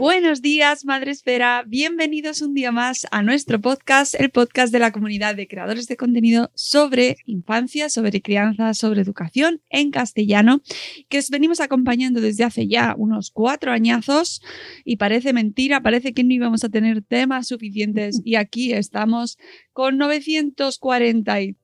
Buenos 0.00 0.40
días, 0.40 0.86
Madre 0.86 1.10
Esfera. 1.10 1.62
Bienvenidos 1.66 2.40
un 2.40 2.54
día 2.54 2.72
más 2.72 3.06
a 3.10 3.22
nuestro 3.22 3.60
podcast, 3.60 4.14
el 4.18 4.30
podcast 4.30 4.72
de 4.72 4.78
la 4.78 4.92
comunidad 4.92 5.34
de 5.34 5.46
creadores 5.46 5.88
de 5.88 5.98
contenido 5.98 6.50
sobre 6.54 7.18
infancia, 7.26 7.90
sobre 7.90 8.22
crianza, 8.22 8.72
sobre 8.72 9.02
educación 9.02 9.60
en 9.68 9.90
castellano, 9.90 10.62
que 11.10 11.18
os 11.18 11.28
venimos 11.28 11.60
acompañando 11.60 12.22
desde 12.22 12.44
hace 12.44 12.66
ya 12.66 12.94
unos 12.96 13.30
cuatro 13.30 13.72
añazos. 13.72 14.40
Y 14.86 14.96
parece 14.96 15.34
mentira, 15.34 15.82
parece 15.82 16.14
que 16.14 16.24
no 16.24 16.32
íbamos 16.32 16.64
a 16.64 16.70
tener 16.70 17.02
temas 17.02 17.48
suficientes. 17.48 18.22
Y 18.24 18.36
aquí 18.36 18.72
estamos 18.72 19.36
con 19.74 19.98
940 19.98 21.42
y 21.42 21.56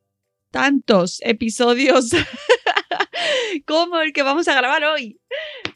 tantos 0.50 1.20
episodios 1.22 2.10
como 3.66 4.00
el 4.00 4.12
que 4.12 4.22
vamos 4.22 4.48
a 4.48 4.54
grabar 4.54 4.84
hoy. 4.84 5.20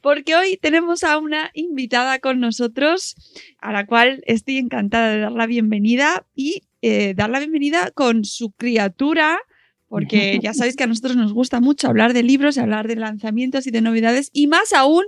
Porque 0.02 0.34
hoy 0.34 0.56
tenemos 0.56 1.02
a 1.04 1.18
una 1.18 1.50
invitada 1.54 2.18
con 2.18 2.40
nosotros, 2.40 3.16
a 3.58 3.72
la 3.72 3.86
cual 3.86 4.22
estoy 4.26 4.58
encantada 4.58 5.10
de 5.10 5.20
dar 5.20 5.32
la 5.32 5.46
bienvenida 5.46 6.26
y 6.34 6.62
eh, 6.82 7.14
dar 7.14 7.30
la 7.30 7.38
bienvenida 7.38 7.90
con 7.90 8.24
su 8.24 8.52
criatura, 8.52 9.38
porque 9.88 10.38
ya 10.42 10.54
sabéis 10.54 10.76
que 10.76 10.84
a 10.84 10.88
nosotros 10.88 11.16
nos 11.16 11.32
gusta 11.32 11.60
mucho 11.60 11.88
hablar 11.88 12.12
de 12.12 12.22
libros, 12.22 12.58
hablar 12.58 12.88
de 12.88 12.96
lanzamientos 12.96 13.66
y 13.66 13.70
de 13.70 13.82
novedades, 13.82 14.30
y 14.32 14.46
más 14.46 14.72
aún 14.72 15.04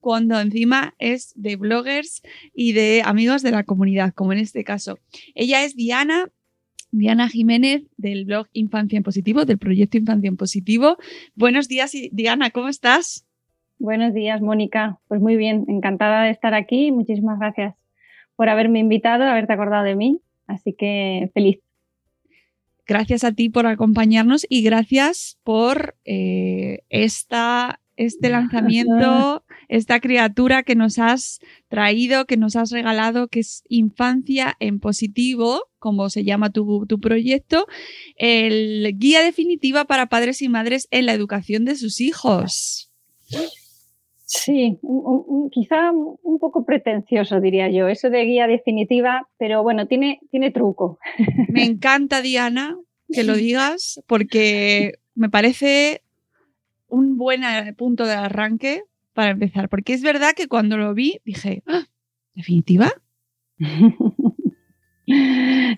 cuando 0.00 0.40
encima 0.40 0.94
es 0.98 1.32
de 1.36 1.54
bloggers 1.54 2.22
y 2.52 2.72
de 2.72 3.02
amigos 3.04 3.42
de 3.42 3.52
la 3.52 3.62
comunidad, 3.62 4.12
como 4.12 4.32
en 4.32 4.40
este 4.40 4.64
caso. 4.64 4.98
Ella 5.36 5.62
es 5.62 5.76
Diana 5.76 6.28
Diana 6.92 7.28
Jiménez 7.28 7.82
del 7.96 8.26
blog 8.26 8.46
Infancia 8.52 8.98
en 8.98 9.02
Positivo, 9.02 9.46
del 9.46 9.58
proyecto 9.58 9.96
Infancia 9.96 10.28
en 10.28 10.36
Positivo. 10.36 10.98
Buenos 11.34 11.66
días, 11.66 11.92
Diana, 12.12 12.50
¿cómo 12.50 12.68
estás? 12.68 13.26
Buenos 13.78 14.12
días, 14.12 14.42
Mónica. 14.42 15.00
Pues 15.08 15.20
muy 15.20 15.36
bien, 15.36 15.64
encantada 15.68 16.24
de 16.24 16.30
estar 16.30 16.52
aquí. 16.54 16.92
Muchísimas 16.92 17.38
gracias 17.38 17.74
por 18.36 18.50
haberme 18.50 18.78
invitado, 18.78 19.24
haberte 19.24 19.54
acordado 19.54 19.84
de 19.84 19.96
mí. 19.96 20.20
Así 20.46 20.74
que 20.74 21.30
feliz. 21.32 21.60
Gracias 22.86 23.24
a 23.24 23.32
ti 23.32 23.48
por 23.48 23.66
acompañarnos 23.66 24.44
y 24.48 24.62
gracias 24.62 25.38
por 25.44 25.96
eh, 26.04 26.80
esta, 26.90 27.80
este 27.96 28.28
lanzamiento, 28.30 29.44
esta 29.68 29.98
criatura 29.98 30.62
que 30.62 30.74
nos 30.74 30.98
has 30.98 31.40
traído, 31.68 32.26
que 32.26 32.36
nos 32.36 32.54
has 32.54 32.70
regalado, 32.70 33.28
que 33.28 33.40
es 33.40 33.64
Infancia 33.68 34.54
en 34.60 34.78
Positivo, 34.78 35.71
como 35.82 36.08
se 36.10 36.22
llama 36.22 36.50
tu, 36.50 36.86
tu, 36.86 37.00
proyecto, 37.00 37.66
el 38.14 38.96
guía 38.98 39.20
definitiva 39.20 39.84
para 39.84 40.06
padres 40.06 40.40
y 40.40 40.48
madres 40.48 40.86
en 40.92 41.06
la 41.06 41.12
educación 41.12 41.64
de 41.64 41.74
sus 41.74 42.00
hijos. 42.00 42.92
Sí, 44.24 44.78
un, 44.82 45.24
un, 45.26 45.50
quizá 45.50 45.90
un 45.90 46.38
poco 46.38 46.64
pretencioso, 46.64 47.40
diría 47.40 47.68
yo, 47.68 47.88
eso 47.88 48.10
de 48.10 48.24
guía 48.24 48.46
definitiva, 48.46 49.28
pero 49.38 49.64
bueno, 49.64 49.88
tiene, 49.88 50.20
tiene 50.30 50.52
truco. 50.52 51.00
Me 51.48 51.64
encanta, 51.64 52.22
Diana, 52.22 52.78
que 53.12 53.24
lo 53.24 53.34
digas, 53.46 54.00
porque 54.06 54.94
me 55.16 55.30
parece 55.30 56.02
un 56.86 57.16
buen 57.16 57.42
punto 57.76 58.06
de 58.06 58.14
arranque 58.14 58.84
para 59.14 59.30
empezar, 59.30 59.68
porque 59.68 59.94
es 59.94 60.02
verdad 60.02 60.34
que 60.36 60.46
cuando 60.46 60.76
lo 60.76 60.94
vi 60.94 61.18
dije, 61.24 61.64
¿Ah, 61.66 61.86
¿definitiva? 62.34 62.92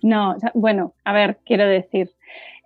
No, 0.03 0.37
bueno, 0.55 0.93
a 1.05 1.13
ver, 1.13 1.39
quiero 1.45 1.67
decir, 1.67 2.11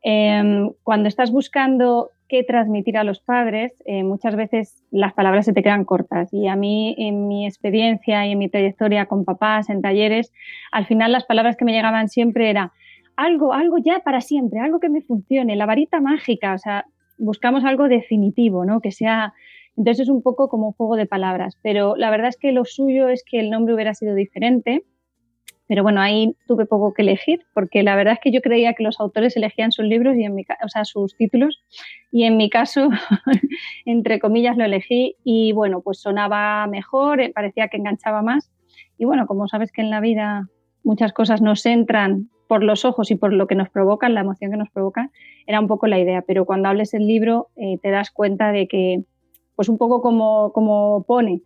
eh, 0.03 0.71
cuando 0.83 1.09
estás 1.09 1.31
buscando 1.31 2.11
qué 2.29 2.45
transmitir 2.45 2.99
a 2.99 3.05
los 3.05 3.21
padres, 3.21 3.73
eh, 3.87 4.05
muchas 4.05 4.37
veces 4.37 4.85
las 4.91 5.15
palabras 5.15 5.47
se 5.47 5.53
te 5.53 5.63
quedan 5.63 5.85
cortas. 5.85 6.33
Y 6.33 6.47
a 6.47 6.57
mí, 6.57 6.95
en 6.99 7.27
mi 7.27 7.47
experiencia 7.47 8.27
y 8.27 8.33
en 8.33 8.39
mi 8.39 8.49
trayectoria 8.49 9.07
con 9.07 9.25
papás, 9.25 9.71
en 9.71 9.81
talleres, 9.81 10.33
al 10.71 10.87
final 10.87 11.13
las 11.13 11.25
palabras 11.25 11.57
que 11.57 11.65
me 11.65 11.73
llegaban 11.73 12.09
siempre 12.09 12.51
era 12.51 12.73
algo, 13.17 13.53
algo 13.53 13.79
ya 13.79 14.01
para 14.01 14.21
siempre, 14.21 14.61
algo 14.61 14.79
que 14.79 14.91
me 14.91 15.01
funcione, 15.01 15.57
la 15.57 15.67
varita 15.67 16.01
mágica, 16.01 16.55
o 16.55 16.59
sea, 16.59 16.85
buscamos 17.17 17.65
algo 17.65 17.89
definitivo, 17.89 18.65
¿no? 18.65 18.81
Que 18.81 18.93
sea... 18.93 19.33
Entonces 19.77 20.03
es 20.03 20.09
un 20.09 20.23
poco 20.23 20.49
como 20.49 20.67
un 20.69 20.73
juego 20.73 20.97
de 20.97 21.07
palabras, 21.07 21.57
pero 21.63 21.95
la 21.95 22.11
verdad 22.11 22.31
es 22.31 22.37
que 22.37 22.51
lo 22.51 22.65
suyo 22.65 23.09
es 23.09 23.23
que 23.25 23.39
el 23.39 23.49
nombre 23.49 23.75
hubiera 23.75 23.95
sido 23.95 24.17
diferente, 24.17 24.83
pero 25.69 25.83
bueno, 25.83 26.01
ahí 26.01 26.35
tuve 26.47 26.65
poco 26.65 26.95
que 26.95 27.03
elegir, 27.03 27.45
porque 27.53 27.83
la 27.83 27.95
verdad 27.95 28.15
es 28.15 28.21
que 28.21 28.33
yo 28.33 28.41
creía 28.41 28.73
que 28.73 28.83
los 28.83 28.99
autores 29.01 29.37
elegían 29.37 29.71
sus 29.71 29.85
libros 29.85 30.17
y 30.17 30.25
en 30.25 30.35
mi, 30.35 30.45
o 30.65 30.69
sea, 30.69 30.87
sus 30.87 31.15
títulos, 31.15 31.63
y 32.11 32.25
en 32.25 32.39
mi 32.39 32.49
caso, 32.49 32.89
entre 33.85 34.19
comillas, 34.19 34.57
lo 34.57 34.65
elegí 34.65 35.17
y 35.25 35.53
bueno, 35.53 35.83
pues 35.83 36.01
sonaba 36.01 36.67
mejor, 36.67 37.21
eh, 37.21 37.31
parecía 37.35 37.69
que 37.69 37.77
enganchaba 37.77 38.23
más. 38.23 38.51
Y 38.97 39.05
bueno, 39.05 39.27
como 39.27 39.47
sabes 39.47 39.71
que 39.71 39.83
en 39.83 39.91
la 39.91 40.01
vida 40.01 40.49
muchas 40.83 41.13
cosas 41.13 41.43
nos 41.43 41.65
entran 41.67 42.31
por 42.47 42.65
los 42.65 42.87
ojos 42.87 43.11
y 43.11 43.15
por 43.15 43.35
lo 43.35 43.47
que 43.47 43.55
nos 43.55 43.69
provocan, 43.69 44.15
la 44.15 44.23
emoción 44.23 44.51
que 44.51 44.57
nos 44.57 44.71
provocan, 44.71 45.11
era 45.47 45.61
un 45.61 45.69
poco 45.69 45.87
la 45.87 45.99
idea. 45.99 46.23
Pero 46.23 46.47
cuando 46.47 46.69
hables 46.71 46.95
el 46.95 47.07
libro 47.07 47.49
eh, 47.57 47.77
te 47.83 47.91
das 47.91 48.11
cuenta 48.11 48.53
de 48.53 48.67
que, 48.67 49.05
pues 49.55 49.69
un 49.69 49.77
poco 49.77 50.01
como, 50.01 50.51
como 50.53 51.05
pone, 51.07 51.43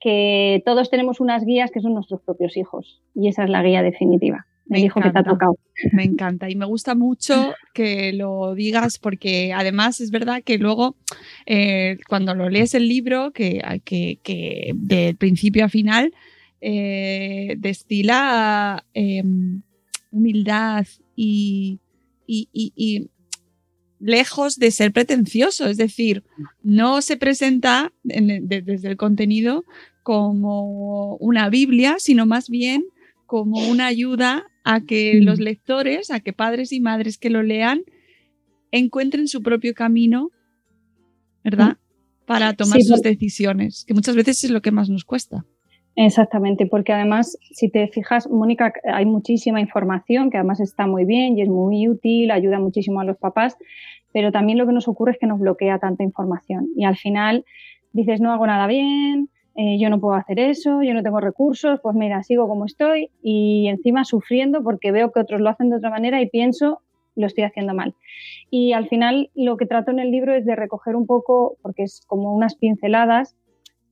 que 0.00 0.62
todos 0.64 0.90
tenemos 0.90 1.20
unas 1.20 1.44
guías 1.44 1.70
que 1.70 1.80
son 1.80 1.94
nuestros 1.94 2.20
propios 2.22 2.56
hijos 2.56 3.02
y 3.14 3.28
esa 3.28 3.44
es 3.44 3.50
la 3.50 3.62
guía 3.62 3.82
definitiva. 3.82 4.46
Me 4.66 4.80
dijo 4.80 5.00
que 5.00 5.10
te 5.10 5.18
ha 5.18 5.24
tocado. 5.24 5.56
Me 5.92 6.04
encanta 6.04 6.50
y 6.50 6.54
me 6.54 6.66
gusta 6.66 6.94
mucho 6.94 7.54
que 7.72 8.12
lo 8.12 8.54
digas 8.54 8.98
porque 8.98 9.52
además 9.54 10.00
es 10.00 10.10
verdad 10.10 10.42
que 10.44 10.58
luego 10.58 10.94
eh, 11.46 11.96
cuando 12.06 12.34
lo 12.34 12.50
lees 12.50 12.74
el 12.74 12.86
libro, 12.86 13.30
que, 13.32 13.62
que, 13.84 14.18
que 14.22 14.72
del 14.74 15.16
principio 15.16 15.64
a 15.64 15.68
final, 15.70 16.12
eh, 16.60 17.54
destila 17.56 18.84
eh, 18.92 19.22
humildad 20.10 20.86
y, 21.16 21.80
y, 22.26 22.48
y, 22.52 22.72
y 22.76 23.08
lejos 24.00 24.56
de 24.58 24.70
ser 24.70 24.92
pretencioso, 24.92 25.66
es 25.66 25.76
decir, 25.76 26.24
no 26.62 27.02
se 27.02 27.16
presenta 27.16 27.92
en, 28.08 28.48
de, 28.48 28.62
desde 28.62 28.88
el 28.88 28.96
contenido 28.96 29.64
como 30.02 31.16
una 31.16 31.48
Biblia, 31.50 31.96
sino 31.98 32.26
más 32.26 32.48
bien 32.48 32.84
como 33.26 33.68
una 33.68 33.86
ayuda 33.86 34.46
a 34.64 34.80
que 34.80 35.20
los 35.20 35.38
lectores, 35.38 36.10
a 36.10 36.20
que 36.20 36.32
padres 36.32 36.72
y 36.72 36.80
madres 36.80 37.18
que 37.18 37.30
lo 37.30 37.42
lean, 37.42 37.82
encuentren 38.70 39.28
su 39.28 39.42
propio 39.42 39.74
camino, 39.74 40.30
¿verdad? 41.44 41.72
Mm. 41.72 42.24
Para 42.26 42.54
tomar 42.54 42.80
Sí, 42.80 42.86
sus 42.86 43.00
decisiones, 43.00 43.84
que 43.86 43.94
muchas 43.94 44.14
veces 44.14 44.44
es 44.44 44.50
lo 44.50 44.60
que 44.60 44.70
más 44.70 44.88
nos 44.90 45.04
cuesta. 45.04 45.46
Exactamente, 46.00 46.66
porque 46.66 46.92
además, 46.92 47.36
si 47.40 47.68
te 47.68 47.88
fijas, 47.88 48.30
Mónica, 48.30 48.72
hay 48.84 49.04
muchísima 49.04 49.60
información 49.60 50.30
que 50.30 50.36
además 50.36 50.60
está 50.60 50.86
muy 50.86 51.04
bien 51.04 51.36
y 51.36 51.42
es 51.42 51.48
muy 51.48 51.88
útil, 51.88 52.30
ayuda 52.30 52.60
muchísimo 52.60 53.00
a 53.00 53.04
los 53.04 53.16
papás, 53.16 53.56
pero 54.12 54.30
también 54.30 54.58
lo 54.58 54.66
que 54.68 54.72
nos 54.72 54.86
ocurre 54.86 55.10
es 55.10 55.18
que 55.18 55.26
nos 55.26 55.40
bloquea 55.40 55.80
tanta 55.80 56.04
información 56.04 56.68
y 56.76 56.84
al 56.84 56.96
final 56.96 57.44
dices, 57.92 58.20
no 58.20 58.32
hago 58.32 58.46
nada 58.46 58.68
bien, 58.68 59.28
eh, 59.56 59.76
yo 59.80 59.90
no 59.90 59.98
puedo 59.98 60.14
hacer 60.14 60.38
eso, 60.38 60.84
yo 60.84 60.94
no 60.94 61.02
tengo 61.02 61.18
recursos, 61.18 61.80
pues 61.82 61.96
mira, 61.96 62.22
sigo 62.22 62.46
como 62.46 62.66
estoy 62.66 63.10
y 63.20 63.66
encima 63.66 64.04
sufriendo 64.04 64.62
porque 64.62 64.92
veo 64.92 65.10
que 65.10 65.18
otros 65.18 65.40
lo 65.40 65.50
hacen 65.50 65.68
de 65.68 65.78
otra 65.78 65.90
manera 65.90 66.22
y 66.22 66.28
pienso, 66.30 66.80
lo 67.16 67.26
estoy 67.26 67.42
haciendo 67.42 67.74
mal. 67.74 67.96
Y 68.50 68.72
al 68.72 68.88
final 68.88 69.30
lo 69.34 69.56
que 69.56 69.66
trato 69.66 69.90
en 69.90 69.98
el 69.98 70.12
libro 70.12 70.32
es 70.32 70.46
de 70.46 70.54
recoger 70.54 70.94
un 70.94 71.06
poco, 71.06 71.56
porque 71.60 71.82
es 71.82 72.02
como 72.06 72.32
unas 72.32 72.54
pinceladas, 72.54 73.34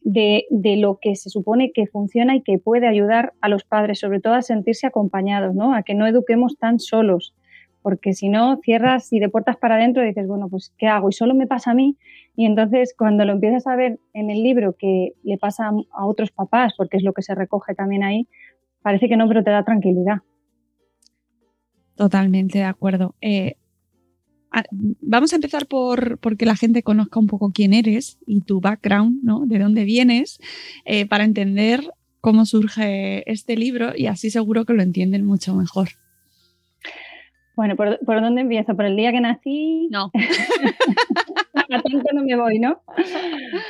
de, 0.08 0.46
de, 0.50 0.76
lo 0.76 1.00
que 1.02 1.16
se 1.16 1.30
supone 1.30 1.72
que 1.72 1.88
funciona 1.88 2.36
y 2.36 2.40
que 2.40 2.60
puede 2.60 2.86
ayudar 2.86 3.32
a 3.40 3.48
los 3.48 3.64
padres, 3.64 3.98
sobre 3.98 4.20
todo 4.20 4.34
a 4.34 4.42
sentirse 4.42 4.86
acompañados, 4.86 5.52
¿no? 5.52 5.74
a 5.74 5.82
que 5.82 5.94
no 5.94 6.06
eduquemos 6.06 6.56
tan 6.58 6.78
solos, 6.78 7.34
porque 7.82 8.12
si 8.12 8.28
no 8.28 8.56
cierras 8.62 9.12
y 9.12 9.18
de 9.18 9.28
puertas 9.28 9.56
para 9.56 9.74
adentro 9.74 10.04
y 10.04 10.06
dices, 10.06 10.28
bueno, 10.28 10.48
pues 10.48 10.72
¿qué 10.78 10.86
hago? 10.86 11.08
Y 11.08 11.12
solo 11.12 11.34
me 11.34 11.48
pasa 11.48 11.72
a 11.72 11.74
mí. 11.74 11.96
Y 12.36 12.46
entonces 12.46 12.94
cuando 12.96 13.24
lo 13.24 13.32
empiezas 13.32 13.66
a 13.66 13.74
ver 13.74 13.98
en 14.12 14.30
el 14.30 14.44
libro 14.44 14.76
que 14.78 15.14
le 15.24 15.38
pasa 15.38 15.72
a 15.90 16.06
otros 16.06 16.30
papás, 16.30 16.74
porque 16.76 16.98
es 16.98 17.02
lo 17.02 17.12
que 17.12 17.22
se 17.22 17.34
recoge 17.34 17.74
también 17.74 18.04
ahí, 18.04 18.28
parece 18.82 19.08
que 19.08 19.16
no, 19.16 19.26
pero 19.26 19.42
te 19.42 19.50
da 19.50 19.64
tranquilidad. 19.64 20.18
Totalmente 21.96 22.58
de 22.58 22.64
acuerdo. 22.64 23.16
Eh, 23.20 23.56
vamos 25.00 25.32
a 25.32 25.36
empezar 25.36 25.66
por, 25.66 26.18
por 26.18 26.36
que 26.36 26.46
la 26.46 26.56
gente 26.56 26.82
conozca 26.82 27.20
un 27.20 27.26
poco 27.26 27.52
quién 27.52 27.74
eres 27.74 28.18
y 28.26 28.40
tu 28.40 28.60
background, 28.60 29.22
¿no? 29.22 29.46
De 29.46 29.58
dónde 29.58 29.84
vienes, 29.84 30.40
eh, 30.84 31.06
para 31.06 31.24
entender 31.24 31.90
cómo 32.20 32.44
surge 32.44 33.30
este 33.30 33.56
libro 33.56 33.92
y 33.96 34.06
así 34.06 34.30
seguro 34.30 34.64
que 34.64 34.74
lo 34.74 34.82
entienden 34.82 35.24
mucho 35.24 35.54
mejor. 35.54 35.88
Bueno, 37.54 37.74
¿por, 37.74 37.98
¿por, 38.04 38.20
dónde 38.20 38.42
empiezo? 38.42 38.76
¿Por 38.76 38.84
el 38.84 38.96
día 38.96 39.12
que 39.12 39.20
nací? 39.20 39.88
No. 39.90 40.10
a 41.54 41.82
tanto 41.82 42.08
no 42.12 42.22
me 42.22 42.36
voy, 42.36 42.58
¿no? 42.58 42.80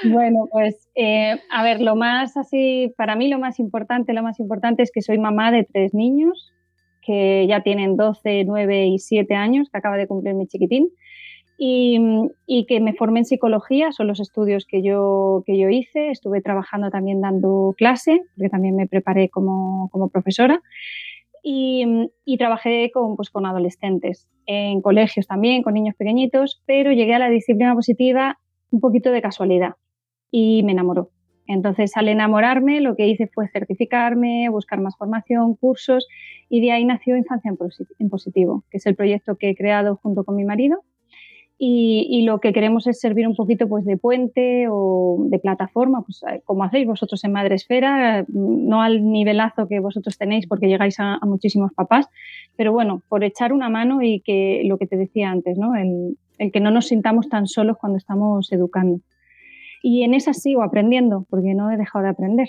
Bueno, 0.05 0.49
pues 0.50 0.88
eh, 0.96 1.40
a 1.50 1.62
ver, 1.62 1.81
lo 1.81 1.94
más 1.94 2.37
así, 2.37 2.93
para 2.96 3.14
mí 3.14 3.28
lo 3.28 3.38
más 3.38 3.61
importante, 3.61 4.12
lo 4.12 4.25
más 4.25 4.40
importante 4.40 4.82
es 4.82 4.90
que 4.93 5.02
soy 5.02 5.19
mamá 5.19 5.52
de 5.52 5.64
tres 5.64 5.94
niños 5.94 6.52
que 7.06 7.46
ya 7.46 7.62
tienen 7.62 7.96
12, 7.96 8.44
9 8.44 8.86
y 8.88 8.98
7 8.98 9.34
años, 9.34 9.70
que 9.70 9.78
acaba 9.78 9.96
de 9.96 10.08
cumplir 10.08 10.34
mi 10.34 10.46
chiquitín, 10.46 10.90
y, 11.58 11.98
y, 12.46 12.66
que 12.66 12.80
me 12.80 12.92
formé 12.92 13.20
en 13.20 13.24
psicología, 13.24 13.90
son 13.92 14.08
los 14.08 14.20
estudios 14.20 14.66
que 14.66 14.82
yo, 14.82 15.42
que 15.46 15.56
yo 15.56 15.70
hice, 15.70 16.10
estuve 16.10 16.42
trabajando 16.42 16.90
también 16.90 17.22
dando 17.22 17.74
clase, 17.78 18.20
porque 18.36 18.50
también 18.50 18.76
me 18.76 18.86
preparé 18.86 19.30
como, 19.30 19.88
como 19.90 20.10
profesora, 20.10 20.60
y, 21.42 22.10
y, 22.24 22.36
trabajé 22.36 22.90
con, 22.92 23.16
pues, 23.16 23.30
con 23.30 23.46
adolescentes, 23.46 24.28
en 24.44 24.82
colegios 24.82 25.26
también, 25.26 25.62
con 25.62 25.74
niños 25.74 25.94
pequeñitos, 25.94 26.62
pero 26.66 26.92
llegué 26.92 27.14
a 27.14 27.20
la 27.20 27.30
disciplina 27.30 27.74
positiva 27.74 28.38
un 28.70 28.80
poquito 28.80 29.10
de 29.10 29.22
casualidad 29.22 29.76
y 30.30 30.62
me 30.64 30.72
enamoró. 30.72 31.10
Entonces, 31.46 31.96
al 31.96 32.08
enamorarme, 32.08 32.81
lo 32.81 32.96
que 32.96 33.06
hice 33.06 33.28
fue 33.28 33.48
certificarme, 33.48 34.48
buscar 34.48 34.81
más 34.81 34.96
formación, 34.96 35.54
cursos, 35.54 36.06
y 36.48 36.60
de 36.60 36.72
ahí 36.72 36.84
nació 36.84 37.16
Infancia 37.16 37.52
en 37.98 38.08
Positivo, 38.08 38.64
que 38.70 38.78
es 38.78 38.87
el 38.87 38.96
proyecto 38.96 39.37
que 39.37 39.50
he 39.50 39.56
creado 39.56 39.96
junto 39.96 40.25
con 40.25 40.37
mi 40.37 40.44
marido. 40.44 40.82
Y, 41.58 42.06
y, 42.10 42.26
lo 42.26 42.38
que 42.38 42.52
queremos 42.52 42.87
es 42.87 43.00
servir 43.00 43.26
un 43.26 43.34
poquito 43.34 43.66
pues, 43.66 43.87
de 43.87 43.96
puente 43.96 44.66
o 44.70 45.25
de 45.31 45.38
plataforma, 45.38 46.02
pues, 46.02 46.22
como 46.44 46.64
hacéis 46.64 46.87
vosotros 46.87 47.25
en 47.25 47.32
Madresfera, 47.32 48.26
no 48.28 48.82
al 48.82 49.10
nivelazo 49.10 49.66
que 49.66 49.81
vosotros 49.81 50.19
tenéis 50.19 50.46
porque 50.46 50.69
llegáis 50.69 51.00
a, 51.00 51.14
a, 51.14 51.25
muchísimos 51.25 51.72
papás, 51.72 52.08
pero 52.56 52.72
bueno, 52.72 53.00
por 53.08 53.25
echar 53.25 53.54
una 53.54 53.70
mano 53.70 54.02
y 54.02 54.20
que 54.20 54.64
lo 54.66 54.76
que 54.76 54.87
te 54.87 54.99
decía 54.99 55.31
antes, 55.31 55.56
¿no? 55.56 55.75
el, 55.76 56.19
el 56.38 56.52
que 56.52 56.60
no 56.60 56.70
nos 56.70 56.88
sintamos 56.88 57.31
tan 57.31 57.46
solos 57.46 57.78
cuando 57.81 57.96
estamos 57.96 58.52
educando. 58.52 59.00
Y 59.82 60.02
en 60.02 60.14
esa 60.14 60.32
sigo 60.32 60.62
aprendiendo, 60.62 61.26
porque 61.31 61.55
no 61.55 61.70
he 61.70 61.76
dejado 61.76 62.05
de 62.05 62.11
aprender. 62.11 62.49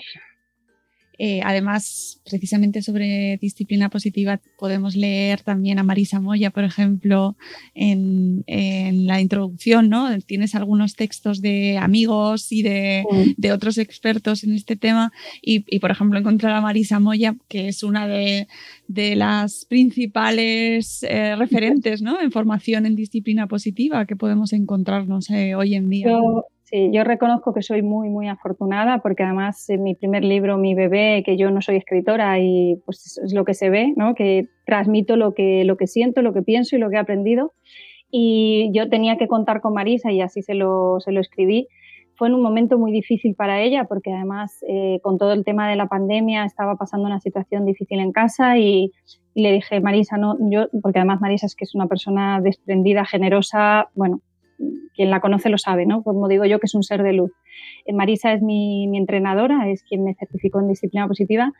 Eh, 1.20 1.40
además, 1.44 2.20
precisamente 2.24 2.80
sobre 2.80 3.38
disciplina 3.38 3.90
positiva, 3.90 4.40
podemos 4.56 4.94
leer 4.94 5.40
también 5.40 5.80
a 5.80 5.82
Marisa 5.82 6.20
Moya, 6.20 6.50
por 6.50 6.62
ejemplo, 6.62 7.36
en, 7.74 8.44
en 8.46 9.08
la 9.08 9.20
introducción, 9.20 9.88
¿no? 9.88 10.16
Tienes 10.20 10.54
algunos 10.54 10.94
textos 10.94 11.42
de 11.42 11.76
amigos 11.76 12.52
y 12.52 12.62
de, 12.62 13.04
sí. 13.10 13.34
de 13.36 13.50
otros 13.50 13.78
expertos 13.78 14.44
en 14.44 14.54
este 14.54 14.76
tema. 14.76 15.12
Y, 15.42 15.64
y, 15.66 15.80
por 15.80 15.90
ejemplo, 15.90 16.20
encontrar 16.20 16.52
a 16.52 16.60
Marisa 16.60 17.00
Moya, 17.00 17.34
que 17.48 17.66
es 17.66 17.82
una 17.82 18.06
de, 18.06 18.46
de 18.86 19.16
las 19.16 19.64
principales 19.64 21.02
eh, 21.02 21.34
referentes 21.36 22.00
¿no? 22.00 22.20
en 22.20 22.30
formación 22.30 22.86
en 22.86 22.94
disciplina 22.94 23.48
positiva 23.48 24.06
que 24.06 24.14
podemos 24.14 24.52
encontrarnos 24.52 25.30
eh, 25.30 25.56
hoy 25.56 25.74
en 25.74 25.90
día. 25.90 26.10
Yo, 26.10 26.46
Sí, 26.70 26.90
yo 26.92 27.02
reconozco 27.02 27.54
que 27.54 27.62
soy 27.62 27.80
muy, 27.80 28.10
muy 28.10 28.28
afortunada 28.28 28.98
porque 28.98 29.22
además 29.22 29.70
en 29.70 29.82
mi 29.82 29.94
primer 29.94 30.22
libro, 30.22 30.58
Mi 30.58 30.74
bebé, 30.74 31.22
que 31.24 31.38
yo 31.38 31.50
no 31.50 31.62
soy 31.62 31.76
escritora 31.76 32.38
y 32.40 32.76
pues 32.84 33.18
es 33.24 33.32
lo 33.32 33.46
que 33.46 33.54
se 33.54 33.70
ve, 33.70 33.94
¿no? 33.96 34.14
que 34.14 34.48
transmito 34.66 35.16
lo 35.16 35.32
que, 35.32 35.64
lo 35.64 35.78
que 35.78 35.86
siento, 35.86 36.20
lo 36.20 36.34
que 36.34 36.42
pienso 36.42 36.76
y 36.76 36.78
lo 36.78 36.90
que 36.90 36.96
he 36.96 36.98
aprendido. 36.98 37.54
Y 38.10 38.70
yo 38.74 38.90
tenía 38.90 39.16
que 39.16 39.28
contar 39.28 39.62
con 39.62 39.72
Marisa 39.72 40.12
y 40.12 40.20
así 40.20 40.42
se 40.42 40.52
lo, 40.52 41.00
se 41.00 41.10
lo 41.10 41.22
escribí. 41.22 41.68
Fue 42.16 42.28
en 42.28 42.34
un 42.34 42.42
momento 42.42 42.78
muy 42.78 42.92
difícil 42.92 43.34
para 43.34 43.62
ella 43.62 43.84
porque 43.84 44.12
además 44.12 44.62
eh, 44.68 45.00
con 45.02 45.16
todo 45.16 45.32
el 45.32 45.46
tema 45.46 45.70
de 45.70 45.76
la 45.76 45.86
pandemia 45.86 46.44
estaba 46.44 46.76
pasando 46.76 47.06
una 47.06 47.20
situación 47.20 47.64
difícil 47.64 47.98
en 47.98 48.12
casa 48.12 48.58
y, 48.58 48.92
y 49.32 49.42
le 49.42 49.52
dije, 49.52 49.80
Marisa, 49.80 50.18
no, 50.18 50.36
yo, 50.50 50.68
porque 50.82 50.98
además 50.98 51.22
Marisa 51.22 51.46
es 51.46 51.54
que 51.54 51.64
es 51.64 51.74
una 51.74 51.86
persona 51.86 52.42
desprendida, 52.42 53.06
generosa, 53.06 53.88
bueno, 53.94 54.20
quien 54.94 55.10
la 55.10 55.20
conoce 55.20 55.48
lo 55.48 55.58
sabe, 55.58 55.86
¿no? 55.86 56.02
Como 56.02 56.28
digo 56.28 56.44
yo, 56.44 56.58
que 56.58 56.66
es 56.66 56.74
un 56.74 56.82
ser 56.82 57.02
de 57.02 57.12
luz. 57.12 57.32
Marisa 57.92 58.32
es 58.32 58.42
mi, 58.42 58.84
entrenadora, 58.96 59.70
es 59.70 59.82
quien 59.82 60.04
me 60.04 60.14
certificó 60.14 60.60
en 60.60 60.68
disciplina 60.68 61.06
positiva, 61.06 61.52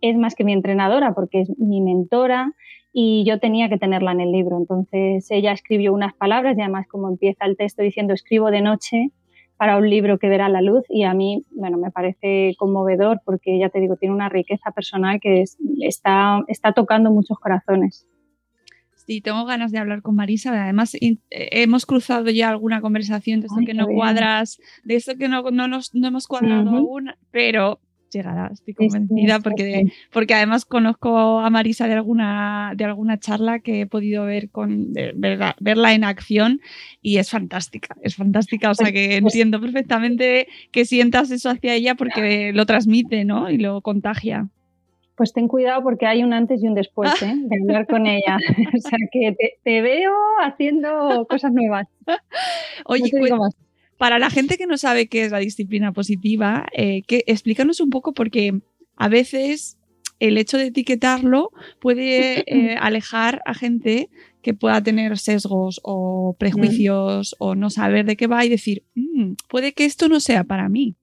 es 0.00 0.16
más 0.16 0.34
que 0.34 0.44
mi 0.44 0.52
entrenadora 0.52 1.14
porque 1.14 1.42
es 1.42 1.58
mi 1.58 1.80
mentora 1.80 2.52
y 2.92 3.24
yo 3.24 3.38
tenía 3.38 3.68
que 3.68 3.78
tenerla 3.78 4.12
en 4.12 4.20
el 4.20 4.32
libro. 4.32 4.56
Entonces 4.56 5.30
ella 5.30 5.52
escribió 5.52 5.92
unas 5.92 6.14
palabras 6.14 6.56
y 6.56 6.62
además 6.62 6.86
como 6.88 7.08
empieza 7.08 7.44
el 7.44 7.56
texto 7.56 7.82
diciendo 7.82 8.14
escribo 8.14 8.50
de 8.50 8.62
noche 8.62 9.10
para 9.56 9.76
un 9.76 9.90
libro 9.90 10.18
que 10.18 10.28
verá 10.28 10.48
la 10.48 10.62
luz 10.62 10.84
y 10.88 11.02
a 11.02 11.12
mí, 11.12 11.44
bueno, 11.50 11.76
me 11.76 11.90
parece 11.90 12.54
conmovedor 12.58 13.20
porque 13.26 13.58
ya 13.58 13.68
te 13.68 13.78
digo, 13.78 13.96
tiene 13.96 14.14
una 14.14 14.30
riqueza 14.30 14.70
personal 14.70 15.20
que 15.20 15.42
es, 15.42 15.58
está, 15.80 16.42
está 16.48 16.72
tocando 16.72 17.10
muchos 17.10 17.38
corazones. 17.38 18.06
Sí, 19.10 19.20
tengo 19.20 19.44
ganas 19.44 19.72
de 19.72 19.78
hablar 19.78 20.02
con 20.02 20.14
Marisa. 20.14 20.52
Además, 20.62 20.96
hemos 21.30 21.84
cruzado 21.84 22.30
ya 22.30 22.48
alguna 22.48 22.80
conversación 22.80 23.40
de 23.40 23.48
esto 23.48 23.58
Ay, 23.58 23.66
que 23.66 23.74
no 23.74 23.88
bien. 23.88 23.98
cuadras, 23.98 24.60
de 24.84 24.94
esto 24.94 25.16
que 25.16 25.26
no, 25.26 25.42
no, 25.50 25.66
nos, 25.66 25.92
no 25.96 26.06
hemos 26.06 26.28
cuadrado 26.28 26.62
Ujú. 26.70 26.76
aún, 26.76 27.10
pero 27.32 27.80
llegará, 28.12 28.50
estoy 28.52 28.72
sí, 28.72 28.76
convencida, 28.76 29.36
sí, 29.38 29.42
porque, 29.42 29.82
sí. 29.84 29.92
porque 30.12 30.34
además 30.34 30.64
conozco 30.64 31.40
a 31.40 31.50
Marisa 31.50 31.88
de 31.88 31.94
alguna, 31.94 32.72
de 32.76 32.84
alguna 32.84 33.18
charla 33.18 33.58
que 33.58 33.80
he 33.80 33.86
podido 33.88 34.26
ver 34.26 34.48
con 34.48 34.92
de 34.92 35.12
verla, 35.16 35.56
verla 35.58 35.92
en 35.92 36.04
acción 36.04 36.60
y 37.02 37.16
es 37.16 37.30
fantástica, 37.30 37.96
es 38.02 38.14
fantástica. 38.14 38.70
O 38.70 38.74
sea 38.76 38.84
Pues- 38.84 38.94
que 38.94 39.16
entiendo 39.16 39.60
perfectamente 39.60 40.46
que 40.70 40.84
sientas 40.84 41.32
eso 41.32 41.50
hacia 41.50 41.74
ella 41.74 41.96
porque 41.96 42.52
lo 42.52 42.64
transmite, 42.64 43.24
¿no? 43.24 43.50
Y 43.50 43.58
lo 43.58 43.80
contagia. 43.80 44.50
Pues 45.20 45.34
ten 45.34 45.48
cuidado 45.48 45.82
porque 45.82 46.06
hay 46.06 46.22
un 46.22 46.32
antes 46.32 46.62
y 46.62 46.66
un 46.66 46.72
después 46.72 47.12
¿eh? 47.20 47.34
de 47.36 47.58
hablar 47.60 47.86
con 47.86 48.06
ella. 48.06 48.38
o 48.74 48.80
sea 48.80 48.98
que 49.12 49.32
te, 49.38 49.58
te 49.62 49.82
veo 49.82 50.14
haciendo 50.42 51.26
cosas 51.28 51.52
nuevas. 51.52 51.88
Oye, 52.86 53.10
No 53.28 53.36
más. 53.36 53.54
para 53.98 54.18
la 54.18 54.30
gente 54.30 54.56
que 54.56 54.66
no 54.66 54.78
sabe 54.78 55.08
qué 55.08 55.26
es 55.26 55.30
la 55.30 55.40
disciplina 55.40 55.92
positiva, 55.92 56.66
eh, 56.74 57.02
que, 57.02 57.22
explícanos 57.26 57.80
un 57.80 57.90
poco 57.90 58.14
porque 58.14 58.62
a 58.96 59.08
veces 59.10 59.76
el 60.20 60.38
hecho 60.38 60.56
de 60.56 60.68
etiquetarlo 60.68 61.50
puede 61.82 62.40
eh, 62.46 62.76
alejar 62.80 63.42
a 63.44 63.52
gente 63.52 64.08
que 64.40 64.54
pueda 64.54 64.82
tener 64.82 65.18
sesgos 65.18 65.82
o 65.84 66.34
prejuicios 66.38 67.36
o 67.38 67.54
no 67.54 67.68
saber 67.68 68.06
de 68.06 68.16
qué 68.16 68.26
va 68.26 68.42
y 68.46 68.48
decir, 68.48 68.84
"Mm, 68.94 69.32
puede 69.50 69.74
que 69.74 69.84
esto 69.84 70.08
no 70.08 70.18
sea 70.18 70.44
para 70.44 70.70
mí. 70.70 70.96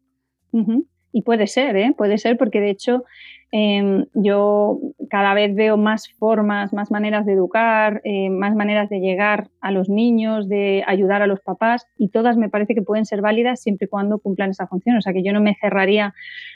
Y 1.11 1.21
puede 1.21 1.45
ser, 1.45 1.75
¿eh? 1.77 1.93
puede 1.95 2.17
ser 2.17 2.35
porque 2.37 2.59
de 2.59 2.71
hecho 2.71 3.03
eh, 3.51 4.05
yo 4.13 4.79
cada 5.09 5.33
vez 5.33 5.55
veo 5.55 5.77
más 5.77 6.09
formas, 6.19 6.73
más 6.73 6.91
maneras 6.91 7.25
de 7.25 7.33
educar, 7.33 8.01
eh, 8.03 8.29
más 8.29 8.55
maneras 8.55 8.89
de 8.89 8.99
llegar 8.99 9.49
a 9.61 9.71
los 9.71 9.89
niños, 9.89 10.49
de 10.49 10.83
ayudar 10.85 11.21
a 11.21 11.27
los 11.27 11.39
papás 11.39 11.87
y 11.97 12.09
todas 12.09 12.35
me 12.35 12.49
parece 12.49 12.75
que 12.75 12.81
pueden 12.81 13.05
ser 13.05 13.21
válidas 13.21 13.61
siempre 13.61 13.85
y 13.85 13.89
cuando 13.89 14.19
cumplan 14.19 14.49
esa 14.49 14.67
función. 14.67 14.97
O 14.97 15.01
sea 15.01 15.13
que 15.13 15.23
yo 15.23 15.31
no 15.31 15.41
me 15.41 15.55
cerraría 15.55 16.13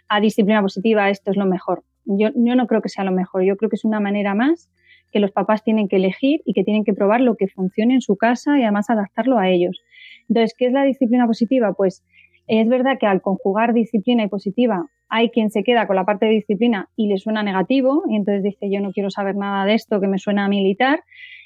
a 0.10 0.20
disciplina 0.20 0.62
positiva, 0.62 1.10
esto 1.10 1.32
es 1.32 1.38
lo 1.38 1.46
mejor. 1.46 1.84
Yo, 2.06 2.30
yo 2.36 2.56
no 2.56 2.68
creo 2.68 2.82
que 2.82 2.90
sea 2.90 3.06
lo 3.06 3.12
mejor, 3.12 3.44
yo 3.44 3.56
creo 3.56 3.70
que 3.70 3.76
es 3.76 3.86
una 3.86 4.00
manera 4.00 4.36
más 4.36 4.70
que 5.12 5.20
los 5.20 5.32
papás 5.32 5.64
tienen 5.64 5.88
que 5.88 5.98
elegir 5.98 6.42
y 6.46 6.54
que 6.54 6.64
tienen 6.64 6.84
que 6.84 6.94
probar 6.94 7.22
lo 7.22 7.36
que 7.36 7.48
funcione 7.48 7.94
en 7.94 8.02
su 8.02 8.16
casa 8.16 8.58
y 8.58 8.64
además 8.64 8.90
adaptarlo 8.90 9.38
a 9.38 9.50
ellos. 9.50 9.82
Entonces, 10.30 10.56
¿qué 10.58 10.68
es 10.68 10.74
la 10.74 10.84
disciplina 10.84 11.28
positiva? 11.28 11.74
Pues 11.74 12.04
es 12.48 12.68
verdad 12.68 12.98
que 13.00 13.08
al 13.08 13.22
conjugar 13.22 13.74
disciplina 13.74 14.24
y 14.24 14.28
positiva 14.30 14.86
hay 15.12 15.30
quien 15.30 15.52
se 15.52 15.64
queda 15.64 15.86
con 15.86 15.96
la 15.96 16.06
parte 16.06 16.26
de 16.26 16.32
disciplina 16.32 16.90
y 16.96 17.08
le 17.08 17.18
suena 17.18 17.44
negativo 17.44 18.04
y 18.10 18.16
entonces 18.16 18.44
dice 18.44 18.72
yo 18.72 18.80
no 18.80 18.92
quiero 18.92 19.12
saber 19.12 19.36
nada 19.36 19.66
de 19.66 19.76
esto 19.76 20.00
que 20.02 20.08
me 20.08 20.18
suena 20.18 20.46
a 20.46 20.48
militar 20.50 21.04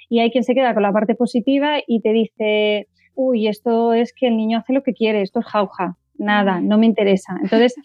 y 0.08 0.20
hay 0.20 0.32
quien 0.32 0.44
se 0.44 0.54
queda 0.54 0.74
con 0.74 0.84
la 0.84 0.94
parte 0.94 1.16
positiva 1.16 1.80
y 1.86 2.00
te 2.00 2.14
dice 2.14 2.88
uy, 3.16 3.48
esto 3.48 3.94
es 3.94 4.14
que 4.14 4.28
el 4.28 4.38
niño 4.38 4.60
hace 4.60 4.74
lo 4.74 4.84
que 4.84 4.94
quiere, 4.94 5.22
esto 5.22 5.40
es 5.40 5.46
jauja, 5.46 5.98
nada, 6.18 6.60
no 6.62 6.78
me 6.78 6.86
interesa. 6.86 7.38
Entonces, 7.42 7.76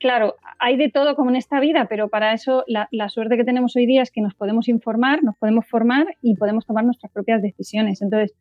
claro, 0.00 0.34
hay 0.58 0.76
de 0.76 0.90
todo 0.90 1.14
como 1.14 1.30
en 1.30 1.36
esta 1.36 1.60
vida, 1.60 1.86
pero 1.88 2.08
para 2.08 2.32
eso 2.32 2.64
la, 2.66 3.08
suerte 3.08 3.36
que 3.36 3.44
tenemos 3.44 3.76
hoy 3.76 3.86
día 3.86 4.02
es 4.02 4.10
que 4.10 4.20
nos 4.20 4.34
podemos 4.34 4.68
informar, 4.68 5.22
nos 5.22 5.36
podemos 5.36 5.66
formar 5.66 6.06
y 6.20 6.34
podemos 6.36 6.66
tomar 6.66 6.84
nuestras 6.84 7.12
propias 7.12 7.42
decisiones. 7.42 8.02
Entonces, 8.02 8.36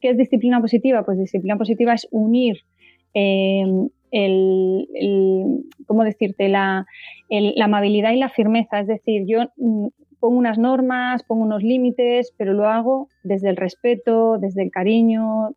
¿qué 0.00 0.10
es 0.10 0.18
disciplina 0.18 0.60
positiva? 0.60 1.04
Pues 1.04 1.18
disciplina 1.18 1.56
positiva 1.56 1.94
es 1.94 2.06
unir 2.10 2.58
eh, 3.14 3.64
el, 4.10 5.64
¿cómo 5.86 6.04
decirte? 6.04 6.48
La, 6.48 6.86
la, 7.28 7.64
amabilidad 7.64 8.12
y 8.12 8.16
la 8.16 8.28
firmeza. 8.28 8.80
Es 8.80 8.86
decir, 8.86 9.24
yo 9.26 9.50
mm, 9.56 9.88
pongo 10.20 10.38
unas 10.38 10.58
normas, 10.58 11.22
pongo 11.24 11.42
unos 11.42 11.62
límites, 11.62 12.32
pero 12.36 12.52
lo 12.52 12.68
hago 12.68 13.08
desde 13.24 13.48
el 13.48 13.56
respeto, 13.56 14.38
desde 14.38 14.62
el 14.62 14.70
cariño. 14.70 15.54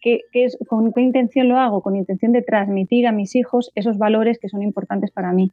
¿Qué, 0.00 0.22
es, 0.32 0.58
¿Con 0.68 0.92
qué 0.92 1.02
intención 1.02 1.48
lo 1.48 1.58
hago? 1.58 1.82
Con 1.82 1.96
intención 1.96 2.32
de 2.32 2.42
transmitir 2.42 3.06
a 3.06 3.12
mis 3.12 3.36
hijos 3.36 3.70
esos 3.74 3.98
valores 3.98 4.38
que 4.38 4.48
son 4.48 4.62
importantes 4.62 5.10
para 5.10 5.32
mí. 5.32 5.52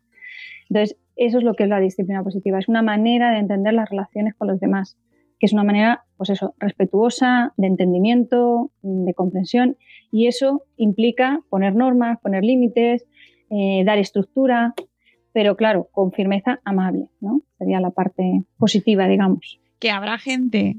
Entonces, 0.69 0.97
eso 1.15 1.39
es 1.39 1.43
lo 1.43 1.55
que 1.55 1.63
es 1.63 1.69
la 1.69 1.79
disciplina 1.79 2.23
positiva. 2.23 2.59
Es 2.59 2.67
una 2.67 2.81
manera 2.81 3.31
de 3.31 3.39
entender 3.39 3.73
las 3.73 3.89
relaciones 3.89 4.35
con 4.35 4.47
los 4.47 4.59
demás, 4.59 4.97
que 5.39 5.45
es 5.45 5.53
una 5.53 5.63
manera, 5.63 6.05
pues 6.15 6.29
eso, 6.29 6.55
respetuosa, 6.59 7.53
de 7.57 7.67
entendimiento, 7.67 8.71
de 8.81 9.13
comprensión. 9.13 9.77
Y 10.11 10.27
eso 10.27 10.63
implica 10.77 11.41
poner 11.49 11.75
normas, 11.75 12.19
poner 12.21 12.43
límites, 12.43 13.05
eh, 13.49 13.83
dar 13.85 13.97
estructura, 13.97 14.73
pero 15.33 15.55
claro, 15.55 15.89
con 15.91 16.11
firmeza 16.11 16.59
amable, 16.63 17.09
¿no? 17.21 17.41
Sería 17.57 17.79
la 17.79 17.91
parte 17.91 18.43
positiva, 18.57 19.07
digamos. 19.07 19.59
Que 19.79 19.91
habrá 19.91 20.17
gente 20.17 20.77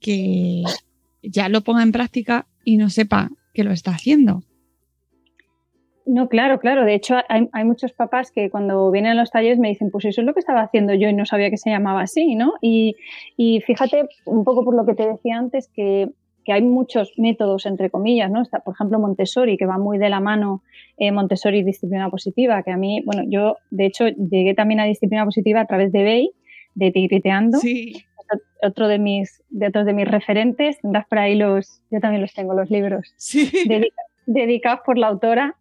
que 0.00 0.64
ya 1.22 1.48
lo 1.48 1.60
ponga 1.60 1.82
en 1.82 1.92
práctica 1.92 2.46
y 2.64 2.76
no 2.76 2.90
sepa 2.90 3.30
que 3.54 3.64
lo 3.64 3.72
está 3.72 3.92
haciendo. 3.92 4.42
No, 6.06 6.28
claro, 6.28 6.58
claro. 6.58 6.84
De 6.84 6.94
hecho, 6.94 7.18
hay, 7.28 7.64
muchos 7.64 7.92
papás 7.92 8.32
que 8.32 8.50
cuando 8.50 8.90
vienen 8.90 9.12
a 9.12 9.14
los 9.14 9.30
talleres 9.30 9.60
me 9.60 9.68
dicen, 9.68 9.90
pues 9.90 10.04
eso 10.06 10.20
es 10.22 10.26
lo 10.26 10.34
que 10.34 10.40
estaba 10.40 10.62
haciendo 10.62 10.92
yo 10.94 11.08
y 11.08 11.14
no 11.14 11.24
sabía 11.24 11.50
que 11.50 11.56
se 11.56 11.70
llamaba 11.70 12.02
así, 12.02 12.34
¿no? 12.34 12.54
Y, 12.60 12.96
y 13.36 13.60
fíjate, 13.60 14.08
un 14.24 14.42
poco 14.42 14.64
por 14.64 14.74
lo 14.74 14.84
que 14.86 14.94
te 14.94 15.06
decía 15.06 15.38
antes, 15.38 15.68
que 15.68 16.10
que 16.44 16.52
hay 16.52 16.62
muchos 16.62 17.12
métodos, 17.16 17.66
entre 17.66 17.90
comillas, 17.90 18.30
¿no? 18.30 18.42
Está, 18.42 18.60
por 18.60 18.74
ejemplo, 18.74 18.98
Montessori, 18.98 19.56
que 19.56 19.66
va 19.66 19.78
muy 19.78 19.98
de 19.98 20.08
la 20.08 20.20
mano 20.20 20.62
eh, 20.96 21.12
Montessori 21.12 21.62
disciplina 21.62 22.10
positiva, 22.10 22.62
que 22.62 22.70
a 22.70 22.76
mí, 22.76 23.02
bueno, 23.04 23.22
yo 23.28 23.56
de 23.70 23.86
hecho 23.86 24.08
llegué 24.08 24.54
también 24.54 24.80
a 24.80 24.84
disciplina 24.84 25.24
positiva 25.24 25.60
a 25.60 25.66
través 25.66 25.92
de 25.92 26.02
Bey, 26.02 26.30
de 26.74 26.90
Tigriteando. 26.90 27.58
Sí. 27.58 28.04
Otro 28.62 28.86
de 28.86 28.98
mis, 28.98 29.42
de 29.48 29.66
otros 29.66 29.86
de 29.86 29.92
mis 29.92 30.06
referentes, 30.06 30.80
tendrás 30.80 31.06
por 31.06 31.18
ahí 31.18 31.34
los, 31.34 31.82
yo 31.90 31.98
también 31.98 32.22
los 32.22 32.32
tengo, 32.32 32.54
los 32.54 32.70
libros, 32.70 33.12
sí. 33.16 33.50
dedicados 34.26 34.80
por 34.84 34.98
la 34.98 35.08
autora. 35.08 35.56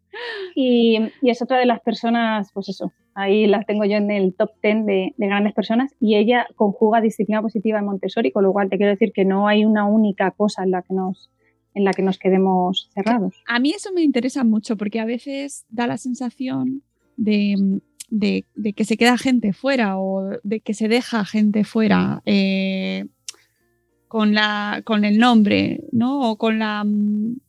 Y, 0.55 1.00
y, 1.21 1.29
es 1.29 1.41
otra 1.41 1.57
de 1.57 1.65
las 1.65 1.81
personas, 1.81 2.51
pues 2.53 2.69
eso, 2.69 2.91
ahí 3.13 3.47
la 3.47 3.63
tengo 3.63 3.85
yo 3.85 3.97
en 3.97 4.11
el 4.11 4.33
top 4.33 4.51
10 4.61 4.85
de, 4.85 5.13
grandes 5.17 5.53
personas 5.53 5.93
y 5.99 6.15
ella 6.15 6.47
conjuga 6.55 7.01
disciplina 7.01 7.41
positiva 7.41 7.79
en 7.79 7.85
Montessori, 7.85 8.31
con 8.31 8.43
lo 8.43 8.53
cual 8.53 8.69
te 8.69 8.77
quiero 8.77 8.91
decir 8.91 9.11
que 9.13 9.25
no 9.25 9.47
hay 9.47 9.65
una 9.65 9.85
única 9.85 10.31
cosa 10.31 10.63
en 10.63 10.71
la 10.71 10.81
que 10.81 10.93
nos 10.93 11.29
en 11.75 11.83
la 11.83 11.93
que 11.93 12.01
nos 12.01 12.17
quedemos 12.17 12.89
cerrados. 12.93 13.35
A 13.47 13.59
mí 13.59 13.71
eso 13.71 13.91
me 13.93 14.01
interesa 14.01 14.43
mucho 14.43 14.75
porque 14.75 14.99
a 14.99 15.05
veces 15.05 15.65
da 15.69 15.85
la 15.85 15.97
sensación 15.97 16.81
de, 17.15 17.79
que 18.75 18.85
se 18.85 18.97
queda 18.97 19.17
gente 19.17 19.53
fuera 19.53 19.99
o 19.99 20.31
de 20.43 20.61
que 20.61 20.73
se 20.73 20.87
deja 20.87 21.23
gente 21.25 21.63
fuera. 21.63 22.21
Eh, 22.25 23.05
con 24.09 24.33
la 24.33 24.81
con 24.83 25.05
el 25.05 25.19
nombre, 25.19 25.83
¿no? 25.91 26.31
O 26.31 26.37
con 26.37 26.57
la 26.57 26.83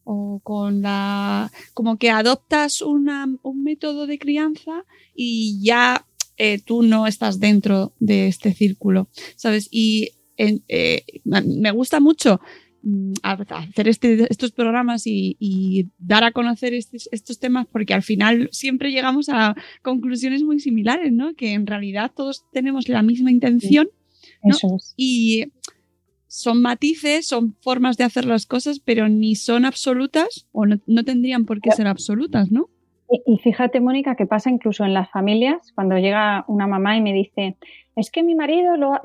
o 0.04 0.40
con 0.44 0.82
la 0.82 1.50
como 1.72 1.96
que 1.96 2.10
adoptas 2.10 2.82
una, 2.82 3.26
un 3.42 3.64
método 3.64 4.06
de 4.06 4.18
crianza 4.18 4.84
y 5.14 5.58
ya 5.64 6.06
eh, 6.36 6.58
tú 6.58 6.82
no 6.82 7.06
estás 7.06 7.40
dentro 7.40 7.94
de 7.98 8.28
este 8.28 8.52
círculo, 8.52 9.08
¿sabes? 9.36 9.68
Y 9.70 10.10
eh, 10.36 11.02
me 11.24 11.70
gusta 11.70 11.98
mucho 11.98 12.42
mm, 12.82 13.12
hacer 13.22 13.88
este, 13.88 14.26
estos 14.30 14.52
programas 14.52 15.06
y, 15.06 15.88
dar 15.98 16.24
a 16.24 16.32
conocer 16.32 16.74
estos, 16.74 17.38
temas 17.38 17.66
porque 17.72 17.94
al 17.94 18.02
final 18.02 18.50
siempre 18.52 18.92
llegamos 18.92 19.30
a 19.30 19.56
conclusiones 19.82 20.42
muy 20.42 20.60
similares, 20.60 21.10
¿no? 21.10 21.34
Que 21.34 21.52
en 21.54 21.66
realidad 21.66 22.12
todos 22.14 22.44
tenemos 22.52 22.90
la 22.90 23.02
misma 23.02 23.30
intención. 23.30 23.88
Y 24.96 25.46
son 26.32 26.62
matices, 26.62 27.26
son 27.26 27.56
formas 27.60 27.96
de 27.96 28.04
hacer 28.04 28.25
las 28.25 28.46
cosas, 28.46 28.78
pero 28.78 29.08
ni 29.08 29.34
son 29.34 29.64
absolutas 29.64 30.46
o 30.52 30.64
no, 30.64 31.04
tendrían 31.04 31.44
por 31.44 31.60
qué 31.60 31.72
ser 31.72 31.88
absolutas, 31.88 32.52
¿no? 32.52 32.70
Y, 33.26 33.38
fíjate, 33.38 33.80
Mónica, 33.80 34.14
que 34.14 34.26
pasa 34.26 34.49
incluso 34.49 34.84
en 34.84 34.94
las 34.94 35.10
familias, 35.10 35.72
cuando 35.75 35.99
llega 35.99 36.44
una 36.46 36.68
mamá 36.68 36.96
y 36.96 37.00
me 37.00 37.12
dice, 37.12 37.56
es 37.96 38.12
que 38.12 38.22
mi 38.22 38.37
marido 38.37 38.76
no 38.76 39.00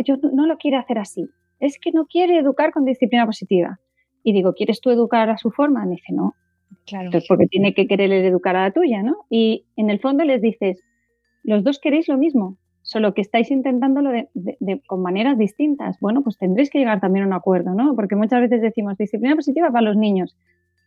lo 0.45 0.57
quiere 0.59 0.77
hacer 0.77 0.99
así, 0.99 1.27
es 1.59 1.79
que 1.79 1.91
no 1.91 2.05
quiere 2.05 2.37
educar 2.37 2.71
con 2.71 2.85
disciplina 2.85 3.25
positiva. 3.25 3.79
Y 4.23 4.31
digo, 4.31 4.53
¿quieres 4.53 4.79
tú 4.79 4.91
educar 4.91 5.31
a 5.31 5.39
su 5.39 5.49
forma? 5.49 5.83
Me 5.83 5.95
dice, 5.95 6.13
no. 6.13 6.35
Claro. 6.85 7.05
Entonces, 7.05 7.27
porque 7.27 7.47
tiene 7.47 7.73
que 7.73 7.87
querer 7.87 8.11
educar 8.11 8.55
a 8.55 8.65
la 8.65 8.71
tuya, 8.71 9.01
¿no? 9.01 9.25
Y 9.31 9.65
en 9.77 9.89
el 9.89 9.99
fondo 9.99 10.23
les 10.23 10.43
dices, 10.43 10.83
los 11.43 11.63
dos 11.63 11.79
queréis 11.79 12.07
lo 12.07 12.17
mismo, 12.19 12.59
solo 12.85 13.15
que 13.15 13.21
estáis 13.21 13.49
intentándolo 13.49 14.11
de, 14.11 14.81
con 14.85 15.01
maneras 15.01 15.39
distintas. 15.39 15.99
Bueno, 15.99 16.21
pues 16.21 16.37
tendréis 16.37 16.69
que 16.69 16.77
llegar 16.77 17.01
también 17.01 17.23
a 17.23 17.27
un 17.27 17.33
acuerdo, 17.33 17.73
¿no? 17.73 17.95
Porque 17.95 18.15
muchas 18.15 18.41
veces 18.41 18.61
decimos 18.61 18.95
disciplina 18.95 19.35
positiva 19.35 19.71
para 19.71 19.81
los 19.81 19.97
niños. 19.97 20.37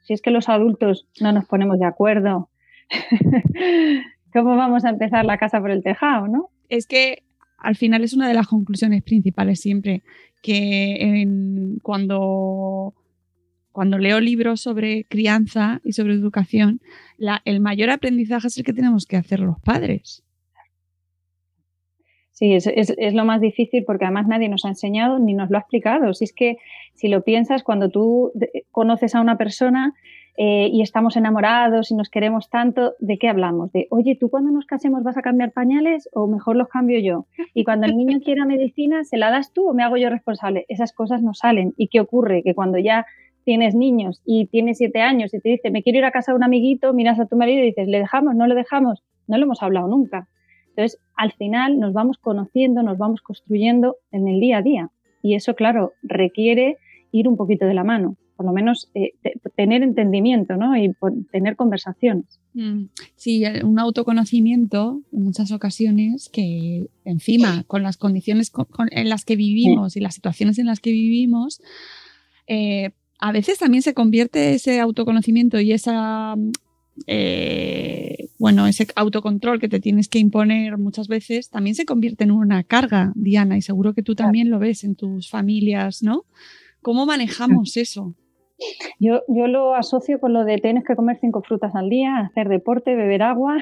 Si 0.03 0.13
es 0.13 0.23
que 0.23 0.31
los 0.31 0.49
adultos 0.49 1.09
no 1.21 1.33
nos 1.33 1.47
ponemos 1.47 1.81
de 1.81 1.87
acuerdo, 1.87 2.51
¿cómo 4.33 4.57
vamos 4.57 4.85
a 4.85 4.91
empezar 4.91 5.25
la 5.25 5.39
casa 5.39 5.61
por 5.61 5.73
el 5.73 5.83
tejado, 5.83 6.29
no? 6.29 6.51
Es 6.69 6.87
que 6.87 7.25
al 7.59 7.75
final 7.75 8.05
es 8.05 8.15
una 8.15 8.29
de 8.29 8.35
las 8.35 8.47
conclusiones 8.47 9.03
principales 9.03 9.61
siempre, 9.61 10.05
que 10.41 11.27
cuando, 11.83 12.95
cuando 13.73 13.99
leo 13.99 14.21
libros 14.21 14.61
sobre 14.61 15.05
crianza 15.09 15.81
y 15.83 15.95
sobre 15.95 16.15
educación, 16.15 16.81
el 17.45 17.59
mayor 17.59 17.91
aprendizaje 17.91 18.47
es 18.47 18.57
el 18.57 18.63
que 18.63 18.73
tenemos 18.73 19.05
que 19.05 19.17
hacer 19.17 19.41
los 19.41 19.59
padres. 19.59 20.23
Sí, 22.39 22.55
es, 22.55 22.69
es, 22.69 23.15
lo 23.15 23.25
más 23.25 23.41
difícil 23.41 23.83
porque 23.85 24.05
además 24.05 24.29
nadie 24.29 24.49
nos 24.49 24.65
ha 24.65 24.69
enseñado 24.69 25.19
ni 25.19 25.35
nos 25.35 25.51
lo 25.51 25.57
ha 25.57 25.61
explicado. 25.61 26.15
Si 26.15 26.23
es 26.23 26.33
que, 26.33 26.59
si 26.95 27.09
lo 27.09 27.25
piensas, 27.25 27.65
cuando 27.65 27.91
tú 27.91 28.31
conoces 28.71 29.17
a 29.17 29.21
una 29.21 29.37
persona 29.37 29.93
eh, 30.37 30.69
y 30.73 30.83
estamos 30.83 31.17
enamorados 31.17 31.91
y 31.91 31.97
nos 31.97 32.11
queremos 32.11 32.49
tanto, 32.49 32.95
¿de 33.01 33.19
qué 33.19 33.29
hablamos? 33.29 33.73
De, 33.73 33.89
oye, 33.91 34.15
¿tú 34.15 34.31
cuando 34.31 34.53
nos 34.53 34.67
casemos 34.67 35.03
vas 35.03 35.17
a 35.17 35.23
cambiar 35.23 35.51
pañales 35.51 36.09
o 36.13 36.29
mejor 36.29 36.55
los 36.55 36.69
cambio 36.69 37.01
yo? 37.01 37.27
Y 37.55 37.65
cuando 37.65 37.89
el 37.89 37.97
niño 37.97 38.21
quiera 38.25 38.45
medicina, 38.45 39.03
¿se 39.03 39.17
la 39.17 39.33
das 39.33 39.53
tú 39.53 39.69
o 39.69 39.75
me 39.75 39.83
hago 39.83 39.97
yo 39.97 40.09
responsable? 40.09 40.65
Esas 40.69 40.93
cosas 40.93 41.25
no 41.25 41.35
salen. 41.35 41.75
¿Y 41.77 41.89
qué 41.89 41.99
ocurre? 41.99 42.45
Que 42.45 42.55
cuando 42.55 42.79
ya 42.79 43.05
tienes 43.43 43.75
niños 43.75 44.23
y 44.25 44.47
tienes 44.47 44.79
siete 44.79 45.01
años 45.01 45.35
y 45.35 45.41
te 45.41 45.49
dice, 45.49 45.73
me 45.73 45.83
quiero 45.83 45.99
ir 45.99 46.05
a 46.05 46.13
casa 46.13 46.31
de 46.31 46.37
un 46.37 46.45
amiguito, 46.45 46.95
miras 46.95 47.19
a 47.19 47.27
tu 47.27 47.37
marido 47.37 47.65
y 47.65 47.67
dices, 47.67 47.89
¿le 47.89 47.99
dejamos? 47.99 48.37
¿No 48.37 48.47
le 48.47 48.55
dejamos? 48.55 49.03
No 49.27 49.39
lo 49.39 49.43
hemos 49.43 49.61
hablado 49.61 49.89
nunca. 49.89 50.29
Entonces, 50.79 51.01
al 51.17 51.33
final 51.33 51.81
nos 51.81 51.93
vamos 51.93 52.19
conociendo, 52.19 52.85
nos 52.85 52.99
vamos 52.99 53.21
construyendo 53.21 53.97
en 54.13 54.29
el 54.29 54.39
día 54.39 54.59
a 54.59 54.63
día. 54.63 54.91
Y 55.25 55.35
eso, 55.35 55.57
claro, 55.57 55.93
requiere 56.05 56.77
ir 57.11 57.27
un 57.27 57.37
poquito 57.37 57.67
de 57.67 57.75
la 57.75 57.83
mano, 57.83 58.17
por 58.37 58.47
lo 58.47 58.53
menos 58.53 58.89
eh, 58.95 59.11
tener 59.57 59.83
entendimiento 59.83 60.57
¿no? 60.57 60.77
y 60.77 60.95
tener 61.33 61.57
conversaciones. 61.57 62.39
Mm, 62.55 62.85
sí, 63.17 63.43
un 63.65 63.81
autoconocimiento 63.81 65.03
en 65.13 65.25
muchas 65.25 65.51
ocasiones 65.51 66.29
que 66.33 66.87
encima 67.05 67.65
con 67.65 67.83
las 67.83 67.97
condiciones 67.97 68.53
en 68.93 69.09
las 69.09 69.25
que 69.25 69.35
vivimos 69.35 69.97
y 69.97 70.01
las 70.01 70.15
situaciones 70.15 70.61
en 70.61 70.67
las 70.67 70.79
que 70.79 70.93
vivimos, 70.93 71.61
eh, 72.47 72.91
a 73.19 73.33
veces 73.33 73.59
también 73.59 73.83
se 73.83 73.95
convierte 73.95 74.55
ese 74.55 74.79
autoconocimiento 74.79 75.59
y 75.59 75.73
esa 75.73 76.37
eh, 77.09 78.28
bueno, 78.39 78.67
ese 78.67 78.87
autocontrol 78.95 79.61
que 79.61 79.69
te 79.69 79.81
tienes 79.81 80.09
que 80.09 80.19
imponer 80.19 80.79
muchas 80.79 81.09
veces 81.09 81.51
también 81.51 81.75
se 81.75 81.85
convierte 81.85 82.25
en 82.25 82.31
una 82.31 82.63
carga, 82.63 83.13
Diana, 83.17 83.57
y 83.57 83.63
seguro 83.63 83.95
que 83.95 84.03
tú 84.03 84.15
también 84.15 84.51
lo 84.51 84.59
ves 84.59 84.85
en 84.85 84.95
tus 84.95 85.29
familias, 85.29 86.03
¿no? 86.03 86.25
¿Cómo 86.81 87.05
manejamos 87.05 87.77
eso? 87.77 88.15
Yo, 88.99 89.23
yo 89.29 89.47
lo 89.47 89.75
asocio 89.75 90.21
con 90.21 90.33
lo 90.33 90.45
de 90.45 90.59
tienes 90.59 90.85
que 90.85 90.97
comer 90.97 91.19
cinco 91.21 91.43
frutas 91.43 91.75
al 91.75 91.89
día, 91.89 92.19
hacer 92.19 92.49
deporte, 92.49 92.95
beber 92.95 93.23
agua. 93.23 93.57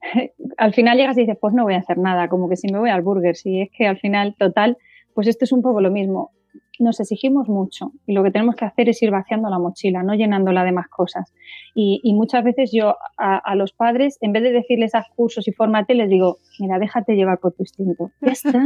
al 0.58 0.74
final 0.74 0.98
llegas 0.98 1.16
y 1.16 1.22
dices, 1.22 1.38
pues 1.40 1.54
no 1.54 1.64
voy 1.64 1.74
a 1.74 1.78
hacer 1.78 1.98
nada, 1.98 2.28
como 2.28 2.48
que 2.48 2.56
si 2.56 2.70
me 2.72 2.78
voy 2.78 2.90
al 2.90 3.02
burger, 3.02 3.36
si 3.36 3.62
es 3.62 3.70
que 3.76 3.86
al 3.86 3.98
final, 3.98 4.34
total, 4.38 4.76
Pues 5.14 5.28
esto 5.28 5.44
es 5.44 5.52
un 5.52 5.62
poco 5.62 5.80
lo 5.80 5.90
mismo 5.90 6.32
nos 6.78 7.00
exigimos 7.00 7.48
mucho 7.48 7.92
y 8.06 8.12
lo 8.12 8.22
que 8.22 8.30
tenemos 8.30 8.56
que 8.56 8.64
hacer 8.64 8.88
es 8.88 9.02
ir 9.02 9.10
vaciando 9.10 9.48
la 9.48 9.58
mochila, 9.58 10.02
no 10.02 10.14
llenándola 10.14 10.64
de 10.64 10.72
más 10.72 10.88
cosas. 10.88 11.32
Y, 11.74 12.12
muchas 12.14 12.44
veces 12.44 12.70
yo 12.72 12.96
a, 13.16 13.54
los 13.56 13.72
padres, 13.72 14.18
en 14.20 14.32
vez 14.32 14.42
de 14.42 14.52
decirles 14.52 14.94
haz 14.94 15.06
cursos 15.14 15.46
y 15.48 15.52
fórmate, 15.52 15.94
les 15.94 16.08
digo, 16.08 16.38
mira, 16.60 16.78
déjate 16.78 17.14
llevar 17.14 17.38
por 17.38 17.52
tu 17.52 17.62
instinto. 17.62 18.10
Ya 18.20 18.32
está. 18.32 18.62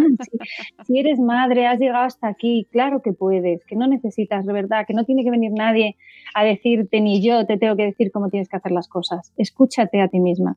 Si, 0.85 0.99
eres 0.99 1.19
madre, 1.19 1.67
has 1.67 1.79
llegado 1.79 2.05
hasta 2.05 2.29
aquí, 2.29 2.67
claro 2.71 3.01
que 3.03 3.13
puedes, 3.13 3.65
que 3.65 3.77
no 3.77 3.87
necesitas, 3.87 4.47
de 4.47 4.53
verdad, 4.53 4.85
que 4.87 4.95
no 4.95 5.05
tiene 5.05 5.25
que 5.25 5.31
venir 5.31 5.53
nadie 5.53 5.97
a 6.35 6.45
decirte, 6.45 7.01
ni 7.01 7.23
yo 7.23 7.47
te 7.47 7.57
tengo 7.57 7.77
que 7.77 7.85
decir 7.85 8.11
cómo 8.13 8.29
tienes 8.29 8.49
que 8.49 8.57
hacer 8.57 8.73
las 8.73 8.89
cosas. 8.89 9.33
Escúchate 9.37 10.01
a 10.01 10.09
ti 10.09 10.21
misma. 10.21 10.57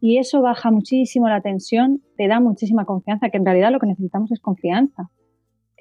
Y 0.00 0.18
eso 0.18 0.42
baja 0.42 0.70
muchísimo 0.70 1.28
la 1.28 1.40
tensión, 1.40 2.02
te 2.16 2.26
da 2.26 2.40
muchísima 2.40 2.84
confianza, 2.84 3.30
que 3.30 3.36
en 3.36 3.44
realidad 3.44 3.70
lo 3.70 3.78
que 3.78 3.86
necesitamos 3.86 4.32
es 4.32 4.40
confianza 4.40 5.10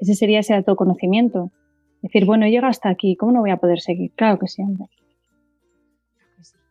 ese 0.01 0.15
sería 0.15 0.39
ese 0.39 0.55
autoconocimiento. 0.55 1.51
Decir, 2.01 2.25
bueno, 2.25 2.47
llega 2.47 2.67
hasta 2.67 2.89
aquí, 2.89 3.15
¿cómo 3.15 3.31
no 3.31 3.41
voy 3.41 3.51
a 3.51 3.57
poder 3.57 3.79
seguir? 3.79 4.11
Claro 4.15 4.39
que 4.39 4.47
sí, 4.47 4.63
hombre. 4.63 4.87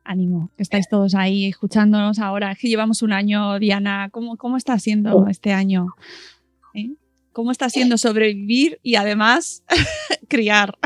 Ánimo, 0.03 0.51
que 0.57 0.65
estáis 0.65 0.89
todos 0.89 1.15
ahí 1.15 1.47
escuchándonos 1.47 2.19
ahora. 2.19 2.51
Es 2.51 2.59
que 2.59 2.69
llevamos 2.69 3.03
un 3.03 3.13
año, 3.13 3.61
Diana. 3.61 4.09
¿Cómo, 4.11 4.37
cómo 4.37 4.57
está 4.57 4.77
siendo 4.81 5.19
oh. 5.19 5.29
este 5.29 5.53
año? 5.53 5.87
¿Eh? 6.75 6.91
¿Cómo 7.33 7.53
está 7.53 7.71
siendo 7.71 7.97
sobrevivir 7.97 8.81
y 8.83 8.97
además 8.97 9.63
criar? 10.29 10.77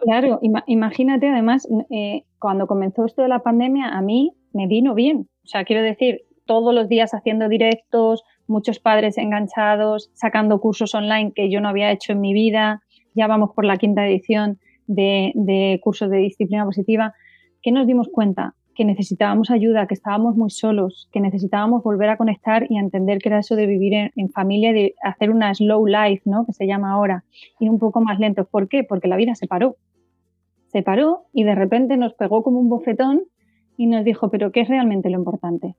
Claro, 0.00 0.40
imagínate, 0.66 1.28
además, 1.28 1.68
eh, 1.90 2.24
cuando 2.38 2.66
comenzó 2.66 3.04
esto 3.04 3.20
de 3.20 3.28
la 3.28 3.40
pandemia, 3.40 3.88
a 3.88 4.00
mí 4.00 4.32
me 4.54 4.66
vino 4.66 4.94
bien. 4.94 5.28
O 5.44 5.46
sea, 5.46 5.66
quiero 5.66 5.82
decir, 5.82 6.22
todos 6.46 6.74
los 6.74 6.88
días 6.88 7.12
haciendo 7.12 7.50
directos, 7.50 8.22
muchos 8.46 8.78
padres 8.78 9.18
enganchados, 9.18 10.10
sacando 10.14 10.60
cursos 10.60 10.94
online 10.94 11.32
que 11.34 11.50
yo 11.50 11.60
no 11.60 11.68
había 11.68 11.90
hecho 11.90 12.12
en 12.12 12.20
mi 12.20 12.32
vida. 12.32 12.82
Ya 13.14 13.26
vamos 13.26 13.50
por 13.54 13.64
la 13.64 13.76
quinta 13.76 14.06
edición 14.06 14.58
de, 14.86 15.80
cursos 15.82 16.10
de 16.10 16.18
disciplina 16.18 16.64
positiva. 16.64 17.14
que 17.62 17.72
nos 17.72 17.86
dimos 17.86 18.08
cuenta? 18.12 18.54
Que 18.74 18.84
necesitábamos 18.84 19.50
ayuda, 19.50 19.86
que 19.86 19.94
estábamos 19.94 20.36
muy 20.36 20.50
solos, 20.50 21.08
que 21.12 21.20
necesitábamos 21.20 21.82
volver 21.82 22.10
a 22.10 22.16
conectar 22.16 22.66
y 22.68 22.76
a 22.76 22.80
entender 22.80 23.18
que 23.18 23.28
era 23.28 23.38
eso 23.38 23.56
de 23.56 23.66
vivir 23.66 24.12
en, 24.14 24.28
familia, 24.30 24.72
de 24.72 24.94
hacer 25.02 25.30
una 25.30 25.54
slow 25.54 25.86
life, 25.86 26.22
¿no? 26.24 26.44
Que 26.44 26.52
se 26.52 26.66
llama 26.66 26.92
ahora, 26.92 27.24
ir 27.60 27.70
un 27.70 27.78
poco 27.78 28.00
más 28.00 28.18
lento. 28.18 28.44
¿Por 28.44 28.68
qué? 28.68 28.84
Porque 28.84 29.08
la 29.08 29.16
vida 29.16 29.34
se 29.34 29.46
paró. 29.46 29.76
Se 30.66 30.82
paró 30.82 31.26
y 31.32 31.44
de 31.44 31.54
repente 31.54 31.96
nos 31.96 32.14
pegó 32.14 32.42
como 32.42 32.58
un 32.58 32.68
bofetón 32.68 33.22
y 33.76 33.86
nos 33.86 34.04
dijo, 34.04 34.28
pero 34.28 34.52
¿qué 34.52 34.62
es 34.62 34.68
realmente 34.68 35.08
lo 35.08 35.18
importante? 35.18 35.76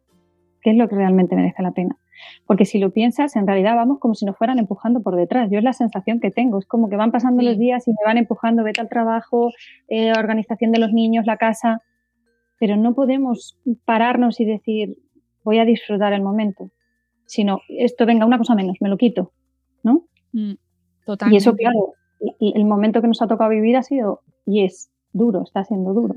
¿Qué 0.62 0.72
es 0.72 0.77
lo 0.77 0.88
que 0.88 0.95
realmente 0.95 1.36
merece 1.36 1.62
la 1.62 1.72
pena? 1.72 1.98
Porque 2.45 2.65
si 2.65 2.79
lo 2.79 2.91
piensas, 2.91 3.36
en 3.36 3.48
realidad 3.48 3.75
vamos 3.75 4.00
como 4.00 4.15
si 4.15 4.25
nos 4.25 4.38
fueran 4.38 4.60
empujando 4.60 5.01
por 5.01 5.15
detrás. 5.15 5.50
Yo 5.51 5.57
es 5.57 5.63
la 5.63 5.74
sensación 5.74 6.19
que 6.19 6.31
tengo. 6.31 6.60
Es 6.60 6.65
como 6.65 6.89
que 6.89 6.95
van 6.95 7.12
pasando 7.12 7.41
los 7.41 7.57
días 7.57 7.88
y 7.88 7.91
me 7.91 7.98
van 8.05 8.17
empujando, 8.17 8.63
vete 8.63 8.81
al 8.81 8.89
trabajo, 8.89 9.51
eh, 9.88 10.12
organización 10.17 10.72
de 10.72 10.79
los 10.79 10.91
niños, 10.91 11.25
la 11.25 11.38
casa. 11.38 11.81
Pero 12.60 12.77
no 12.77 12.93
podemos 12.93 13.57
pararnos 13.86 14.39
y 14.39 14.45
decir, 14.45 14.98
voy 15.43 15.60
a 15.60 15.65
disfrutar 15.65 16.13
el 16.13 16.22
momento. 16.22 16.72
Sino, 17.25 17.62
esto 17.69 18.05
venga, 18.05 18.25
una 18.25 18.38
cosa 18.38 18.55
menos, 18.55 18.77
me 18.79 18.89
lo 18.89 18.98
quito. 18.98 19.31
¿No? 19.84 20.05
Mm, 20.34 20.53
y 21.31 21.36
eso, 21.36 21.55
claro, 21.55 21.93
el 22.39 22.65
momento 22.65 23.01
que 23.01 23.07
nos 23.07 23.22
ha 23.22 23.27
tocado 23.27 23.50
vivir 23.50 23.77
ha 23.77 23.84
sido, 23.84 24.22
y 24.45 24.63
es 24.63 24.89
duro, 25.13 25.43
está 25.43 25.63
siendo 25.63 25.93
duro. 25.93 26.15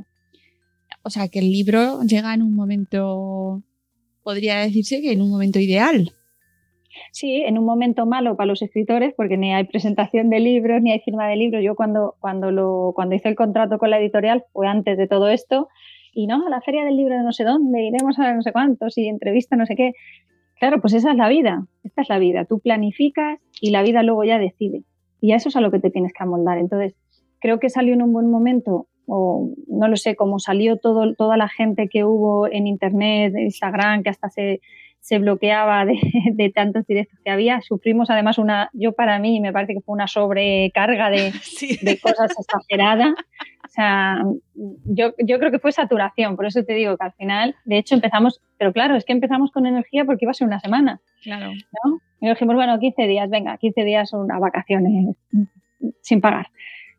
O 1.02 1.10
sea, 1.10 1.28
que 1.28 1.38
el 1.38 1.50
libro 1.50 2.02
llega 2.02 2.34
en 2.34 2.42
un 2.42 2.54
momento 2.54 3.62
podría 4.28 4.58
decirse 4.58 5.00
que 5.00 5.12
en 5.12 5.22
un 5.22 5.30
momento 5.30 5.58
ideal. 5.58 6.12
Sí, 7.12 7.36
en 7.46 7.56
un 7.56 7.64
momento 7.64 8.04
malo 8.04 8.36
para 8.36 8.48
los 8.48 8.60
escritores, 8.60 9.14
porque 9.16 9.38
ni 9.38 9.54
hay 9.54 9.64
presentación 9.64 10.28
de 10.28 10.38
libros, 10.38 10.82
ni 10.82 10.92
hay 10.92 11.00
firma 11.00 11.26
de 11.28 11.36
libros. 11.36 11.64
Yo 11.64 11.74
cuando, 11.74 12.14
cuando, 12.20 12.50
lo, 12.50 12.92
cuando 12.94 13.14
hice 13.14 13.30
el 13.30 13.36
contrato 13.36 13.78
con 13.78 13.88
la 13.88 13.98
editorial 13.98 14.44
fue 14.52 14.68
antes 14.68 14.98
de 14.98 15.08
todo 15.08 15.30
esto, 15.30 15.68
y 16.12 16.26
no, 16.26 16.46
a 16.46 16.50
la 16.50 16.60
feria 16.60 16.84
del 16.84 16.98
libro 16.98 17.16
de 17.16 17.22
no 17.22 17.32
sé 17.32 17.44
dónde, 17.44 17.84
iremos 17.84 18.18
a 18.18 18.34
no 18.34 18.42
sé 18.42 18.52
cuántos, 18.52 18.98
y 18.98 19.08
entrevista 19.08 19.56
no 19.56 19.64
sé 19.64 19.76
qué. 19.76 19.92
Claro, 20.58 20.82
pues 20.82 20.92
esa 20.92 21.12
es 21.12 21.16
la 21.16 21.30
vida, 21.30 21.66
esta 21.82 22.02
es 22.02 22.10
la 22.10 22.18
vida. 22.18 22.44
Tú 22.44 22.60
planificas 22.60 23.40
y 23.62 23.70
la 23.70 23.82
vida 23.82 24.02
luego 24.02 24.24
ya 24.24 24.38
decide. 24.38 24.82
Y 25.22 25.32
a 25.32 25.36
eso 25.36 25.48
es 25.48 25.56
a 25.56 25.62
lo 25.62 25.70
que 25.70 25.78
te 25.78 25.88
tienes 25.88 26.12
que 26.12 26.22
amoldar. 26.22 26.58
Entonces, 26.58 26.94
creo 27.40 27.58
que 27.60 27.70
salió 27.70 27.94
en 27.94 28.02
un 28.02 28.12
buen 28.12 28.30
momento 28.30 28.88
o 29.08 29.50
no 29.66 29.88
lo 29.88 29.96
sé, 29.96 30.14
cómo 30.14 30.38
salió 30.38 30.76
todo, 30.76 31.14
toda 31.14 31.36
la 31.36 31.48
gente 31.48 31.88
que 31.88 32.04
hubo 32.04 32.46
en 32.46 32.66
Internet, 32.66 33.34
en 33.34 33.44
Instagram, 33.44 34.02
que 34.02 34.10
hasta 34.10 34.28
se, 34.28 34.60
se 35.00 35.18
bloqueaba 35.18 35.86
de, 35.86 35.98
de, 36.34 36.50
tantos 36.50 36.86
directos 36.86 37.18
que 37.24 37.30
había. 37.30 37.62
Sufrimos 37.62 38.10
además 38.10 38.36
una, 38.36 38.68
yo 38.74 38.92
para 38.92 39.18
mí 39.18 39.40
me 39.40 39.52
parece 39.52 39.72
que 39.72 39.80
fue 39.80 39.94
una 39.94 40.06
sobrecarga 40.06 41.08
de, 41.08 41.32
de 41.82 41.98
cosas 41.98 42.32
exageradas. 42.38 43.14
O 43.64 43.70
sea, 43.70 44.22
yo, 44.84 45.14
yo 45.18 45.38
creo 45.38 45.50
que 45.50 45.58
fue 45.58 45.72
saturación, 45.72 46.36
por 46.36 46.46
eso 46.46 46.62
te 46.64 46.74
digo 46.74 46.96
que 46.96 47.04
al 47.04 47.12
final, 47.12 47.54
de 47.64 47.78
hecho 47.78 47.94
empezamos, 47.94 48.40
pero 48.58 48.72
claro, 48.72 48.96
es 48.96 49.04
que 49.04 49.12
empezamos 49.12 49.50
con 49.52 49.66
energía 49.66 50.04
porque 50.04 50.24
iba 50.24 50.32
a 50.32 50.34
ser 50.34 50.46
una 50.46 50.60
semana. 50.60 51.00
Claro. 51.22 51.52
¿no? 51.84 52.00
Y 52.20 52.28
dijimos, 52.28 52.56
bueno, 52.56 52.78
15 52.78 53.02
días, 53.06 53.30
venga, 53.30 53.56
15 53.56 53.84
días 53.84 54.10
son 54.10 54.22
unas 54.22 54.40
vacaciones 54.40 55.16
sin 56.02 56.20
pagar 56.20 56.48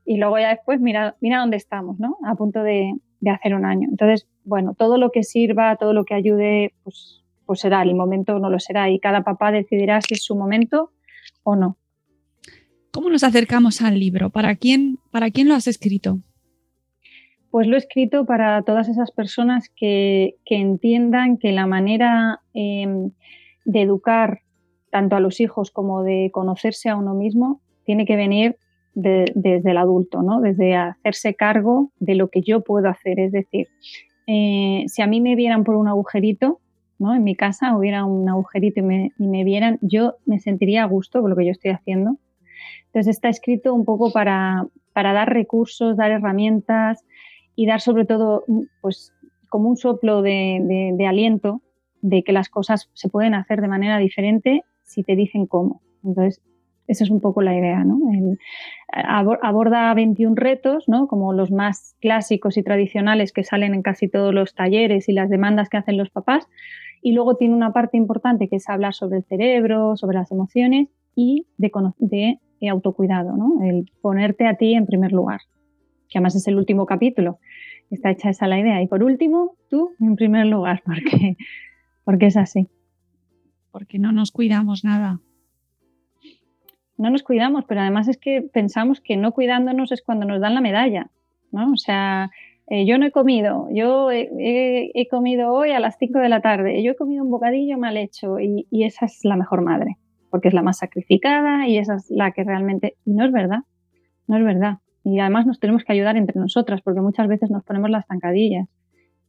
y 0.10 0.18
luego 0.18 0.40
ya 0.40 0.50
después 0.50 0.82
mira, 0.82 1.16
mira 1.22 1.38
dónde 1.38 1.58
estamos, 1.58 2.00
¿no? 2.00 2.18
A 2.26 2.34
punto 2.34 2.64
de, 2.64 2.96
hacer 3.32 3.54
un 3.54 3.64
año. 3.64 3.88
Entonces, 3.92 4.28
bueno, 4.44 4.74
todo 4.74 4.98
lo 4.98 5.12
que 5.12 5.22
sirva, 5.22 5.76
todo 5.76 5.94
lo 5.94 6.04
que 6.04 6.16
ayude, 6.16 6.74
pues, 6.84 7.24
pues 7.46 7.60
será, 7.60 7.84
el 7.84 7.94
momento 7.94 8.40
no 8.40 8.50
lo 8.50 8.60
será 8.60 8.90
y 8.90 9.00
cada 9.00 9.22
papá 9.24 9.52
decidirá 9.52 10.02
si 10.02 10.16
es 10.16 10.24
su 10.24 10.36
momento 10.36 10.90
o 11.44 11.56
no. 11.56 11.78
¿Cómo 12.92 13.12
nos 13.12 13.24
acercamos 13.24 13.84
al 13.84 14.00
libro? 14.00 14.32
¿Para 14.32 14.56
quién, 14.56 14.98
para 15.12 15.30
quién 15.30 15.48
lo 15.48 15.54
has 15.54 15.68
escrito? 15.68 16.18
Pues 17.52 17.68
lo 17.68 17.76
he 17.76 17.78
escrito 17.78 18.26
para 18.26 18.64
todas 18.64 18.90
esas 18.90 19.12
personas 19.12 19.70
que, 19.76 20.38
entiendan 20.46 21.38
que 21.38 21.52
la 21.52 21.68
manera 21.68 22.42
em, 22.56 23.12
de 23.64 23.82
educar 23.84 24.40
tanto 24.90 25.16
a 25.16 25.20
los 25.20 25.40
hijos 25.40 25.70
como 25.70 26.02
de 26.02 26.32
conocerse 26.34 26.90
a 26.90 26.96
uno 26.96 27.14
mismo 27.14 27.62
tiene 27.86 28.08
que 28.08 28.16
venir 28.16 28.58
desde 29.02 29.72
el 29.72 29.78
adulto, 29.78 30.22
¿no? 30.22 30.42
desde 30.42 30.76
hacerse 30.76 31.36
cargo 31.36 31.92
de 32.00 32.16
lo 32.16 32.30
que 32.30 32.42
yo 32.42 32.62
puedo 32.62 32.90
hacer. 32.90 33.20
Es 33.20 33.32
decir, 33.32 33.68
eh, 34.28 34.84
si 34.88 35.02
a 35.02 35.08
mí 35.08 35.22
me 35.22 35.36
vieran 35.36 35.64
por 35.64 35.76
un 35.76 35.88
agujerito, 35.88 36.60
¿no? 36.98 37.16
en 37.16 37.24
mi 37.24 37.36
casa 37.36 37.78
hubiera 37.78 38.06
un 38.06 38.28
agujerito 38.28 38.82
y 38.82 38.84
me, 38.84 39.12
y 39.18 39.28
me, 39.28 39.44
vieran, 39.44 39.80
yo 39.82 40.16
me 40.26 40.40
sentiría 40.40 40.84
a 40.84 40.88
gusto 40.88 41.22
con 41.22 41.30
lo 41.30 41.36
que 41.36 41.46
yo 41.46 41.52
estoy 41.52 41.72
haciendo. 41.72 42.18
Entonces 42.88 43.16
está 43.16 43.30
escrito 43.30 43.74
un 43.74 43.86
poco 43.86 44.12
para, 44.12 44.68
para 44.94 45.14
dar 45.14 45.32
recursos, 45.32 45.96
dar 45.96 46.12
herramientas 46.12 47.06
y 47.56 47.66
dar 47.66 47.82
sobre 47.82 48.06
todo 48.06 48.44
pues, 48.82 49.14
como 49.48 49.70
un 49.70 49.78
soplo 49.78 50.22
de, 50.22 50.60
de, 50.64 50.94
de 50.96 51.08
aliento 51.08 51.62
de 52.02 52.24
que 52.24 52.32
las 52.32 52.50
cosas 52.50 52.90
se 52.94 53.10
pueden 53.10 53.34
hacer 53.34 53.62
de 53.62 53.68
manera 53.68 53.98
diferente 53.98 54.64
si 54.84 55.04
te 55.04 55.16
dicen 55.16 55.46
cómo. 55.46 55.82
Entonces, 56.04 56.42
esa 56.90 57.04
es 57.04 57.12
un 57.12 57.22
poco 57.22 57.44
la 57.44 57.56
idea, 57.56 57.84
¿no? 57.84 58.00
aborda 58.92 59.94
21 59.94 60.36
retos, 60.36 60.90
¿no? 60.90 61.08
Como 61.08 61.34
los 61.34 61.52
más 61.52 61.96
clásicos 62.02 62.58
y 62.58 62.64
tradicionales 62.64 63.32
que 63.32 63.44
salen 63.44 63.76
en 63.76 63.84
casi 63.84 64.08
todos 64.08 64.34
los 64.34 64.56
talleres 64.56 65.08
y 65.08 65.14
las 65.14 65.30
demandas 65.30 65.70
que 65.70 65.78
hacen 65.78 65.98
los 65.98 66.10
papás. 66.10 66.48
Y 67.04 67.12
luego 67.12 67.38
tiene 67.38 67.54
una 67.54 67.74
parte 67.74 67.96
importante 67.96 68.50
que 68.50 68.56
es 68.56 68.68
hablar 68.68 68.96
sobre 68.96 69.18
el 69.18 69.24
cerebro, 69.24 69.96
sobre 69.98 70.18
las 70.18 70.32
emociones 70.32 70.90
y 71.14 71.46
de, 71.58 71.72
de 72.00 72.70
autocuidado, 72.70 73.38
¿no? 73.38 73.64
El 73.64 73.92
ponerte 74.02 74.48
a 74.48 74.56
ti 74.56 74.74
en 74.74 74.88
primer 74.88 75.12
lugar, 75.12 75.42
que 76.10 76.18
además 76.18 76.36
es 76.36 76.48
el 76.48 76.56
último 76.56 76.88
capítulo. 76.88 77.38
Está 77.92 78.10
hecha 78.10 78.32
esa 78.32 78.48
la 78.48 78.60
idea. 78.60 78.82
Y 78.82 78.88
por 78.88 79.04
último, 79.04 79.54
tú 79.70 79.92
en 80.00 80.16
primer 80.16 80.48
lugar, 80.48 80.82
porque, 80.86 81.38
porque 82.04 82.26
es 82.26 82.36
así. 82.36 82.68
Porque 83.72 84.00
no 84.00 84.12
nos 84.12 84.32
cuidamos 84.32 84.84
nada 84.84 85.20
no 87.00 87.10
nos 87.10 87.24
cuidamos, 87.24 87.64
pero 87.66 87.80
además 87.80 88.10
es 88.10 88.18
que 88.18 88.42
pensamos 88.42 89.00
que 89.00 89.16
no 89.16 89.32
cuidándonos 89.32 89.94
es 89.94 90.02
cuando 90.02 90.26
nos 90.26 90.42
dan 90.42 90.54
la 90.54 90.62
medalla, 90.62 91.10
¿no? 91.52 91.72
O 91.72 91.78
sea, 91.78 92.30
eh, 92.68 92.86
yo 92.86 92.98
no 92.98 93.06
he 93.06 93.12
comido, 93.12 93.70
yo 93.72 94.12
he, 94.12 95.08
comido 95.10 95.54
hoy 95.54 95.72
a 95.72 95.80
las 95.80 95.98
5 95.98 96.20
de 96.20 96.28
la 96.28 96.42
tarde, 96.42 96.84
yo 96.84 96.92
he 96.92 96.96
comido 96.98 97.24
un 97.24 97.32
bocadillo 97.32 97.78
mal 97.78 97.96
hecho 97.96 98.38
y, 98.42 98.68
esa 98.72 99.06
es 99.06 99.24
la 99.24 99.38
mejor 99.38 99.62
madre, 99.62 99.98
porque 100.30 100.50
es 100.50 100.54
la 100.54 100.62
más 100.62 100.80
sacrificada 100.80 101.70
y 101.70 101.78
esa 101.78 101.96
es 101.96 102.12
la 102.12 102.32
que 102.32 102.44
realmente... 102.44 102.98
Y 103.06 103.14
no 103.14 103.26
es 103.26 103.32
verdad, 103.32 103.60
no 104.28 104.38
es 104.38 104.44
verdad. 104.44 104.80
Y 105.06 105.20
además 105.20 105.48
nos 105.48 105.60
tenemos 105.62 105.86
que 105.86 105.94
ayudar 105.94 106.18
entre 106.18 106.38
nosotras, 106.38 106.82
porque 106.82 107.00
muchas 107.00 107.30
veces 107.30 107.50
nos 107.50 107.64
ponemos 107.64 107.90
las 107.90 108.06
zancadillas 108.08 108.68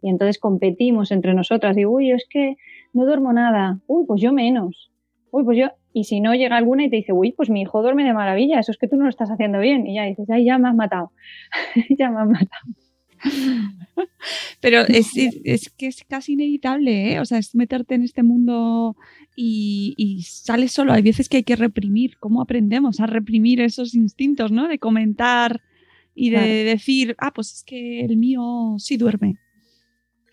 y 0.02 0.09
entonces 0.09 0.40
competimos 0.40 1.12
entre 1.12 1.35
nosotras 1.35 1.78
y, 1.78 1.87
uy, 1.87 2.11
es 2.11 2.26
que 2.28 2.56
no 2.92 3.06
duermo 3.06 3.33
nada, 3.33 3.78
uy, 3.87 4.06
pues 4.09 4.20
yo 4.20 4.33
menos, 4.33 4.90
uy, 5.30 5.44
pues 5.44 5.56
yo, 5.56 5.68
y 5.92 6.05
si 6.05 6.20
no 6.20 6.35
llega 6.35 6.57
alguna 6.57 6.85
y 6.85 6.90
te 6.90 6.96
dice, 6.96 7.12
uy, 7.12 7.33
pues 7.33 7.50
mi 7.50 7.62
hijo 7.62 7.83
duerme 7.83 8.05
de 8.05 8.12
maravilla, 8.12 8.61
eso 8.61 8.72
es 8.72 8.79
que 8.79 8.88
tú 8.88 8.96
no 8.96 9.05
lo 9.05 9.11
estás 9.11 9.31
haciendo 9.31 9.59
bien. 9.59 9.87
Y 9.87 9.94
ya 9.96 10.05
dices, 10.05 10.29
ay, 10.31 10.44
ya 10.44 10.59
me 10.59 10.68
has 10.68 10.74
matado, 10.74 11.12
ya 11.98 12.11
me 12.11 12.20
has 12.20 12.29
matado. 12.29 12.66
Pero 14.61 14.81
es, 14.83 15.12
que 15.76 15.87
es 15.87 16.05
casi 16.09 16.33
inevitable, 16.33 17.12
¿eh? 17.12 17.20
O 17.20 17.24
sea, 17.24 17.38
es 17.38 17.55
meterte 17.55 17.94
en 17.94 18.03
este 18.03 18.22
mundo 18.22 18.96
y, 19.37 19.94
y, 19.96 20.22
sales 20.22 20.72
solo. 20.72 20.92
Hay 20.92 21.03
veces 21.03 21.29
que 21.29 21.38
hay 21.38 21.42
que 21.42 21.57
reprimir. 21.57 22.16
¿Cómo 22.18 22.40
aprendemos 22.40 23.00
a 23.00 23.07
reprimir 23.07 23.61
esos 23.61 23.94
instintos, 23.94 24.53
¿no? 24.53 24.68
De 24.68 24.79
comentar 24.79 25.61
y 26.14 26.31
de 26.31 26.64
decir, 26.64 27.14
ah, 27.18 27.33
pues 27.33 27.53
es 27.53 27.62
que 27.64 28.05
el 28.05 28.16
mío 28.16 28.76
sí 28.79 28.96
duerme. 28.96 29.37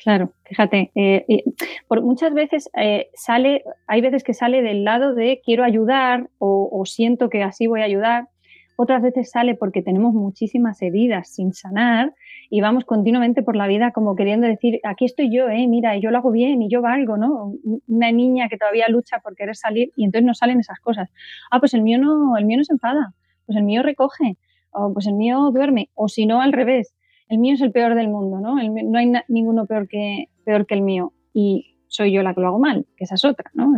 Claro, 0.07 0.31
fíjate, 0.45 0.89
eh, 0.95 1.43
por 1.89 2.01
muchas 2.01 2.33
veces 2.33 2.69
eh, 2.77 3.09
sale, 3.13 3.65
hay 3.87 3.99
veces 3.99 4.23
que 4.23 4.33
sale 4.33 4.61
del 4.61 4.85
lado 4.85 5.13
de 5.13 5.41
quiero 5.43 5.65
ayudar 5.65 6.29
o, 6.39 6.81
siento 6.85 7.27
que 7.29 7.43
así 7.43 7.67
voy 7.67 7.81
a 7.81 7.83
ayudar, 7.83 8.29
otras 8.77 9.01
veces 9.01 9.29
sale 9.29 9.55
porque 9.55 9.81
tenemos 9.81 10.13
muchísimas 10.13 10.81
heridas 10.81 11.27
sin 11.33 11.51
sanar 11.51 12.13
y 12.49 12.61
vamos 12.61 12.85
continuamente 12.85 13.43
por 13.43 13.57
la 13.57 13.67
vida 13.67 13.91
como 13.91 14.15
queriendo 14.15 14.47
decir, 14.47 14.79
aquí 14.83 15.03
estoy 15.03 15.29
yo, 15.29 15.49
eh, 15.49 15.67
mira, 15.67 15.97
yo 15.97 16.09
lo 16.09 16.19
hago 16.19 16.31
bien 16.31 16.61
y 16.61 16.69
yo 16.69 16.81
valgo, 16.81 17.17
¿no? 17.17 17.55
Una 17.87 18.13
niña 18.13 18.47
que 18.47 18.57
todavía 18.57 18.87
lucha 18.87 19.19
por 19.19 19.35
querer 19.35 19.57
salir 19.57 19.91
y 19.97 20.05
entonces 20.05 20.25
no 20.25 20.33
salen 20.35 20.61
esas 20.61 20.79
cosas. 20.79 21.09
Ah, 21.51 21.59
pues 21.59 21.73
el 21.73 21.81
mío 21.81 21.99
no, 21.99 22.37
el 22.37 22.45
mío 22.45 22.59
no 22.59 22.63
se 22.63 22.71
enfada, 22.71 23.13
pues 23.45 23.57
el 23.57 23.65
mío 23.65 23.83
recoge, 23.83 24.37
o 24.71 24.93
pues 24.93 25.05
el 25.05 25.15
mío 25.15 25.51
duerme, 25.51 25.89
o 25.95 26.07
si 26.07 26.25
no 26.25 26.39
al 26.39 26.53
revés, 26.53 26.93
el 27.29 27.37
mío 27.39 27.55
es 27.55 27.61
el 27.61 27.71
peor 27.71 27.95
del 27.95 28.07
mundo, 28.07 28.39
¿no? 28.39 28.55
no 28.55 28.97
hay 28.97 29.11
ninguno 29.27 29.65
peor 29.65 29.87
que, 29.87 30.29
peor 30.45 30.65
que 30.65 30.75
el 30.75 30.81
mío 30.81 31.13
y 31.33 31.75
soy 31.87 32.11
yo 32.11 32.23
la 32.23 32.33
que 32.33 32.41
lo 32.41 32.47
hago 32.47 32.59
mal, 32.59 32.85
que 32.95 33.03
esa 33.03 33.15
es 33.15 33.25
otra, 33.25 33.49
¿no? 33.53 33.73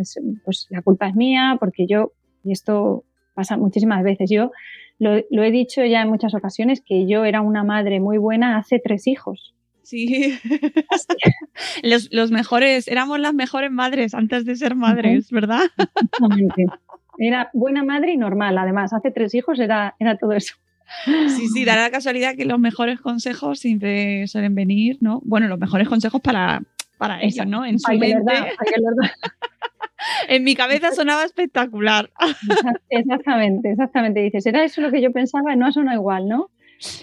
pues 0.45 0.67
la 0.69 0.81
culpa 0.81 1.07
es 1.07 1.15
mía 1.15 1.57
porque 1.59 1.87
yo, 1.87 2.11
y 2.43 2.51
esto 2.51 3.03
pasa 3.33 3.57
muchísimas 3.57 4.03
veces, 4.03 4.29
yo 4.29 4.51
lo, 4.99 5.43
he 5.43 5.51
dicho 5.51 5.83
ya 5.85 6.01
en 6.01 6.09
muchas 6.09 6.33
ocasiones 6.35 6.81
que 6.81 7.07
yo 7.07 7.23
era 7.23 7.41
una 7.41 7.63
madre 7.63 7.99
muy 7.99 8.17
buena 8.17 8.57
hace 8.57 8.79
tres 8.79 9.07
hijos. 9.07 9.55
Sí, 9.81 10.37
los, 11.83 12.09
los, 12.11 12.31
mejores, 12.31 12.87
éramos 12.87 13.19
las 13.19 13.33
mejores 13.33 13.71
madres 13.71 14.13
antes 14.13 14.45
de 14.45 14.55
ser 14.55 14.75
madres, 14.75 15.31
¿verdad? 15.31 15.61
Era 17.17 17.49
buena 17.53 17.83
madre 17.83 18.13
y 18.13 18.17
normal, 18.17 18.57
además, 18.57 18.93
hace 18.93 19.09
tres 19.09 19.33
hijos 19.33 19.59
era, 19.59 19.95
era 19.99 20.17
todo 20.17 20.33
eso. 20.33 20.55
Sí, 21.05 21.47
sí, 21.47 21.65
da 21.65 21.75
la 21.75 21.91
casualidad 21.91 22.35
que 22.35 22.45
los 22.45 22.59
mejores 22.59 22.99
consejos 22.99 23.59
siempre 23.59 24.27
suelen 24.27 24.55
venir, 24.55 24.97
¿no? 25.01 25.21
Bueno, 25.23 25.47
los 25.47 25.59
mejores 25.59 25.87
consejos 25.87 26.21
para, 26.21 26.63
para 26.97 27.21
eso, 27.21 27.45
¿no? 27.45 27.65
En 27.65 27.79
su 27.79 27.91
mente. 27.93 28.33
en 30.27 30.43
mi 30.43 30.55
cabeza 30.55 30.91
sonaba 30.91 31.23
espectacular. 31.23 32.09
Exactamente, 32.89 33.71
exactamente. 33.71 34.21
Dices, 34.21 34.45
era 34.45 34.63
eso 34.63 34.81
lo 34.81 34.91
que 34.91 35.01
yo 35.01 35.11
pensaba, 35.11 35.55
no 35.55 35.67
ha 35.67 35.71
sonado 35.71 35.97
igual, 35.97 36.27
¿no? 36.27 36.49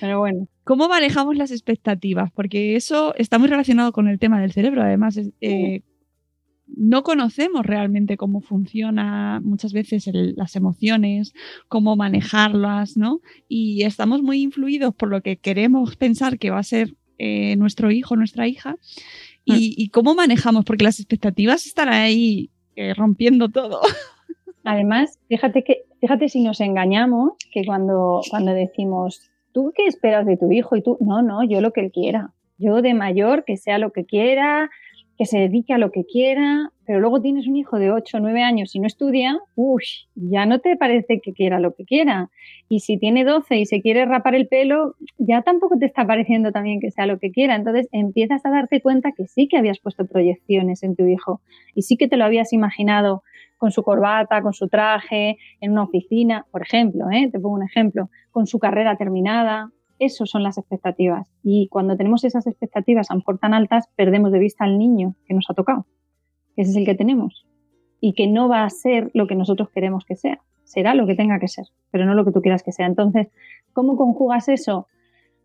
Pero 0.01 0.21
bueno. 0.21 0.49
¿Cómo 0.65 0.89
manejamos 0.89 1.37
las 1.37 1.51
expectativas? 1.51 2.31
Porque 2.33 2.77
eso 2.77 3.15
está 3.17 3.39
muy 3.39 3.49
relacionado 3.49 3.93
con 3.93 4.09
el 4.09 4.19
tema 4.19 4.41
del 4.41 4.53
cerebro, 4.53 4.83
además. 4.83 5.19
Eh, 5.41 5.83
no 6.67 7.03
conocemos 7.03 7.65
realmente 7.65 8.17
cómo 8.17 8.41
funciona 8.41 9.41
muchas 9.43 9.73
veces 9.73 10.09
las 10.13 10.57
emociones, 10.57 11.33
cómo 11.69 11.97
manejarlas, 11.97 12.97
¿no? 12.97 13.21
Y 13.49 13.85
estamos 13.85 14.23
muy 14.23 14.43
influidos 14.43 14.95
por 14.95 15.09
lo 15.09 15.23
que 15.23 15.37
queremos 15.37 15.97
pensar 15.97 16.39
que 16.39 16.51
va 16.51 16.59
a 16.59 16.65
ser 16.65 16.95
eh, 17.19 17.57
nuestro 17.57 17.91
hijo, 17.91 18.17
nuestra 18.17 18.49
hija, 18.49 18.77
y, 19.45 19.87
mm. 19.87 19.91
cómo 19.93 20.15
manejamos, 20.15 20.65
porque 20.65 20.85
las 20.85 20.99
expectativas 20.99 21.67
están 21.67 21.89
ahí 21.89 22.51
eh, 22.75 22.95
rompiendo 22.95 23.49
todo. 23.49 23.81
Además, 24.65 25.21
fíjate 25.29 25.63
que, 25.63 25.85
fíjate 26.01 26.29
si 26.29 26.43
nos 26.43 26.61
engañamos, 26.61 27.35
que 27.53 27.65
cuando, 27.65 28.21
cuando 28.29 28.53
decimos, 28.53 29.31
¿tú 29.53 29.73
qué 29.77 29.87
esperas 29.87 30.27
de 30.27 30.37
tu 30.37 30.51
hijo? 30.51 30.75
Y 30.75 30.83
tú, 30.83 30.99
no, 31.01 31.23
no, 31.23 31.45
yo 31.45 31.61
lo 31.61 31.73
que 31.73 31.83
él 31.83 31.93
quiera. 31.93 32.33
Yo 32.59 32.83
de 32.83 32.93
mayor, 32.93 33.45
que 33.45 33.57
sea 33.57 33.79
lo 33.79 33.93
que 33.93 34.05
quiera, 34.05 34.71
que 35.19 35.25
se 35.27 35.39
dedique 35.39 35.73
a 35.73 35.79
lo 35.79 35.91
que 35.91 36.05
quiera, 36.05 36.71
pero 36.85 37.01
luego 37.01 37.21
tienes 37.21 37.47
un 37.49 37.57
hijo 37.57 37.79
de 37.79 37.91
8 37.91 38.19
o 38.19 38.21
9 38.21 38.43
años 38.43 38.75
y 38.75 38.81
no 38.81 38.87
estudia, 38.87 39.39
uff, 39.55 39.83
ya 40.15 40.47
no 40.47 40.61
te 40.61 40.77
parece 40.77 41.21
que 41.21 41.33
quiera 41.33 41.59
lo 41.59 41.75
que 41.75 41.85
quiera. 41.85 42.31
Y 42.69 42.81
si 42.81 42.99
tiene 42.99 43.25
12 43.25 43.59
y 43.59 43.67
se 43.67 43.81
quiere 43.81 44.05
rapar 44.05 44.35
el 44.35 44.47
pelo, 44.47 44.95
ya 45.19 45.43
tampoco 45.43 45.79
te 45.79 45.87
está 45.87 46.07
pareciendo 46.07 46.53
también 46.53 46.81
que 46.81 46.91
sea 46.91 47.07
lo 47.07 47.19
que 47.19 47.31
quiera. 47.31 47.57
Entonces 47.57 47.89
empiezas 47.93 48.45
a 48.45 48.51
darte 48.51 48.81
cuenta 48.81 49.13
que 49.13 49.27
sí 49.27 49.49
que 49.49 49.57
habías 49.57 49.81
puesto 49.81 50.07
proyecciones 50.07 50.83
en 50.83 50.97
tu 50.97 51.07
hijo 51.07 51.41
y 51.75 51.83
sí 51.83 51.97
que 51.97 52.09
te 52.09 52.17
lo 52.17 52.25
habías 52.25 52.53
imaginado 52.53 53.23
con 53.57 53.71
su 53.71 53.83
corbata, 53.83 54.43
con 54.43 54.53
su 54.53 54.69
traje, 54.69 55.39
en 55.61 55.73
una 55.73 55.85
oficina, 55.85 56.47
por 56.51 56.63
ejemplo, 56.63 57.07
¿eh? 57.11 57.31
te 57.33 57.41
pongo 57.41 57.55
un 57.55 57.63
ejemplo, 57.63 58.11
con 58.31 58.47
su 58.47 58.59
carrera 58.59 58.97
terminada, 58.97 59.71
esas 59.99 60.31
son 60.31 60.43
las 60.43 60.59
expectativas. 60.59 61.29
Y 61.43 61.69
cuando 61.69 61.97
tenemos 61.97 62.25
esas 62.25 62.47
expectativas 62.47 63.11
a 63.11 63.15
lo 63.15 63.23
tan 63.39 63.55
altas, 63.55 63.89
perdemos 63.97 64.33
de 64.33 64.39
vista 64.39 64.65
al 64.65 64.79
niño 64.79 65.15
que 65.27 65.35
nos 65.35 65.47
ha 65.49 65.55
tocado. 65.55 65.87
Ese 66.57 66.71
es 66.71 66.77
el 66.77 66.85
que 66.85 66.95
tenemos. 66.95 67.47
Y 68.01 68.15
que 68.15 68.27
no 68.27 68.49
va 68.49 68.65
a 68.65 68.71
ser 68.71 69.11
lo 69.15 69.27
que 69.27 69.35
nosotros 69.35 69.71
queremos 69.71 70.05
que 70.05 70.17
sea. 70.17 70.41
Será 70.65 70.95
lo 70.95 71.07
que 71.07 71.15
tenga 71.15 71.39
que 71.39 71.49
ser, 71.49 71.67
pero 71.91 72.07
no 72.07 72.15
lo 72.15 72.25
que 72.25 72.33
tú 72.33 72.43
quieras 72.43 72.63
que 72.63 72.73
sea. 72.73 72.87
Entonces, 72.87 73.29
¿cómo 73.73 73.97
conjugas 73.97 74.49
eso? 74.49 74.87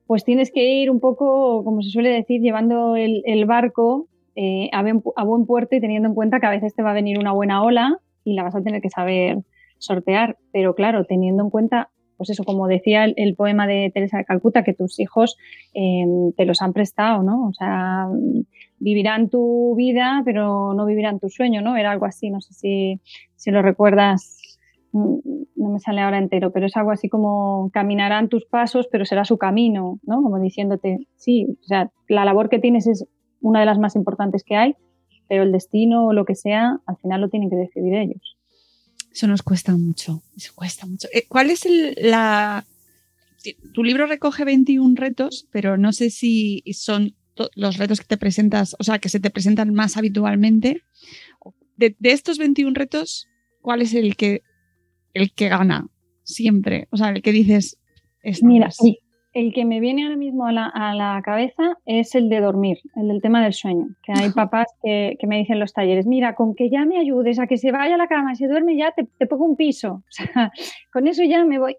Pues 0.08 0.26
tienes 0.26 0.52
que 0.52 0.66
ir 0.66 0.90
un 0.90 1.00
poco, 1.00 1.64
como 1.64 1.82
se 1.82 1.90
suele 1.90 2.10
decir, 2.10 2.42
llevando 2.42 2.96
el, 2.96 3.46
barco 3.46 4.08
eh, 4.36 4.70
a, 4.74 4.80
a 5.16 5.24
buen 5.24 5.46
puerto 5.46 5.76
y 5.76 5.80
teniendo 5.80 6.10
en 6.10 6.16
cuenta 6.16 6.40
que 6.40 6.48
a 6.48 6.52
veces 6.52 6.74
te 6.74 6.82
va 6.82 6.92
a 6.92 6.96
venir 6.96 7.20
una 7.20 7.32
buena 7.32 7.64
ola 7.64 8.00
y 8.24 8.34
la 8.34 8.44
vas 8.44 8.56
a 8.56 8.62
tener 8.62 8.82
que 8.82 8.90
saber 8.90 9.38
sortear. 9.78 10.38
Pero 10.52 10.76
claro, 10.76 11.06
teniendo 11.06 11.44
en 11.44 11.50
cuenta 11.50 11.92
pues 12.22 12.30
eso, 12.30 12.44
como 12.44 12.68
decía 12.68 13.06
el, 13.06 13.36
poema 13.36 13.66
de 13.66 13.90
Teresa 13.92 14.20
de 14.20 14.26
Calcuta, 14.26 14.64
que 14.64 14.76
tus 14.76 15.00
hijos 15.00 15.38
eh, 15.74 16.06
te 16.38 16.46
los 16.46 16.62
han 16.62 16.72
prestado, 16.72 17.24
¿no? 17.24 17.48
O 17.48 17.54
sea, 17.54 18.06
vivirán 18.78 19.30
tu 19.30 19.74
vida, 19.76 20.22
pero 20.24 20.76
no 20.76 20.86
vivirán 20.86 21.20
tu 21.20 21.30
sueño, 21.30 21.64
¿no? 21.64 21.76
Era 21.78 21.90
algo 21.90 22.06
así, 22.06 22.30
no 22.30 22.40
sé 22.40 22.54
si, 22.54 23.02
si 23.38 23.50
lo 23.50 23.64
recuerdas, 23.64 24.60
no 24.94 25.20
me 25.56 25.80
sale 25.80 26.02
ahora 26.02 26.20
entero, 26.20 26.52
pero 26.52 26.68
es 26.68 26.78
algo 26.78 26.92
así 26.92 27.10
como 27.10 27.72
caminarán 27.74 28.30
tus 28.30 28.46
pasos, 28.46 28.88
pero 28.92 29.04
será 29.04 29.26
su 29.26 29.40
camino, 29.40 30.00
¿no? 30.04 30.22
Como 30.22 30.40
diciéndote, 30.40 31.08
sí, 31.16 31.48
o 31.50 31.64
sea, 31.64 31.90
la 32.08 32.24
labor 32.24 32.50
que 32.50 32.60
tienes 32.60 32.86
es 32.86 33.08
una 33.42 33.62
de 33.62 33.66
las 33.66 33.80
más 33.80 33.96
importantes 33.96 34.44
que 34.44 34.58
hay, 34.58 34.76
pero 35.28 35.42
el 35.42 35.52
destino 35.52 36.06
o 36.06 36.14
lo 36.14 36.24
que 36.24 36.36
sea, 36.36 36.78
al 36.86 36.98
final 36.98 37.22
lo 37.22 37.30
tienen 37.30 37.50
que 37.50 37.56
decidir 37.56 37.96
ellos. 37.96 38.38
Eso 39.12 39.28
nos 39.28 39.42
cuesta 39.44 39.76
mucho, 39.76 40.24
eso 40.38 40.54
cuesta 40.56 40.86
mucho. 40.86 41.08
Eh, 41.14 41.26
¿Cuál 41.28 41.50
es 41.50 41.66
el, 41.66 41.96
la... 42.02 42.66
Tu 43.74 43.84
libro 43.84 44.06
recoge 44.06 44.46
21 44.46 44.96
retos, 44.96 45.48
pero 45.52 45.78
no 45.78 45.92
sé 45.94 46.10
si 46.10 46.64
son 46.74 47.16
los 47.56 47.78
retos 47.78 48.00
que 48.00 48.06
te 48.06 48.18
presentas, 48.18 48.76
o 48.80 48.84
sea, 48.84 49.00
que 49.00 49.10
se 49.10 49.20
te 49.20 49.32
presentan 49.32 49.74
más 49.74 49.98
habitualmente. 49.98 50.84
De, 51.76 51.96
estos 52.04 52.38
21 52.38 52.74
retos, 52.76 53.28
¿cuál 53.62 53.82
es 53.82 53.94
el 53.96 54.16
que, 54.16 54.44
el 55.14 55.32
que 55.34 55.50
gana 55.50 55.88
siempre? 56.24 56.88
O 56.92 56.98
sea, 56.98 57.10
el 57.10 57.22
que 57.22 57.32
dices... 57.32 57.78
Mira, 58.44 58.70
el 59.34 59.54
que 59.54 59.66
me 59.66 59.80
viene 59.80 60.04
ahora 60.04 60.18
mismo 60.18 60.46
a 60.46 60.52
la, 60.52 61.22
cabeza 61.24 61.78
es 61.86 62.16
el 62.16 62.30
de 62.30 62.42
dormir, 62.42 62.80
el 62.96 63.08
del 63.08 63.22
tema 63.22 63.42
del 63.44 63.54
sueño. 63.54 63.88
Que 64.04 64.14
hay 64.14 64.32
papás 64.32 64.68
que, 64.84 65.18
me 65.28 65.38
dicen 65.38 65.54
en 65.54 65.60
los 65.60 65.74
talleres, 65.74 66.06
mira, 66.06 66.36
con 66.36 66.56
que 66.56 66.70
ya 66.70 66.86
me 66.86 67.00
ayudes 67.00 67.40
a 67.40 67.48
que 67.48 67.58
se 67.58 67.72
vaya 67.72 67.96
a 67.96 67.98
la 67.98 68.08
cama, 68.08 68.36
se 68.36 68.48
duerme 68.48 68.78
ya, 68.78 68.92
te, 68.92 69.08
te 69.18 69.28
pongo 69.28 69.46
un 69.46 69.56
piso. 69.56 70.04
O 70.12 70.14
sea, 70.14 70.52
con 70.92 71.08
eso 71.08 71.24
ya 71.24 71.46
me 71.46 71.60
voy. 71.60 71.78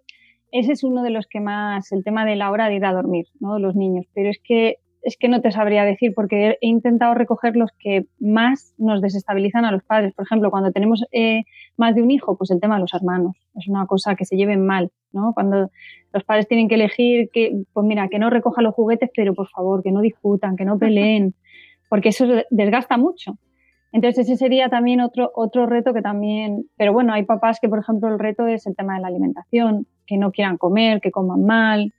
Ese 0.51 0.73
es 0.73 0.85
uno 0.85 1.03
de 1.03 1.11
los 1.11 1.27
que 1.27 1.41
más, 1.41 1.93
el 1.93 2.05
tema 2.05 2.25
de 2.25 2.37
la 2.37 2.51
hora 2.51 2.69
de 2.69 2.77
ir 2.77 2.85
a 2.85 2.93
dormir, 2.93 3.27
¿no? 3.41 3.59
Los 3.59 3.75
niños. 3.75 4.07
Pero 4.15 4.31
es 4.31 4.39
que 4.43 4.79
es 5.03 5.17
que 5.17 5.29
no 5.29 5.41
te 5.41 5.51
sabría 5.51 5.85
decir 5.85 6.13
porque 6.15 6.59
he 6.61 6.67
intentado 6.67 7.15
recoger 7.15 7.57
los 7.57 7.71
que 7.79 8.07
más 8.21 8.75
nos 8.79 9.01
desestabilizan 9.03 9.65
a 9.65 9.73
los 9.73 9.83
padres. 9.83 10.15
Por 10.15 10.25
ejemplo, 10.25 10.51
cuando 10.51 10.71
tenemos 10.71 11.05
eh, 11.11 11.43
más 11.77 11.95
de 11.95 12.03
un 12.03 12.11
hijo, 12.11 12.37
pues 12.37 12.51
el 12.51 12.61
tema 12.61 12.77
de 12.77 12.83
los 12.83 12.95
hermanos 12.95 13.37
es 13.55 13.69
una 13.69 13.87
cosa 13.87 14.15
que 14.15 14.25
se 14.25 14.37
lleven 14.37 14.65
mal, 14.65 14.93
¿no? 15.13 15.33
Cuando 15.35 15.71
los 16.13 16.25
padres 16.25 16.49
tienen 16.49 16.69
que 16.69 16.75
elegir 16.75 17.31
que, 17.33 17.63
pues 17.73 17.87
mira, 17.87 18.09
que 18.09 18.19
no 18.19 18.31
recoja 18.31 18.63
los 18.63 18.75
juguetes, 18.75 19.11
pero 19.15 19.35
por 19.35 19.49
favor, 19.49 19.83
que 19.83 19.93
no 19.93 20.01
discutan, 20.01 20.57
que 20.57 20.65
no 20.65 20.79
peleen, 20.79 21.35
porque 21.89 22.11
eso 22.11 22.27
desgasta 22.51 22.97
mucho. 22.97 23.39
Entonces 23.93 24.27
ese 24.27 24.37
sería 24.37 24.69
también 24.69 25.01
otro, 25.01 25.31
otro 25.35 25.67
reto 25.67 25.93
que 25.93 26.01
también, 26.01 26.65
pero 26.77 26.95
bueno, 26.95 27.13
hay 27.13 27.25
papás 27.25 27.59
que 27.61 27.69
por 27.69 27.79
ejemplo 27.79 28.09
el 28.09 28.19
reto 28.19 28.47
es 28.47 28.67
el 28.67 28.75
tema 28.75 28.95
de 28.95 29.03
la 29.03 29.09
alimentación, 29.09 29.87
que 30.07 30.17
no 30.17 30.33
quieran 30.33 30.57
comer, 30.57 31.03
que 31.03 31.11
coman 31.11 31.45
mal, 31.45 31.93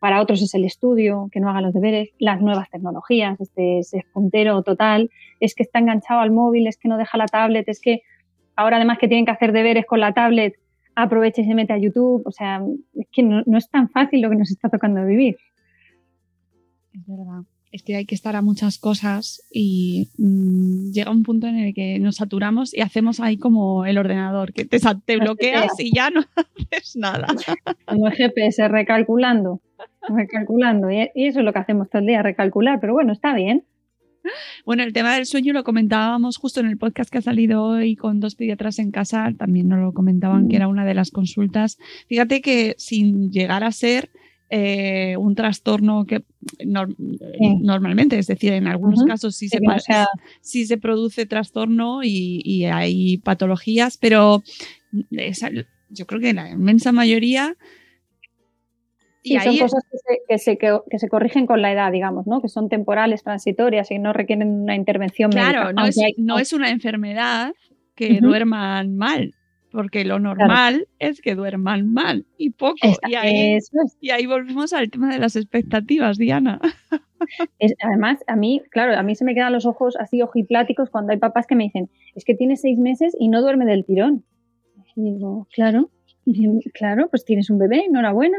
para 0.00 0.20
otros 0.20 0.42
es 0.42 0.54
el 0.54 0.64
estudio, 0.64 1.28
que 1.32 1.40
no 1.40 1.48
haga 1.48 1.60
los 1.60 1.72
deberes, 1.72 2.10
las 2.18 2.40
nuevas 2.40 2.70
tecnologías, 2.70 3.40
este, 3.40 3.80
ese 3.80 4.04
puntero 4.12 4.62
total, 4.62 5.10
es 5.40 5.54
que 5.54 5.62
está 5.62 5.80
enganchado 5.80 6.20
al 6.20 6.30
móvil, 6.30 6.66
es 6.66 6.76
que 6.76 6.88
no 6.88 6.96
deja 6.96 7.18
la 7.18 7.26
tablet, 7.26 7.68
es 7.68 7.80
que 7.80 8.02
ahora 8.54 8.76
además 8.76 8.98
que 8.98 9.08
tienen 9.08 9.24
que 9.24 9.32
hacer 9.32 9.52
deberes 9.52 9.86
con 9.86 10.00
la 10.00 10.12
tablet, 10.12 10.54
aprovecha 11.02 11.42
y 11.42 11.44
se 11.44 11.54
mete 11.54 11.72
a 11.72 11.78
YouTube, 11.78 12.22
o 12.24 12.32
sea, 12.32 12.60
es 12.94 13.06
que 13.12 13.22
no, 13.22 13.42
es 13.56 13.70
tan 13.70 13.88
fácil 13.88 14.20
lo 14.20 14.30
que 14.30 14.36
nos 14.36 14.50
está 14.50 14.68
tocando 14.68 15.04
vivir. 15.04 15.36
Es 16.92 17.06
verdad. 17.06 17.42
es 17.70 17.82
que 17.84 17.94
hay 17.94 18.06
que 18.06 18.14
estar 18.14 18.34
a 18.34 18.42
muchas 18.42 18.78
cosas 18.78 19.42
y 19.52 20.08
mm, 20.18 20.90
llega 20.90 21.12
un 21.12 21.22
punto 21.22 21.46
en 21.46 21.56
el 21.56 21.74
que 21.74 21.98
nos 22.00 22.16
saturamos 22.16 22.74
y 22.74 22.80
hacemos 22.80 23.20
ahí 23.20 23.36
como 23.36 23.86
el 23.86 23.98
ordenador, 23.98 24.52
que 24.52 24.64
te, 24.64 24.80
te 25.04 25.16
bloqueas 25.18 25.78
y 25.78 25.94
ya 25.94 26.10
no 26.10 26.20
haces 26.72 26.96
nada. 26.96 27.28
Como 27.86 28.08
el 28.08 28.14
GPS, 28.14 28.66
recalculando, 28.66 29.60
recalculando. 30.08 30.90
Y 30.90 31.08
eso 31.14 31.38
es 31.38 31.44
lo 31.44 31.52
que 31.52 31.60
hacemos 31.60 31.88
todo 31.88 32.00
el 32.00 32.06
día, 32.06 32.22
recalcular, 32.22 32.80
pero 32.80 32.94
bueno, 32.94 33.12
está 33.12 33.34
bien. 33.34 33.64
Bueno, 34.64 34.82
el 34.82 34.92
tema 34.92 35.14
del 35.14 35.26
sueño 35.26 35.52
lo 35.52 35.64
comentábamos 35.64 36.36
justo 36.36 36.60
en 36.60 36.66
el 36.66 36.76
podcast 36.76 37.10
que 37.10 37.18
ha 37.18 37.22
salido 37.22 37.62
hoy 37.62 37.96
con 37.96 38.20
dos 38.20 38.34
pediatras 38.34 38.78
en 38.78 38.90
casa, 38.90 39.32
también 39.38 39.68
nos 39.68 39.80
lo 39.80 39.92
comentaban 39.92 40.48
que 40.48 40.56
era 40.56 40.68
una 40.68 40.84
de 40.84 40.94
las 40.94 41.10
consultas. 41.10 41.78
Fíjate 42.06 42.40
que 42.40 42.74
sin 42.78 43.30
llegar 43.30 43.64
a 43.64 43.72
ser 43.72 44.10
eh, 44.50 45.16
un 45.18 45.34
trastorno 45.34 46.06
que 46.06 46.24
normalmente, 46.64 48.18
es 48.18 48.26
decir, 48.26 48.52
en 48.52 48.66
algunos 48.66 49.04
casos 49.04 49.36
sí, 49.36 49.48
se, 49.48 49.58
se, 50.66 50.78
produce 50.78 51.26
trastorno 51.26 52.00
y, 52.02 52.64
hay 52.64 53.18
patologías, 53.18 53.98
pero 53.98 54.42
yo 55.90 56.06
creo 56.06 56.20
que 56.20 56.32
la 56.34 56.50
inmensa 56.50 56.92
mayoría... 56.92 57.56
Sí, 59.22 59.38
son 59.40 59.58
cosas 59.58 59.84
que 60.28 60.38
se, 60.38 60.56
que, 60.58 60.98
se, 60.98 61.08
corrigen 61.08 61.46
con 61.46 61.60
la 61.60 61.72
edad, 61.72 61.92
digamos, 61.92 62.26
¿no? 62.26 62.40
Que 62.40 62.48
son 62.48 62.68
temporales, 62.68 63.22
transitorias 63.22 63.90
y 63.90 63.98
no 63.98 64.12
requieren 64.12 64.48
una 64.62 64.74
intervención 64.74 65.30
claro, 65.30 65.72
no, 65.72 65.86
es, 65.86 65.98
no 66.16 66.38
es 66.38 66.52
una 66.52 66.70
enfermedad 66.70 67.52
que 67.94 68.20
duerman 68.20 68.96
mal, 68.96 69.34
porque 69.72 70.04
lo 70.04 70.18
normal 70.18 70.86
es 70.98 71.20
que 71.20 71.34
duerman 71.34 71.92
mal 71.92 72.26
y 72.38 72.50
poco. 72.50 72.76
y, 73.08 73.14
ahí, 73.16 73.58
y 74.00 74.10
ahí 74.10 74.26
volvemos 74.26 74.72
al 74.72 74.90
tema 74.90 75.12
de 75.12 75.18
las 75.18 75.36
expectativas, 75.36 76.16
Diana. 76.16 76.60
además, 77.82 78.20
a 78.26 78.36
mí, 78.36 78.62
claro, 78.70 78.96
a 78.96 79.02
mí 79.02 79.14
se 79.14 79.24
me 79.24 79.34
quedan 79.34 79.52
los 79.52 79.66
ojos 79.66 79.96
así 79.98 80.22
ojipláticos 80.22 80.90
cuando 80.90 81.12
hay 81.12 81.18
papás 81.18 81.46
que 81.46 81.56
me 81.56 81.64
dicen, 81.64 81.90
es 82.14 82.24
que 82.24 82.34
tiene 82.34 82.56
seis 82.56 82.78
meses 82.78 83.14
y 83.18 83.28
no 83.28 83.42
duerme 83.42 83.66
del 83.66 83.84
tirón. 83.84 84.24
Y 84.96 85.14
digo, 85.14 85.46
claro, 85.52 85.90
claro, 86.74 87.08
pues 87.10 87.24
tienes 87.24 87.50
un 87.50 87.58
bebé, 87.58 87.84
enhorabuena. 87.84 88.38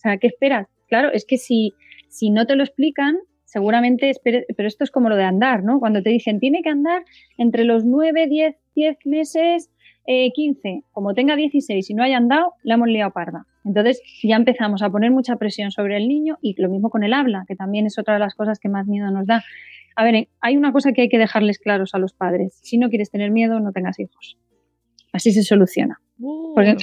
O 0.00 0.02
sea, 0.02 0.16
¿qué 0.16 0.28
esperas? 0.28 0.66
Claro, 0.88 1.12
es 1.12 1.26
que 1.26 1.36
si, 1.36 1.74
si 2.08 2.30
no 2.30 2.46
te 2.46 2.56
lo 2.56 2.64
explican, 2.64 3.18
seguramente, 3.44 4.12
pero 4.24 4.66
esto 4.66 4.82
es 4.82 4.90
como 4.90 5.10
lo 5.10 5.16
de 5.16 5.24
andar, 5.24 5.62
¿no? 5.62 5.78
Cuando 5.78 6.02
te 6.02 6.08
dicen, 6.08 6.40
tiene 6.40 6.62
que 6.62 6.70
andar 6.70 7.04
entre 7.36 7.64
los 7.64 7.84
nueve, 7.84 8.26
diez, 8.26 8.56
diez 8.74 8.96
meses 9.04 9.70
15, 10.06 10.68
eh, 10.68 10.82
como 10.92 11.12
tenga 11.12 11.36
16 11.36 11.90
y 11.90 11.94
no 11.94 12.02
hayan 12.02 12.28
dado, 12.28 12.54
le 12.62 12.72
hemos 12.74 12.88
liado 12.88 13.10
parda. 13.10 13.46
Entonces 13.64 14.00
ya 14.22 14.36
empezamos 14.36 14.82
a 14.82 14.88
poner 14.88 15.10
mucha 15.10 15.36
presión 15.36 15.70
sobre 15.70 15.98
el 15.98 16.08
niño 16.08 16.38
y 16.40 16.60
lo 16.60 16.70
mismo 16.70 16.88
con 16.88 17.04
el 17.04 17.12
habla, 17.12 17.44
que 17.46 17.56
también 17.56 17.84
es 17.84 17.98
otra 17.98 18.14
de 18.14 18.20
las 18.20 18.34
cosas 18.34 18.58
que 18.58 18.70
más 18.70 18.86
miedo 18.86 19.10
nos 19.10 19.26
da. 19.26 19.44
A 19.96 20.04
ver, 20.04 20.28
hay 20.40 20.56
una 20.56 20.72
cosa 20.72 20.92
que 20.92 21.02
hay 21.02 21.08
que 21.10 21.18
dejarles 21.18 21.58
claros 21.58 21.94
a 21.94 21.98
los 21.98 22.14
padres. 22.14 22.58
Si 22.62 22.78
no 22.78 22.88
quieres 22.88 23.10
tener 23.10 23.30
miedo, 23.30 23.60
no 23.60 23.72
tengas 23.72 24.00
hijos. 24.00 24.38
Así 25.12 25.32
se 25.32 25.42
soluciona. 25.42 26.00
Porque, 26.20 26.76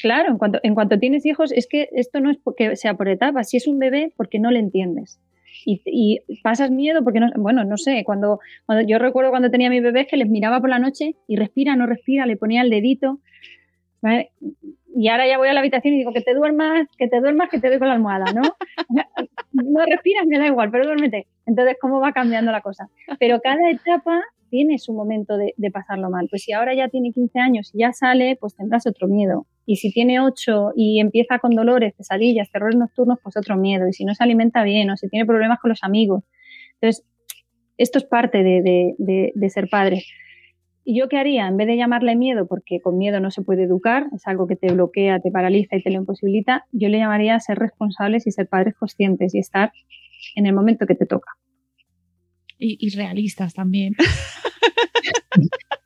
claro, 0.00 0.30
en 0.30 0.38
cuanto, 0.38 0.60
en 0.62 0.74
cuanto 0.74 0.98
tienes 0.98 1.26
hijos, 1.26 1.52
es 1.52 1.66
que 1.66 1.88
esto 1.92 2.20
no 2.20 2.30
es 2.30 2.38
porque 2.38 2.76
sea 2.76 2.94
por 2.94 3.08
etapas. 3.08 3.50
Si 3.50 3.56
es 3.56 3.66
un 3.66 3.78
bebé, 3.78 4.12
porque 4.16 4.38
no 4.38 4.50
le 4.50 4.60
entiendes 4.60 5.20
y, 5.64 6.20
pasas 6.42 6.70
miedo 6.70 7.02
porque 7.04 7.20
no, 7.20 7.30
bueno, 7.36 7.64
no 7.64 7.76
sé, 7.76 8.02
cuando, 8.04 8.40
cuando 8.66 8.86
yo 8.86 8.98
recuerdo 8.98 9.30
cuando 9.30 9.50
tenía 9.50 9.70
mi 9.70 9.80
bebé 9.80 10.06
que 10.06 10.16
les 10.16 10.28
miraba 10.28 10.60
por 10.60 10.70
la 10.70 10.78
noche 10.78 11.16
y 11.26 11.36
respira, 11.36 11.76
no 11.76 11.86
respira, 11.86 12.26
le 12.26 12.36
ponía 12.36 12.62
el 12.62 12.70
dedito. 12.70 13.20
Y 14.94 15.08
ahora 15.08 15.26
ya 15.26 15.38
voy 15.38 15.48
a 15.48 15.52
la 15.52 15.60
habitación 15.60 15.94
y 15.94 15.98
digo 15.98 16.12
que 16.12 16.20
te 16.20 16.34
duermas, 16.34 16.88
que 16.96 17.08
te 17.08 17.20
duermas, 17.20 17.50
que 17.50 17.60
te 17.60 17.68
doy 17.68 17.78
con 17.78 17.88
la 17.88 17.94
almohada, 17.94 18.32
¿no? 18.32 18.42
no 19.52 19.84
respiras, 19.84 20.26
me 20.26 20.38
da 20.38 20.46
igual, 20.46 20.70
pero 20.70 20.86
duérmete. 20.86 21.26
Entonces, 21.46 21.76
¿cómo 21.80 22.00
va 22.00 22.12
cambiando 22.12 22.52
la 22.52 22.60
cosa? 22.60 22.88
Pero 23.18 23.40
cada 23.40 23.70
etapa 23.70 24.22
tiene 24.48 24.78
su 24.78 24.92
momento 24.92 25.36
de, 25.36 25.54
pasarlo 25.72 26.10
mal. 26.10 26.26
Pues 26.28 26.42
si 26.42 26.52
ahora 26.52 26.74
ya 26.74 26.88
tiene 26.88 27.12
15 27.12 27.38
años 27.38 27.70
y 27.74 27.78
ya 27.78 27.92
sale, 27.92 28.36
pues 28.40 28.54
tendrás 28.54 28.86
otro 28.86 29.08
miedo. 29.08 29.46
Y 29.66 29.76
si 29.76 29.92
tiene 29.92 30.20
8 30.20 30.72
y 30.76 31.00
empieza 31.00 31.38
con 31.38 31.52
dolores, 31.52 31.94
pesadillas, 31.94 32.50
terrores 32.50 32.76
nocturnos, 32.76 33.18
pues 33.22 33.36
otro 33.36 33.56
miedo. 33.56 33.86
Y 33.88 33.92
si 33.92 34.04
no 34.04 34.14
se 34.14 34.24
alimenta 34.24 34.62
bien 34.64 34.90
o 34.90 34.96
si 34.96 35.08
tiene 35.08 35.26
problemas 35.26 35.58
con 35.60 35.68
los 35.70 35.82
amigos. 35.82 36.24
Entonces, 36.80 37.04
esto 37.76 37.98
es 37.98 38.04
parte 38.04 38.42
de, 38.42 38.94
de 39.34 39.50
ser 39.50 39.68
padre. 39.68 40.02
¿Y 40.90 40.98
yo 40.98 41.10
qué 41.10 41.18
haría? 41.18 41.46
En 41.46 41.58
vez 41.58 41.66
de 41.66 41.76
llamarle 41.76 42.16
miedo, 42.16 42.46
porque 42.46 42.80
con 42.80 42.96
miedo 42.96 43.20
no 43.20 43.30
se 43.30 43.42
puede 43.42 43.64
educar, 43.64 44.06
es 44.14 44.26
algo 44.26 44.46
que 44.46 44.56
te 44.56 44.72
bloquea, 44.72 45.20
te 45.20 45.30
paraliza 45.30 45.76
y 45.76 45.82
te 45.82 45.90
lo 45.90 45.98
imposibilita, 45.98 46.64
yo 46.72 46.88
le 46.88 46.96
llamaría 46.96 47.34
a 47.34 47.40
ser 47.40 47.58
responsables 47.58 48.26
y 48.26 48.30
ser 48.30 48.48
padres 48.48 48.74
conscientes 48.74 49.34
y 49.34 49.38
estar 49.38 49.70
en 50.34 50.46
el 50.46 50.54
momento 50.54 50.86
que 50.86 50.94
te 50.94 51.04
toca. 51.04 51.32
Y, 52.58 52.94
realistas 52.96 53.54
también. 53.54 53.94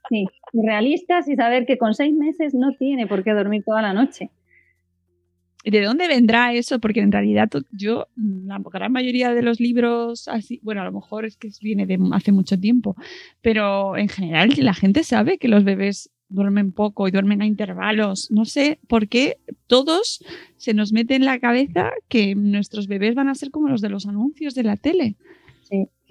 Sí, 0.09 0.27
realistas 0.53 1.27
y 1.27 1.37
saber 1.37 1.65
que 1.65 1.79
con 1.79 1.95
seis 1.95 2.15
meses 2.15 2.53
no 2.53 2.75
tiene 2.77 3.07
por 3.07 3.25
qué 3.25 3.31
dormir 3.31 3.63
toda 3.65 3.81
la 3.81 3.95
noche. 3.95 4.31
¿De 5.65 5.81
dónde 5.81 6.07
vendrá 6.07 6.53
eso? 6.53 6.81
Porque 6.81 7.01
en 7.01 7.13
realidad 7.13 7.49
yo, 7.71 8.09
la 8.17 8.61
gran 8.71 8.93
mayoría 8.93 9.33
de 9.33 9.43
los 9.43 9.59
libros 9.59 10.29
así, 10.29 10.61
bueno, 10.63 10.83
a 10.83 10.85
lo 10.85 10.93
mejor 10.93 11.25
es 11.25 11.39
que 11.39 11.49
viene 11.63 11.87
de 11.87 11.99
hace 12.13 12.31
mucho 12.31 12.59
tiempo, 12.59 12.95
pero 13.41 13.97
en 13.97 14.09
general 14.09 14.53
la 14.59 14.75
gente 14.75 15.03
sabe 15.03 15.39
que 15.39 15.49
los 15.49 15.65
bebés 15.65 16.11
duermen 16.33 16.73
poco 16.73 17.07
y 17.07 17.11
duermen 17.11 17.43
a 17.43 17.47
intervalos. 17.47 18.31
No 18.31 18.45
sé 18.45 18.81
por 18.89 19.09
qué 19.09 19.39
todos 19.67 20.25
se 20.57 20.75
nos 20.75 20.93
mete 20.93 21.15
en 21.15 21.25
la 21.25 21.39
cabeza 21.39 21.91
que 22.09 22.35
nuestros 22.35 22.89
bebés 22.89 23.15
van 23.15 23.29
a 23.29 23.35
ser 23.35 23.51
como 23.51 23.69
los 23.69 23.81
de 23.81 23.89
los 23.89 24.07
anuncios 24.07 24.55
de 24.55 24.65
la 24.65 24.77
tele. 24.77 25.17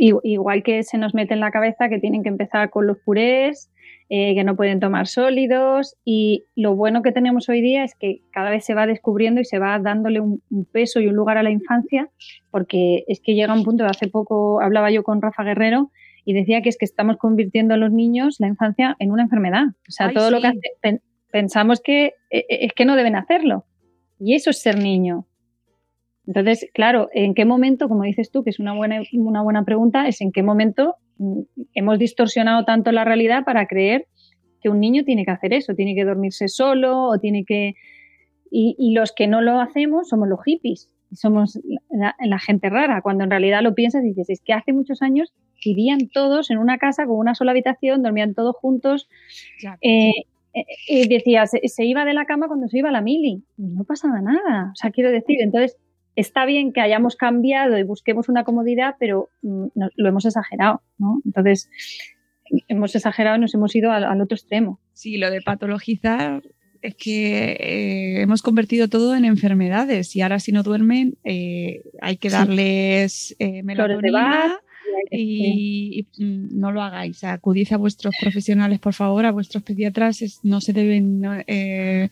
Igual 0.04 0.64
que 0.64 0.82
se 0.82 0.98
nos 0.98 1.14
mete 1.14 1.36
en 1.36 1.42
la 1.42 1.52
cabeza 1.52 1.88
que 1.88 2.00
tienen 2.00 2.24
que 2.24 2.30
empezar 2.30 2.72
con 2.72 2.88
los 2.88 2.98
purés, 2.98 3.72
eh, 4.10 4.34
que 4.34 4.44
no 4.44 4.56
pueden 4.56 4.80
tomar 4.80 5.06
sólidos 5.06 5.96
y 6.04 6.46
lo 6.56 6.76
bueno 6.76 7.04
que 7.04 7.12
tenemos 7.12 7.48
hoy 7.50 7.62
día 7.62 7.84
es 7.84 7.94
que 7.94 8.24
cada 8.32 8.50
vez 8.50 8.66
se 8.66 8.74
va 8.74 8.88
descubriendo 8.88 9.42
y 9.42 9.46
se 9.46 9.60
va 9.60 9.78
dándole 9.78 10.20
un, 10.20 10.42
peso 10.72 11.00
y 11.02 11.08
un 11.08 11.16
lugar 11.16 11.38
a 11.38 11.44
la 11.44 11.52
infancia 11.52 12.10
porque 12.50 13.04
es 13.08 13.22
que 13.22 13.36
llega 13.36 13.54
un 13.54 13.64
punto, 13.64 13.86
hace 13.86 14.08
poco 14.08 14.60
hablaba 14.60 14.90
yo 14.90 15.04
con 15.04 15.22
Rafa 15.22 15.44
Guerrero 15.44 15.92
y 16.26 16.34
decía 16.34 16.64
que 16.64 16.70
es 16.70 16.78
que 16.80 16.86
estamos 16.86 17.18
convirtiendo 17.18 17.76
a 17.76 17.78
los 17.78 17.92
niños 17.92 18.38
la 18.40 18.48
infancia 18.48 18.96
en 18.98 19.12
una 19.12 19.22
enfermedad. 19.22 19.66
O 19.88 19.92
sea, 19.92 20.12
todo 20.12 20.32
lo 20.32 20.42
que 20.42 21.00
pensamos 21.32 21.80
que 21.80 22.16
e, 22.32 22.40
e, 22.50 22.66
es 22.66 22.74
que 22.74 22.86
no 22.86 22.96
deben 22.96 23.16
hacerlo. 23.16 23.66
Y 24.20 24.34
eso 24.34 24.50
es 24.50 24.62
ser 24.62 24.78
niño. 24.78 25.28
Entonces, 26.34 26.70
claro, 26.74 27.10
¿en 27.14 27.34
qué 27.34 27.44
momento, 27.44 27.90
como 27.90 28.04
dices 28.04 28.32
tú, 28.32 28.42
que 28.42 28.52
es 28.52 28.60
una 28.60 28.74
buena, 28.74 29.02
una 29.12 29.42
buena 29.42 29.66
pregunta, 29.66 30.08
es 30.08 30.22
en 30.22 30.32
qué 30.32 30.44
momento 30.44 30.96
mm, 31.18 31.42
hemos 31.74 32.00
distorsionado 32.00 32.64
tanto 32.64 32.94
la 32.94 33.04
realidad 33.04 33.44
para 33.44 33.68
creer 33.68 34.08
que 34.62 34.70
un 34.70 34.80
niño 34.80 35.04
tiene 35.04 35.26
que 35.26 35.32
hacer 35.32 35.52
eso, 35.52 35.76
tiene 35.76 35.94
que 35.94 36.06
dormirse 36.06 36.48
solo 36.48 37.10
o 37.10 37.20
tiene 37.20 37.44
que... 37.44 37.76
Y, 38.50 38.94
los 38.94 39.12
que 39.14 39.28
no 39.28 39.42
lo 39.42 39.60
hacemos 39.60 40.08
somos 40.10 40.30
los 40.30 40.42
hippies, 40.44 40.90
somos 41.14 41.60
la, 41.90 42.40
gente 42.40 42.70
rara, 42.70 43.02
cuando 43.02 43.24
en 43.24 43.30
realidad 43.30 43.62
lo 43.62 43.76
piensas 43.76 44.04
y 44.04 44.10
dices, 44.10 44.30
es 44.30 44.42
que 44.42 44.54
hace 44.54 44.74
muchos 44.74 45.02
años 45.02 45.34
vivían 45.66 46.10
todos 46.14 46.50
en 46.50 46.60
una 46.60 46.78
casa 46.78 47.06
con 47.06 47.18
una 47.18 47.34
sola 47.34 47.52
habitación, 47.52 48.04
dormían 48.04 48.36
todos 48.36 48.56
juntos. 48.58 49.10
Eh, 49.82 50.12
eh, 50.54 50.66
y 50.88 51.08
decía, 51.08 51.46
se, 51.46 51.66
se, 51.68 51.86
iba 51.86 52.04
de 52.04 52.14
la 52.14 52.26
cama 52.26 52.48
cuando 52.48 52.68
se 52.68 52.78
iba 52.78 52.90
a 52.90 52.94
la 52.94 53.02
mili. 53.02 53.44
Y 53.58 53.64
no 53.64 53.86
pasaba 53.86 54.20
nada. 54.22 54.72
O 54.74 54.76
sea, 54.76 54.92
quiero 54.92 55.12
decir, 55.12 55.42
entonces 55.42 55.78
está 56.16 56.46
bien 56.46 56.74
que 56.74 56.82
hayamos 56.82 57.16
cambiado 57.16 57.78
y 57.78 57.84
busquemos 57.84 58.30
una 58.30 58.44
comodidad, 58.44 58.96
pero 59.00 59.30
mm, 59.42 59.68
lo 59.96 60.10
hemos 60.10 60.26
exagerado, 60.26 60.82
¿no? 60.98 61.22
Entonces, 61.26 61.70
hemos 62.68 62.96
exagerado 62.96 63.38
y 63.38 63.40
nos 63.40 63.54
hemos 63.54 63.76
ido 63.76 63.92
al, 63.92 64.22
otro 64.22 64.36
extremo. 64.36 64.80
Sí, 64.94 65.18
lo 65.18 65.32
de 65.32 65.42
patologizar 65.42 66.44
es 66.82 66.96
que 66.96 67.58
eh, 67.60 68.22
hemos 68.22 68.42
convertido 68.42 68.88
todo 68.88 69.16
en 69.16 69.26
enfermedades 69.26 70.16
y 70.16 70.22
ahora 70.22 70.40
si 70.40 70.52
no 70.52 70.64
duermen 70.64 71.16
eh, 71.24 71.84
hay 72.02 72.18
que 72.18 72.30
darles 72.30 73.36
eh, 73.38 73.62
melatonina 73.62 74.60
y, 75.10 76.08
mm, 76.18 76.60
no 76.60 76.72
lo 76.72 76.82
hagáis. 76.82 77.24
Acudid 77.24 77.72
a 77.74 77.78
vuestros 77.78 78.14
profesionales, 78.20 78.80
por 78.80 78.94
favor, 78.94 79.26
a 79.26 79.32
vuestros 79.32 79.64
pediatras. 79.64 80.40
no 80.44 80.62
se 80.62 80.74
deben 80.74 81.22
eh, 81.48 82.10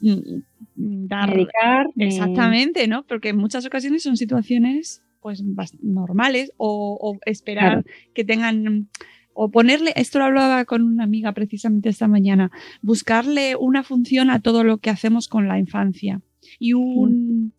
mm, 0.00 0.38
dar. 0.78 1.34
Medicar. 1.34 1.86
Exactamente, 1.96 2.86
¿no? 2.86 3.04
Porque 3.04 3.30
en 3.30 3.36
muchas 3.36 3.66
ocasiones 3.66 4.02
son 4.02 4.16
situaciones 4.16 5.02
pues 5.20 5.42
normales 5.82 6.52
o, 6.56 7.18
esperar 7.26 7.84
que 8.14 8.24
tengan 8.24 8.88
o 9.34 9.50
ponerle, 9.50 9.92
esto 9.96 10.18
lo 10.18 10.24
hablaba 10.24 10.64
con 10.64 10.82
una 10.82 11.04
amiga 11.04 11.32
precisamente 11.32 11.88
esta 11.88 12.08
mañana, 12.08 12.50
buscarle 12.82 13.54
una 13.56 13.84
función 13.84 14.30
a 14.30 14.40
todo 14.40 14.64
lo 14.64 14.78
que 14.78 14.90
hacemos 14.90 15.28
con 15.28 15.46
la 15.46 15.58
infancia 15.58 16.22
y 16.58 16.72
un 16.72 17.46
mm. 17.46 17.52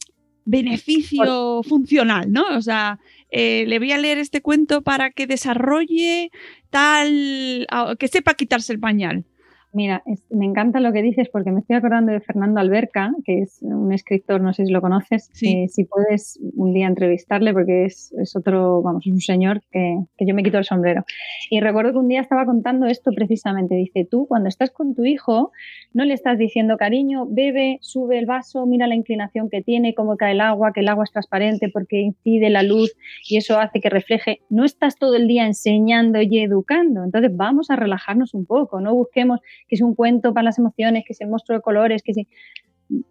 beneficio 0.45 1.63
funcional, 1.63 2.31
¿no? 2.31 2.43
O 2.57 2.61
sea, 2.61 2.99
eh, 3.31 3.65
le 3.67 3.79
voy 3.79 3.91
a 3.91 3.97
leer 3.97 4.17
este 4.17 4.41
cuento 4.41 4.81
para 4.81 5.11
que 5.11 5.27
desarrolle 5.27 6.31
tal, 6.69 7.67
que 7.97 8.07
sepa 8.07 8.33
quitarse 8.33 8.73
el 8.73 8.79
pañal. 8.79 9.25
Mira, 9.71 10.03
me 10.31 10.45
encanta 10.45 10.79
lo 10.79 10.91
que 10.91 11.03
dices 11.03 11.29
porque 11.29 11.51
me 11.51 11.59
estoy 11.59 11.75
acordando 11.75 12.11
de 12.11 12.21
Fernando 12.21 12.59
Alberca, 12.59 13.11
que 13.23 13.43
es 13.43 13.59
un 13.61 13.93
escritor, 13.93 14.41
no 14.41 14.51
sé 14.51 14.65
si 14.65 14.71
lo 14.71 14.81
conoces. 14.81 15.29
Sí. 15.33 15.49
Eh, 15.49 15.67
si 15.67 15.83
puedes 15.83 16.39
un 16.55 16.73
día 16.73 16.87
entrevistarle 16.87 17.53
porque 17.53 17.85
es, 17.85 18.11
es 18.13 18.35
otro, 18.35 18.81
vamos, 18.81 19.05
es 19.05 19.13
un 19.13 19.21
señor 19.21 19.61
que, 19.71 19.97
que, 20.17 20.25
yo 20.25 20.33
me 20.33 20.41
quito 20.41 20.57
el 20.57 20.65
sombrero. 20.65 21.05
Y 21.51 21.59
recuerdo 21.59 21.91
que 21.91 21.99
un 21.99 22.07
día 22.07 22.21
estaba 22.21 22.45
contando 22.45 22.87
esto 22.87 23.11
precisamente. 23.11 23.75
Dice, 23.75 24.07
tú 24.09 24.25
cuando 24.27 24.49
estás 24.49 24.71
con 24.71 24.95
tu 24.95 25.05
hijo 25.05 25.51
no 25.93 26.03
le 26.03 26.15
estás 26.15 26.39
diciendo, 26.39 26.77
cariño, 26.77 27.27
bebe, 27.29 27.77
sube 27.81 28.17
el 28.17 28.25
vaso, 28.25 28.65
mira 28.65 28.87
la 28.87 28.95
inclinación 28.95 29.49
que 29.49 29.61
tiene, 29.61 29.93
cómo 29.93 30.17
cae 30.17 30.31
el 30.31 30.41
agua, 30.41 30.71
que 30.73 30.79
el 30.79 30.87
agua 30.87 31.03
es 31.03 31.11
transparente 31.11 31.69
porque 31.69 31.99
incide 31.99 32.49
la 32.49 32.63
luz 32.63 32.95
y 33.27 33.37
eso 33.37 33.59
hace 33.59 33.81
que 33.81 33.89
refleje. 33.89 34.41
No 34.49 34.65
estás 34.65 34.97
todo 34.97 35.15
el 35.15 35.27
día 35.27 35.45
enseñando 35.45 36.19
y 36.21 36.39
educando. 36.39 37.03
Entonces 37.03 37.35
vamos 37.35 37.69
a 37.69 37.75
relajarnos 37.75 38.33
un 38.33 38.47
poco, 38.47 38.81
no 38.81 38.95
busquemos 38.95 39.41
que 39.69 39.75
es 39.75 39.81
un 39.81 39.95
cuento 39.95 40.33
para 40.33 40.43
las 40.43 40.59
emociones, 40.59 41.03
que 41.05 41.13
es 41.13 41.21
el 41.21 41.29
monstruo 41.29 41.57
de 41.57 41.61
colores, 41.61 42.03
que 42.03 42.13
si... 42.13 42.27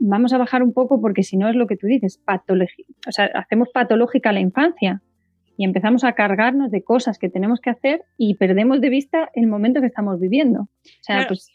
Vamos 0.00 0.32
a 0.32 0.38
bajar 0.38 0.64
un 0.64 0.72
poco 0.72 1.00
porque 1.00 1.22
si 1.22 1.36
no 1.36 1.48
es 1.48 1.54
lo 1.54 1.68
que 1.68 1.76
tú 1.76 1.86
dices, 1.86 2.20
o 2.26 3.12
sea, 3.12 3.26
hacemos 3.26 3.68
patológica 3.72 4.32
la 4.32 4.40
infancia 4.40 5.02
y 5.56 5.64
empezamos 5.64 6.02
a 6.02 6.14
cargarnos 6.14 6.72
de 6.72 6.82
cosas 6.82 7.16
que 7.16 7.28
tenemos 7.28 7.60
que 7.60 7.70
hacer 7.70 8.02
y 8.16 8.34
perdemos 8.34 8.80
de 8.80 8.90
vista 8.90 9.30
el 9.34 9.46
momento 9.46 9.80
que 9.80 9.86
estamos 9.86 10.18
viviendo. 10.18 10.62
O 10.62 10.68
sea, 11.02 11.16
Claro. 11.16 11.28
pues 11.28 11.52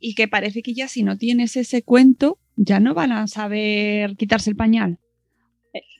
Y 0.00 0.16
que 0.16 0.26
parece 0.26 0.60
que 0.62 0.74
ya 0.74 0.88
si 0.88 1.04
no 1.04 1.16
tienes 1.18 1.56
ese 1.56 1.82
cuento, 1.82 2.38
ya 2.56 2.80
no 2.80 2.94
van 2.94 3.12
a 3.12 3.28
saber 3.28 4.16
quitarse 4.16 4.50
el 4.50 4.56
pañal. 4.56 4.98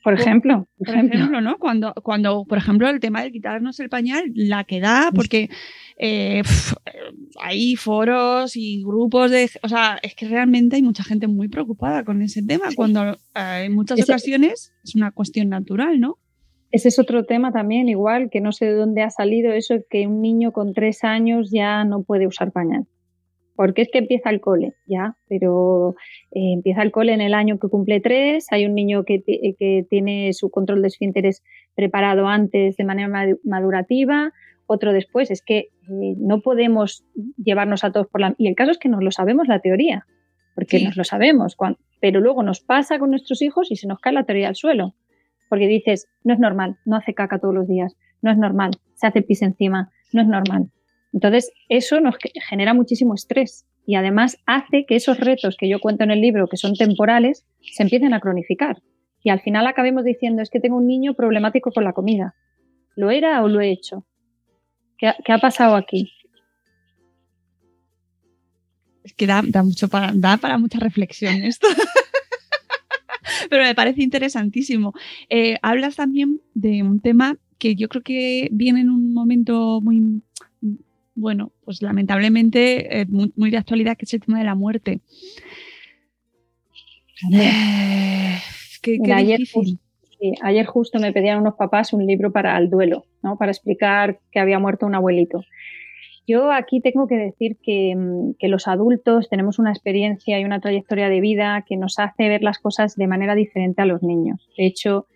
Por 0.03 0.15
ejemplo, 0.15 0.69
por 0.79 0.89
ejemplo, 0.89 1.17
ejemplo, 1.19 1.41
¿no? 1.41 1.59
Cuando, 1.59 1.93
cuando, 2.03 2.45
por 2.45 2.59
ejemplo, 2.59 2.89
el 2.89 3.01
tema 3.01 3.23
de 3.23 3.33
quitarnos 3.33 3.81
el 3.81 3.89
pañal, 3.89 4.25
la 4.35 4.65
que 4.65 4.81
da, 4.81 5.11
porque 5.15 5.49
eh, 5.99 6.43
pf, 6.43 6.75
hay 7.43 7.77
foros 7.77 8.57
y 8.57 8.83
grupos 8.83 9.31
de. 9.31 9.51
O 9.63 9.69
sea, 9.69 9.99
es 10.03 10.15
que 10.15 10.29
realmente 10.29 10.77
hay 10.77 10.83
mucha 10.83 11.03
gente 11.03 11.27
muy 11.27 11.49
preocupada 11.49 12.05
con 12.05 12.23
ese 12.23 12.43
tema, 12.43 12.67
cuando 12.77 13.13
eh, 13.35 13.65
en 13.65 13.75
muchas 13.75 13.99
Ese- 13.99 14.13
ocasiones 14.13 14.73
es 14.85 14.95
una 14.95 15.11
cuestión 15.11 15.49
natural, 15.49 15.99
¿no? 16.01 16.19
Ese 16.73 16.89
es 16.89 16.99
otro 16.99 17.25
tema 17.25 17.53
también, 17.53 17.89
igual, 17.89 18.29
que 18.31 18.41
no 18.41 18.53
sé 18.53 18.67
de 18.67 18.73
dónde 18.73 19.03
ha 19.03 19.11
salido 19.11 19.53
eso 19.53 19.77
que 19.89 20.07
un 20.07 20.21
niño 20.21 20.53
con 20.53 20.75
tres 20.75 21.05
años 21.05 21.51
ya 21.51 21.85
no 21.85 22.03
puede 22.03 22.27
usar 22.27 22.53
pañal. 22.53 22.87
Porque 23.57 23.83
es 23.83 23.89
que 23.91 23.99
empieza 23.99 24.29
el 24.31 24.41
cole, 24.41 24.75
ya, 24.87 25.17
pero 25.29 25.95
eh, 26.33 26.53
empieza 26.53 26.83
el 26.83 26.93
cole 26.93 27.15
en 27.15 27.23
el 27.23 27.33
año 27.33 27.59
que 27.59 27.69
cumple 27.69 28.01
tres, 28.01 28.47
hay 28.51 28.67
un 28.67 28.75
niño 28.75 29.05
que, 29.05 29.19
ti- 29.19 29.57
que 29.59 29.87
tiene 29.89 30.33
su 30.35 30.51
control 30.51 30.83
de 30.83 30.89
esfínteres 30.89 31.43
preparado 31.75 32.27
antes 32.29 32.77
de 32.77 32.85
manera 32.85 33.09
madu- 33.09 33.41
madurativa, 33.45 34.33
otro 34.67 34.93
después. 34.93 35.31
Es 35.31 35.43
que 35.43 35.59
eh, 35.59 36.15
no 36.19 36.41
podemos 36.43 37.05
llevarnos 37.43 37.83
a 37.85 37.93
todos 37.93 38.09
por 38.09 38.21
la... 38.21 38.35
Y 38.37 38.47
el 38.49 38.55
caso 38.55 38.73
es 38.73 38.79
que 38.79 38.89
nos 38.91 39.03
lo 39.03 39.11
sabemos 39.11 39.49
la 39.49 39.61
teoría, 39.61 40.05
porque 40.55 40.79
Sí. 40.79 40.85
nos 40.85 40.97
lo 40.97 41.05
sabemos, 41.05 41.57
pero 42.01 42.21
luego 42.21 42.43
nos 42.43 42.61
pasa 42.61 42.99
con 42.99 43.11
nuestros 43.11 43.41
hijos 43.43 43.71
y 43.71 43.77
se 43.77 43.87
nos 43.89 44.01
cae 44.01 44.13
la 44.13 44.25
teoría 44.25 44.49
al 44.49 44.57
suelo. 44.57 44.95
Porque 45.49 45.67
dices, 45.69 46.09
no 46.25 46.35
es 46.35 46.41
normal, 46.41 46.77
no 46.85 46.97
hace 46.97 47.15
caca 47.15 47.39
todos 47.39 47.55
los 47.55 47.69
días, 47.69 47.97
no 48.21 48.31
es 48.33 48.37
normal, 48.37 48.73
se 48.95 49.07
hace 49.07 49.23
pis 49.23 49.41
encima, 49.43 49.91
no 50.13 50.21
es 50.23 50.29
normal. 50.29 50.71
Entonces, 51.17 51.51
eso 51.71 51.99
nos 51.99 52.17
ge- 52.19 52.31
genera 52.47 52.75
muchísimo 52.75 53.15
estrés 53.15 53.65
y 53.87 53.95
además 53.95 54.37
hace 54.45 54.85
que 54.87 54.97
esos 54.97 55.19
retos 55.19 55.57
que 55.59 55.67
yo 55.67 55.81
cuento 55.81 56.05
en 56.05 56.11
el 56.11 56.21
libro, 56.21 56.47
que 56.47 56.59
son 56.59 56.75
temporales, 56.75 57.47
se 57.73 57.85
empiecen 57.85 58.13
a 58.13 58.21
cronificar. 58.21 58.83
Y 59.23 59.31
al 59.31 59.41
final 59.41 59.67
acabemos 59.67 60.05
diciendo, 60.05 60.43
es 60.43 60.51
que 60.51 60.61
tengo 60.61 60.77
un 60.77 60.87
niño 60.87 61.15
problemático 61.15 61.71
con 61.73 61.85
la 61.85 61.95
comida. 61.95 62.35
¿Lo 62.97 63.11
era 63.11 63.43
o 63.43 63.49
lo 63.49 63.63
he 63.63 63.71
hecho? 63.73 64.05
¿Qué 64.99 65.11
qué 65.25 65.33
ha 65.33 65.39
pasado 65.39 65.75
aquí? 65.75 66.13
Es 69.03 69.15
que 69.15 69.27
da, 69.27 69.41
da 69.43 69.63
mucho 69.63 69.89
para, 69.89 70.13
da 70.15 70.37
para 70.37 70.59
mucha 70.59 70.79
reflexión 70.79 71.37
esto. 71.45 71.67
Pero 73.49 73.63
me 73.65 73.75
parece 73.75 74.03
interesantísimo. 74.03 74.93
Eh, 75.31 75.57
hablas 75.63 75.97
también 75.97 76.43
de 76.53 76.83
un 76.83 77.01
tema 77.01 77.39
que 77.59 77.75
yo 77.75 77.89
creo 77.89 78.03
que 78.03 78.49
viene 78.53 78.83
en 78.83 78.91
un 78.91 79.15
momento 79.15 79.81
muy, 79.81 80.21
bueno, 81.17 81.51
pues 81.65 81.83
lamentablemente 81.83 83.01
eh, 83.01 83.07
muy, 83.07 83.33
muy 83.37 83.51
de 83.51 83.57
actualidad, 83.57 83.97
que 83.97 84.05
es 84.05 84.15
el 84.15 84.21
tema 84.21 84.39
de 84.39 84.45
la 84.45 84.55
muerte. 84.55 85.01
Eh, 87.33 88.37
qué, 88.83 88.93
qué 88.93 88.99
Mira, 89.01 89.17
ayer 89.17 89.39
difícil. 89.39 89.81
Sí, 90.21 90.33
ayer 90.43 90.65
justo 90.67 90.99
me 90.99 91.13
pedían 91.13 91.41
unos 91.41 91.55
papás 91.55 91.93
un 91.93 92.07
libro 92.07 92.33
para 92.33 92.57
el 92.57 92.71
duelo, 92.71 93.05
¿no? 93.23 93.37
para 93.37 93.51
explicar 93.51 94.21
que 94.31 94.39
había 94.39 94.59
muerto 94.59 94.87
un 94.87 94.95
abuelito. 94.95 95.43
Yo 96.27 96.53
aquí 96.53 96.81
tengo 96.81 97.07
que 97.07 97.17
decir 97.17 97.57
que, 97.63 97.95
mm, 97.95 98.35
que 98.39 98.49
los 98.49 98.67
adultos 98.67 99.29
tenemos 99.29 99.59
una 99.59 99.71
experiencia 99.71 100.41
y 100.41 100.45
una 100.45 100.61
trayectoria 100.61 101.09
de 101.09 101.21
vida 101.21 101.65
que 101.67 101.77
nos 101.77 101.99
hace 101.99 102.29
ver 102.29 102.43
las 102.43 102.59
cosas 102.59 102.97
de 102.97 103.07
manera 103.07 103.35
diferente 103.35 103.83
a 103.83 103.87
los 103.87 104.03
niños. 104.03 104.49
De 104.57 104.67
hecho, 104.67 105.07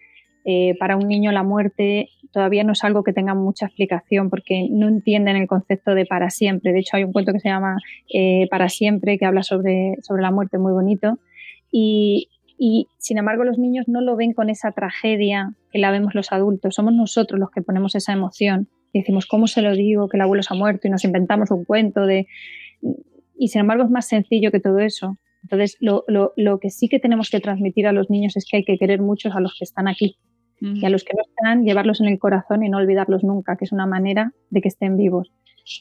eh, 0.44 0.74
para 0.78 0.96
un 0.96 1.08
niño 1.08 1.32
la 1.32 1.42
muerte 1.42 2.08
todavía 2.32 2.64
no 2.64 2.72
es 2.72 2.84
algo 2.84 3.02
que 3.02 3.12
tenga 3.12 3.34
mucha 3.34 3.66
explicación 3.66 4.30
porque 4.30 4.68
no 4.70 4.88
entienden 4.88 5.36
el 5.36 5.46
concepto 5.46 5.94
de 5.94 6.06
para 6.06 6.30
siempre. 6.30 6.72
De 6.72 6.80
hecho, 6.80 6.96
hay 6.96 7.04
un 7.04 7.12
cuento 7.12 7.32
que 7.32 7.40
se 7.40 7.48
llama 7.48 7.76
eh, 8.12 8.46
Para 8.50 8.68
siempre 8.68 9.18
que 9.18 9.26
habla 9.26 9.42
sobre, 9.42 9.96
sobre 10.02 10.22
la 10.22 10.30
muerte 10.30 10.58
muy 10.58 10.72
bonito. 10.72 11.18
Y, 11.70 12.28
sin 12.98 13.16
embargo 13.16 13.44
los 13.44 13.58
niños 13.58 13.88
no 13.88 14.02
lo 14.02 14.16
ven 14.16 14.34
con 14.34 14.50
esa 14.50 14.70
tragedia 14.72 15.54
que 15.72 15.78
la 15.78 15.90
vemos 15.90 16.14
los 16.14 16.30
adultos. 16.30 16.74
Somos 16.74 16.92
nosotros 16.92 17.40
los 17.40 17.50
que 17.50 17.62
ponemos 17.62 17.94
esa 17.94 18.12
emoción. 18.12 18.68
Y 18.92 19.00
decimos, 19.00 19.26
¿cómo 19.26 19.46
se 19.46 19.62
lo 19.62 19.74
digo 19.74 20.08
que 20.08 20.16
el 20.16 20.22
abuelo 20.22 20.42
se 20.42 20.52
ha 20.52 20.56
muerto? 20.56 20.86
Y 20.86 20.90
nos 20.90 21.04
inventamos 21.04 21.50
un 21.50 21.64
cuento 21.64 22.06
de... 22.06 22.26
Y 23.38 23.48
sin 23.48 23.60
embargo 23.62 23.84
es 23.84 23.90
más 23.90 24.08
sencillo 24.08 24.50
que 24.50 24.60
todo 24.60 24.78
eso. 24.80 25.16
Entonces, 25.42 25.78
lo, 25.80 26.04
lo, 26.06 26.34
lo 26.36 26.58
que 26.58 26.68
sí 26.68 26.88
que 26.88 26.98
tenemos 26.98 27.30
que 27.30 27.40
transmitir 27.40 27.86
a 27.86 27.92
los 27.92 28.10
niños 28.10 28.36
es 28.36 28.46
que 28.46 28.58
hay 28.58 28.64
que 28.64 28.76
querer 28.76 29.00
muchos 29.00 29.34
a 29.34 29.40
los 29.40 29.56
que 29.58 29.64
están 29.64 29.88
aquí. 29.88 30.18
Y 30.60 30.84
a 30.84 30.90
los 30.90 31.04
que 31.04 31.14
no 31.16 31.22
están, 31.22 31.64
llevarlos 31.64 32.02
en 32.02 32.08
el 32.08 32.18
corazón 32.18 32.62
y 32.62 32.68
no 32.68 32.76
olvidarlos 32.76 33.24
nunca, 33.24 33.56
que 33.56 33.64
es 33.64 33.72
una 33.72 33.86
manera 33.86 34.34
de 34.50 34.60
que 34.60 34.68
estén 34.68 34.96
vivos. 34.96 35.32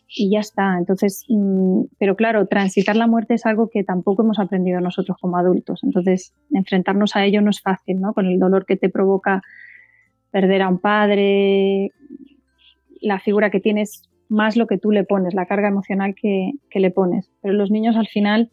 Y 0.07 0.31
ya 0.31 0.39
está. 0.39 0.77
Entonces, 0.77 1.25
mm, 1.27 1.83
pero 1.97 2.15
claro, 2.15 2.47
transitar 2.47 2.95
la 2.95 3.07
muerte 3.07 3.33
es 3.33 3.45
algo 3.45 3.69
que 3.69 3.83
tampoco 3.83 4.23
hemos 4.23 4.39
aprendido 4.39 4.79
nosotros 4.79 5.17
como 5.19 5.37
adultos. 5.37 5.81
Entonces, 5.83 6.33
enfrentarnos 6.51 7.15
a 7.15 7.25
ello 7.25 7.41
no 7.41 7.49
es 7.49 7.61
fácil, 7.61 7.99
¿no? 7.99 8.13
Con 8.13 8.25
el 8.27 8.39
dolor 8.39 8.65
que 8.65 8.77
te 8.77 8.89
provoca 8.89 9.41
perder 10.31 10.61
a 10.61 10.69
un 10.69 10.79
padre, 10.79 11.91
la 13.01 13.19
figura 13.19 13.49
que 13.49 13.59
tienes, 13.59 14.09
más 14.29 14.55
lo 14.55 14.67
que 14.67 14.77
tú 14.77 14.91
le 14.91 15.03
pones, 15.03 15.33
la 15.33 15.47
carga 15.47 15.67
emocional 15.67 16.15
que, 16.15 16.51
que 16.69 16.79
le 16.79 16.91
pones. 16.91 17.31
Pero 17.41 17.53
los 17.53 17.71
niños 17.71 17.97
al 17.97 18.07
final 18.07 18.51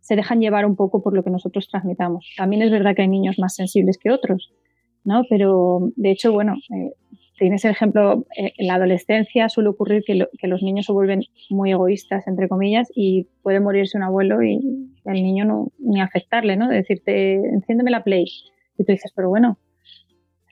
se 0.00 0.16
dejan 0.16 0.40
llevar 0.40 0.64
un 0.64 0.74
poco 0.74 1.02
por 1.02 1.14
lo 1.14 1.22
que 1.22 1.30
nosotros 1.30 1.68
transmitamos. 1.68 2.32
También 2.36 2.62
es 2.62 2.70
verdad 2.70 2.96
que 2.96 3.02
hay 3.02 3.08
niños 3.08 3.38
más 3.38 3.54
sensibles 3.54 3.98
que 3.98 4.10
otros, 4.10 4.52
¿no? 5.04 5.22
Pero 5.28 5.90
de 5.96 6.10
hecho, 6.10 6.32
bueno, 6.32 6.54
eh, 6.74 6.92
tienes 7.38 7.64
el 7.64 7.70
ejemplo, 7.72 8.26
eh, 8.36 8.52
en 8.58 8.66
la 8.66 8.74
adolescencia 8.74 9.48
suele 9.48 9.68
ocurrir 9.70 10.02
que, 10.06 10.14
lo- 10.16 10.28
que 10.38 10.48
los 10.48 10.62
niños 10.62 10.86
se 10.86 10.92
vuelven 10.92 11.22
muy 11.50 11.70
egoístas, 11.70 12.26
entre 12.26 12.48
comillas, 12.48 12.88
y 12.94 13.28
puede 13.42 13.60
morirse 13.60 13.96
un 13.96 14.02
abuelo 14.04 14.42
y 14.42 14.58
el 15.04 15.22
niño 15.22 15.44
no, 15.44 15.68
ni 15.78 16.00
afectarle, 16.00 16.56
¿no? 16.56 16.68
De 16.68 16.76
decirte, 16.76 17.34
enciéndeme 17.34 17.90
la 17.90 18.02
play. 18.04 18.24
Y 18.76 18.84
tú 18.84 18.92
dices, 18.92 19.12
pero 19.14 19.28
bueno, 19.28 19.58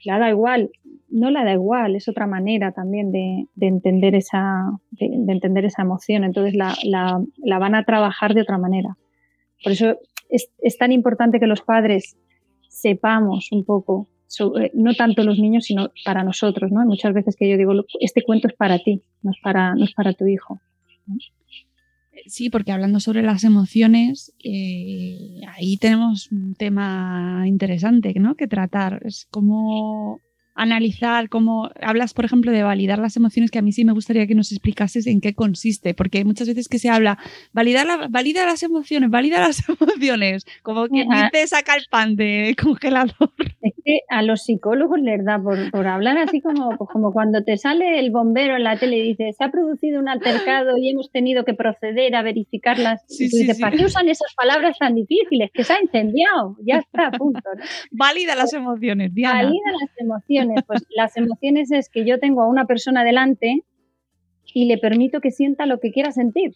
la 0.05 0.19
da 0.19 0.29
igual. 0.29 0.69
No 1.09 1.29
la 1.31 1.43
da 1.45 1.53
igual, 1.53 1.95
es 1.95 2.07
otra 2.09 2.27
manera 2.27 2.71
también 2.73 3.11
de, 3.11 3.45
de 3.55 3.67
entender, 3.67 4.13
esa, 4.15 4.71
de, 4.91 5.09
de 5.09 5.31
entender 5.33 5.63
esa 5.65 5.81
emoción. 5.83 6.23
Entonces 6.23 6.53
la, 6.55 6.73
la- 6.83 7.23
la 7.37 7.59
van 7.59 7.75
a 7.75 7.83
trabajar 7.85 8.33
de 8.33 8.41
otra 8.41 8.57
manera. 8.57 8.97
Por 9.63 9.71
eso 9.71 9.97
es, 10.29 10.49
es 10.59 10.77
tan 10.77 10.91
importante 10.91 11.39
que 11.39 11.47
los 11.47 11.61
padres 11.61 12.17
sepamos 12.69 13.51
un 13.51 13.63
poco, 13.65 14.07
sobre- 14.27 14.71
no 14.73 14.93
tanto 14.93 15.23
los 15.23 15.39
niños, 15.39 15.65
sino 15.65 15.91
para 16.05 16.23
nosotros. 16.23 16.71
¿no? 16.71 16.85
Muchas 16.85 17.13
veces 17.13 17.35
que 17.37 17.49
yo 17.49 17.57
digo, 17.57 17.73
este 17.99 18.23
cuento 18.23 18.47
es 18.47 18.53
para 18.53 18.79
ti, 18.79 19.01
no 19.23 19.31
es 19.31 19.37
para, 19.41 19.73
no 19.75 19.83
es 19.85 19.93
para 19.93 20.13
tu 20.13 20.27
hijo. 20.27 20.59
Sí, 22.25 22.49
porque 22.49 22.71
hablando 22.71 22.99
sobre 22.99 23.21
las 23.21 23.43
emociones, 23.43 24.33
eh, 24.43 25.39
ahí 25.55 25.77
tenemos 25.77 26.31
un 26.31 26.55
tema 26.55 27.43
interesante 27.45 28.13
¿no? 28.19 28.35
que 28.35 28.47
tratar. 28.47 29.01
Es 29.05 29.27
cómo 29.29 30.19
analizar, 30.55 31.29
cómo 31.29 31.69
hablas, 31.79 32.15
por 32.15 32.25
ejemplo, 32.25 32.51
de 32.51 32.63
validar 32.63 32.97
las 32.97 33.15
emociones, 33.15 33.51
que 33.51 33.59
a 33.59 33.61
mí 33.61 33.71
sí 33.71 33.85
me 33.85 33.91
gustaría 33.93 34.25
que 34.25 34.33
nos 34.33 34.51
explicases 34.51 35.05
en 35.05 35.21
qué 35.21 35.35
consiste, 35.35 35.93
porque 35.93 36.25
muchas 36.25 36.47
veces 36.47 36.67
que 36.67 36.79
se 36.79 36.89
habla, 36.89 37.19
validar 37.53 37.85
la- 37.85 38.07
valida 38.09 38.43
las 38.47 38.63
emociones, 38.63 39.11
valida 39.11 39.39
las 39.39 39.63
emociones, 39.69 40.45
como 40.63 40.87
que 40.87 41.05
dice 41.31 41.47
saca 41.47 41.75
el 41.75 41.85
pan 41.91 42.15
de 42.15 42.55
congelador. 42.59 43.31
Que 43.87 44.01
a 44.09 44.21
los 44.21 44.43
psicólogos 44.43 44.99
les 44.99 45.23
da 45.23 45.39
por, 45.39 45.71
por 45.71 45.87
hablar 45.87 46.17
así 46.17 46.41
como, 46.41 46.77
pues 46.77 46.89
como 46.91 47.13
cuando 47.13 47.41
te 47.41 47.55
sale 47.55 47.99
el 47.99 48.11
bombero 48.11 48.57
en 48.57 48.65
la 48.65 48.77
tele 48.77 48.97
y 48.97 49.01
dice, 49.01 49.31
se 49.31 49.43
ha 49.45 49.49
producido 49.49 50.01
un 50.01 50.09
altercado 50.09 50.77
y 50.77 50.89
hemos 50.89 51.09
tenido 51.09 51.45
que 51.45 51.53
proceder 51.53 52.13
a 52.15 52.21
verificarlas. 52.21 53.01
Sí, 53.07 53.25
y 53.25 53.29
tú 53.29 53.37
sí, 53.37 53.41
dices, 53.43 53.55
sí. 53.55 53.63
¿para 53.63 53.77
qué 53.77 53.85
usan 53.85 54.09
esas 54.09 54.33
palabras 54.35 54.77
tan 54.77 54.93
difíciles? 54.93 55.51
Que 55.53 55.63
se 55.63 55.71
ha 55.71 55.81
incendiado. 55.81 56.57
Ya 56.65 56.79
está, 56.79 57.11
punto. 57.11 57.39
¿no? 57.55 57.63
Valida 57.91 58.35
las 58.35 58.51
emociones, 58.51 59.13
Diana. 59.13 59.43
Valida 59.43 59.71
las 59.79 59.91
emociones. 59.97 60.63
Pues 60.67 60.85
las 60.93 61.15
emociones 61.15 61.71
es 61.71 61.89
que 61.89 62.05
yo 62.05 62.19
tengo 62.19 62.41
a 62.41 62.49
una 62.49 62.65
persona 62.65 63.05
delante 63.05 63.63
y 64.53 64.65
le 64.65 64.77
permito 64.77 65.21
que 65.21 65.31
sienta 65.31 65.65
lo 65.65 65.79
que 65.79 65.91
quiera 65.91 66.11
sentir. 66.11 66.51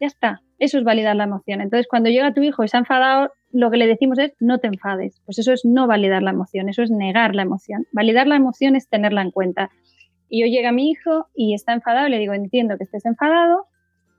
Ya 0.00 0.06
está. 0.06 0.40
Eso 0.58 0.78
es 0.78 0.84
validar 0.84 1.16
la 1.16 1.24
emoción. 1.24 1.60
Entonces, 1.60 1.86
cuando 1.88 2.08
llega 2.08 2.32
tu 2.32 2.42
hijo 2.42 2.64
y 2.64 2.68
se 2.68 2.76
ha 2.76 2.80
enfadado, 2.80 3.30
lo 3.54 3.70
que 3.70 3.76
le 3.76 3.86
decimos 3.86 4.18
es 4.18 4.32
no 4.40 4.58
te 4.58 4.66
enfades. 4.66 5.22
Pues 5.24 5.38
eso 5.38 5.52
es 5.52 5.64
no 5.64 5.86
validar 5.86 6.22
la 6.22 6.32
emoción, 6.32 6.68
eso 6.68 6.82
es 6.82 6.90
negar 6.90 7.34
la 7.34 7.42
emoción. 7.42 7.86
Validar 7.92 8.26
la 8.26 8.36
emoción 8.36 8.76
es 8.76 8.88
tenerla 8.88 9.22
en 9.22 9.30
cuenta. 9.30 9.70
Y 10.28 10.40
yo 10.40 10.46
llega 10.46 10.72
mi 10.72 10.90
hijo 10.90 11.28
y 11.34 11.54
está 11.54 11.72
enfadado 11.72 12.08
y 12.08 12.10
le 12.10 12.18
digo, 12.18 12.34
entiendo 12.34 12.76
que 12.76 12.84
estés 12.84 13.06
enfadado, 13.06 13.66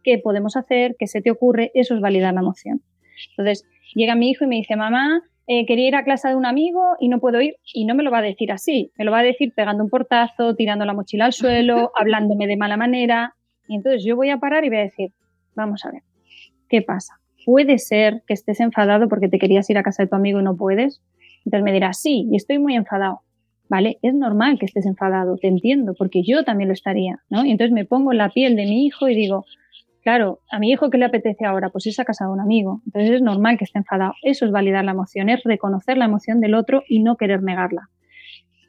¿qué 0.03 0.17
podemos 0.17 0.55
hacer? 0.55 0.95
¿Qué 0.97 1.07
se 1.07 1.21
te 1.21 1.31
ocurre? 1.31 1.71
Eso 1.73 1.95
es 1.95 2.01
validar 2.01 2.33
la 2.33 2.39
emoción. 2.39 2.81
Entonces, 3.31 3.65
llega 3.93 4.15
mi 4.15 4.29
hijo 4.29 4.45
y 4.45 4.47
me 4.47 4.55
dice, 4.55 4.77
mamá, 4.77 5.21
eh, 5.47 5.65
quería 5.65 5.89
ir 5.89 5.95
a 5.95 6.05
clase 6.05 6.29
de 6.29 6.35
un 6.35 6.45
amigo 6.45 6.81
y 6.99 7.09
no 7.09 7.19
puedo 7.19 7.41
ir. 7.41 7.57
Y 7.73 7.85
no 7.85 7.93
me 7.93 8.03
lo 8.03 8.11
va 8.11 8.19
a 8.19 8.23
decir 8.23 8.53
así, 8.53 8.91
me 8.97 9.03
lo 9.03 9.11
va 9.11 9.19
a 9.19 9.23
decir 9.23 9.53
pegando 9.53 9.83
un 9.83 9.89
portazo, 9.89 10.55
tirando 10.55 10.85
la 10.85 10.93
mochila 10.93 11.25
al 11.25 11.33
suelo, 11.33 11.91
hablándome 11.99 12.47
de 12.47 12.55
mala 12.55 12.77
manera. 12.77 13.35
Y 13.67 13.75
entonces 13.75 14.05
yo 14.05 14.15
voy 14.15 14.29
a 14.29 14.37
parar 14.37 14.63
y 14.63 14.69
voy 14.69 14.77
a 14.77 14.81
decir, 14.81 15.11
vamos 15.55 15.83
a 15.85 15.91
ver, 15.91 16.03
¿qué 16.69 16.81
pasa? 16.81 17.19
Puede 17.45 17.77
ser 17.77 18.23
que 18.27 18.33
estés 18.33 18.59
enfadado 18.59 19.07
porque 19.07 19.29
te 19.29 19.39
querías 19.39 19.69
ir 19.69 19.77
a 19.77 19.83
casa 19.83 20.03
de 20.03 20.09
tu 20.09 20.15
amigo 20.15 20.39
y 20.39 20.43
no 20.43 20.57
puedes. 20.57 21.01
Entonces 21.45 21.63
me 21.63 21.71
dirás, 21.71 22.01
sí, 22.01 22.27
y 22.31 22.35
estoy 22.35 22.59
muy 22.59 22.75
enfadado. 22.75 23.21
¿Vale? 23.67 23.97
Es 24.03 24.13
normal 24.13 24.59
que 24.59 24.67
estés 24.67 24.85
enfadado, 24.85 25.37
te 25.37 25.47
entiendo, 25.47 25.95
porque 25.97 26.21
yo 26.21 26.43
también 26.43 26.67
lo 26.67 26.73
estaría, 26.73 27.23
¿no? 27.31 27.45
Y 27.45 27.49
entonces 27.49 27.73
me 27.73 27.83
pongo 27.83 28.11
en 28.11 28.19
la 28.19 28.29
piel 28.29 28.55
de 28.55 28.65
mi 28.65 28.85
hijo 28.85 29.07
y 29.07 29.15
digo, 29.15 29.45
claro, 30.03 30.41
a 30.51 30.59
mi 30.59 30.69
hijo, 30.69 30.91
¿qué 30.91 30.99
le 30.99 31.05
apetece 31.05 31.45
ahora? 31.45 31.69
Pues 31.69 31.87
irse 31.87 31.99
a 31.99 32.05
casa 32.05 32.25
de 32.25 32.31
un 32.31 32.39
amigo. 32.39 32.81
Entonces 32.85 33.15
es 33.15 33.21
normal 33.23 33.57
que 33.57 33.63
esté 33.63 33.79
enfadado. 33.79 34.13
Eso 34.21 34.45
es 34.45 34.51
validar 34.51 34.85
la 34.85 34.91
emoción, 34.91 35.29
es 35.29 35.41
reconocer 35.43 35.97
la 35.97 36.05
emoción 36.05 36.41
del 36.41 36.53
otro 36.53 36.83
y 36.87 37.01
no 37.01 37.17
querer 37.17 37.41
negarla. 37.41 37.89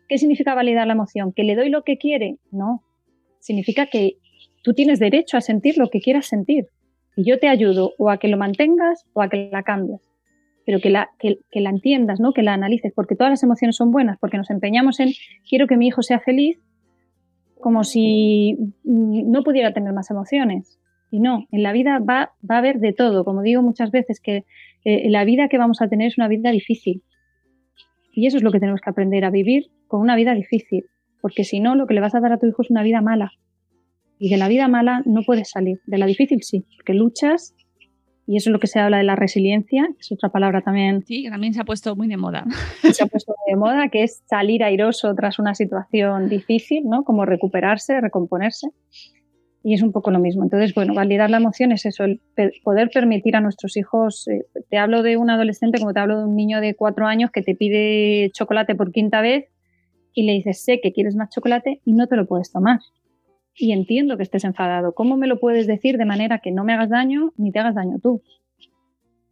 ¿Qué 0.09 0.17
significa 0.17 0.55
validar 0.55 0.87
la 0.87 0.95
emoción? 0.95 1.35
¿Que 1.35 1.45
le 1.45 1.55
doy 1.55 1.69
lo 1.69 1.83
que 1.83 1.99
quiere? 1.99 2.39
No. 2.51 2.83
Significa 3.39 3.87
que 3.87 4.17
tú 4.63 4.73
tienes 4.73 4.99
derecho 4.99 5.37
a 5.37 5.43
sentir 5.43 5.77
lo 5.77 5.91
que 5.91 6.01
quieras 6.01 6.27
sentir. 6.27 6.69
Y 7.17 7.25
yo 7.25 7.39
te 7.39 7.49
ayudo 7.49 7.95
o 7.99 8.11
a 8.11 8.19
que 8.19 8.29
lo 8.29 8.37
mantengas 8.37 9.07
o 9.15 9.23
a 9.23 9.29
que 9.29 9.49
la 9.51 9.63
cambies. 9.63 10.01
Pero 10.65 10.81
que 10.81 10.91
la, 10.91 11.11
que, 11.19 11.39
la 11.53 11.71
entiendas, 11.71 12.21
¿no? 12.21 12.33
que 12.33 12.43
la 12.43 12.53
analices, 12.53 12.93
porque 12.95 13.17
todas 13.17 13.31
las 13.31 13.43
emociones 13.43 13.77
son 13.77 13.91
buenas, 13.91 14.19
porque 14.19 14.37
nos 14.37 14.51
empeñamos 14.51 15.01
en 15.01 15.11
quiero 15.49 15.67
que 15.67 15.77
mi 15.77 15.89
hijo 15.89 16.03
sea 16.03 16.21
feliz 16.21 16.61
como 17.61 17.85
si 17.85 18.57
no 18.85 19.43
pudiera 19.43 19.73
tener 19.73 19.93
más 19.93 20.11
emociones. 20.11 20.79
Y 21.11 21.21
no, 21.21 21.47
en 21.51 21.63
la 21.63 21.73
vida 21.73 21.99
va, 21.99 22.33
va 22.49 22.57
a 22.57 22.59
haber 22.59 22.79
de 22.79 22.93
todo. 22.93 23.25
Como 23.25 23.43
digo 23.43 23.63
muchas 23.63 23.91
veces, 23.91 24.21
que 24.21 24.45
la 24.85 25.25
vida 25.25 25.49
que 25.49 25.59
vamos 25.59 25.81
a 25.81 25.89
tener 25.89 26.09
es 26.09 26.19
una 26.19 26.29
vida 26.29 26.51
difícil. 26.51 27.03
Y 28.13 28.27
eso 28.27 28.37
es 28.37 28.43
lo 28.43 28.51
que 28.51 28.61
tenemos 28.61 28.81
que 28.81 28.91
aprender, 28.91 29.25
a 29.25 29.31
vivir 29.31 29.71
con 29.89 30.01
una 30.01 30.17
vida 30.17 30.35
difícil. 30.35 30.87
Porque 31.21 31.45
si 31.45 31.61
no, 31.61 31.75
lo 31.75 31.87
que 31.87 31.95
le 31.95 32.01
vas 32.01 32.15
a 32.15 32.21
dar 32.21 32.33
a 32.33 32.39
tu 32.39 32.47
hijo 32.47 32.63
es 32.63 32.71
una 32.71 32.83
vida 32.83 33.01
mala. 33.01 33.33
Y 34.19 34.31
de 34.31 34.37
la 34.37 34.49
vida 34.49 34.69
mala 34.69 35.03
no 35.05 35.23
puedes 35.25 35.51
salir. 35.51 35.81
De 35.87 35.99
la 35.99 36.07
difícil 36.07 36.43
sí, 36.43 36.65
porque 36.77 36.95
luchas 36.95 37.55
y 38.27 38.37
eso 38.37 38.51
es 38.51 38.53
lo 38.53 38.59
que 38.59 38.67
se 38.67 38.81
habla 38.81 38.99
de 38.99 39.05
la 39.05 39.15
resiliencia, 39.15 39.89
es 40.01 40.11
otra 40.11 40.31
palabra 40.31 40.61
también. 40.61 41.05
Sí, 41.07 41.23
que 41.23 41.31
también 41.31 41.55
se 41.55 41.61
ha 41.61 41.65
puesto 41.65 41.95
muy 41.95 42.09
de 42.09 42.17
moda. 42.17 42.45
Se 42.93 43.05
ha 43.05 43.07
puesto 43.07 43.35
muy 43.39 43.53
de 43.53 43.57
moda, 43.57 43.89
que 43.89 44.03
es 44.03 44.23
salir 44.27 44.65
airoso 44.65 45.15
tras 45.15 45.39
una 45.39 45.55
situación 45.55 46.29
difícil, 46.29 46.85
¿no? 46.87 47.05
Como 47.05 47.25
recuperarse, 47.25 48.01
recomponerse. 48.01 48.69
Y 49.63 49.75
es 49.75 49.83
un 49.83 49.93
poco 49.93 50.11
lo 50.11 50.19
mismo. 50.19 50.43
Entonces, 50.43 50.75
bueno, 50.75 50.95
validar 50.95 51.31
la 51.31 51.37
emoción 51.37 51.71
es 51.71 51.87
eso, 51.87 52.05
el 52.05 52.21
poder 52.65 52.91
permitir 52.93 53.37
a 53.37 53.41
nuestros 53.41 53.77
hijos. 53.77 54.27
Eh, 54.29 54.45
te 54.71 54.79
hablo 54.79 55.03
de 55.05 55.17
un 55.17 55.31
adolescente 55.31 55.79
como 55.79 55.93
te 55.93 56.01
hablo 56.01 56.19
de 56.19 56.25
un 56.25 56.35
niño 56.35 56.61
de 56.61 56.75
cuatro 56.75 57.07
años 57.07 57.31
que 57.33 57.43
te 57.43 57.55
pide 57.55 58.31
chocolate 58.33 58.75
por 58.75 58.91
quinta 58.91 59.21
vez 59.21 59.47
y 60.15 60.25
le 60.25 60.33
dices, 60.33 60.65
sé 60.65 60.81
que 60.81 60.93
quieres 60.93 61.15
más 61.15 61.31
chocolate 61.31 61.81
y 61.85 61.93
no 61.93 62.09
te 62.09 62.17
lo 62.17 62.27
puedes 62.27 62.51
tomar 62.51 62.81
y 63.59 63.73
entiendo 63.73 64.17
que 64.17 64.23
estés 64.23 64.45
enfadado. 64.45 64.93
¿Cómo 64.93 65.17
me 65.17 65.27
lo 65.27 65.39
puedes 65.41 65.67
decir 65.67 65.97
de 65.97 66.05
manera 66.05 66.41
que 66.41 66.53
no 66.53 66.65
me 66.65 66.73
hagas 66.75 66.91
daño 66.91 67.33
ni 67.37 67.53
te 67.53 67.59
hagas 67.59 67.75
daño 67.75 67.99
tú? 68.03 68.23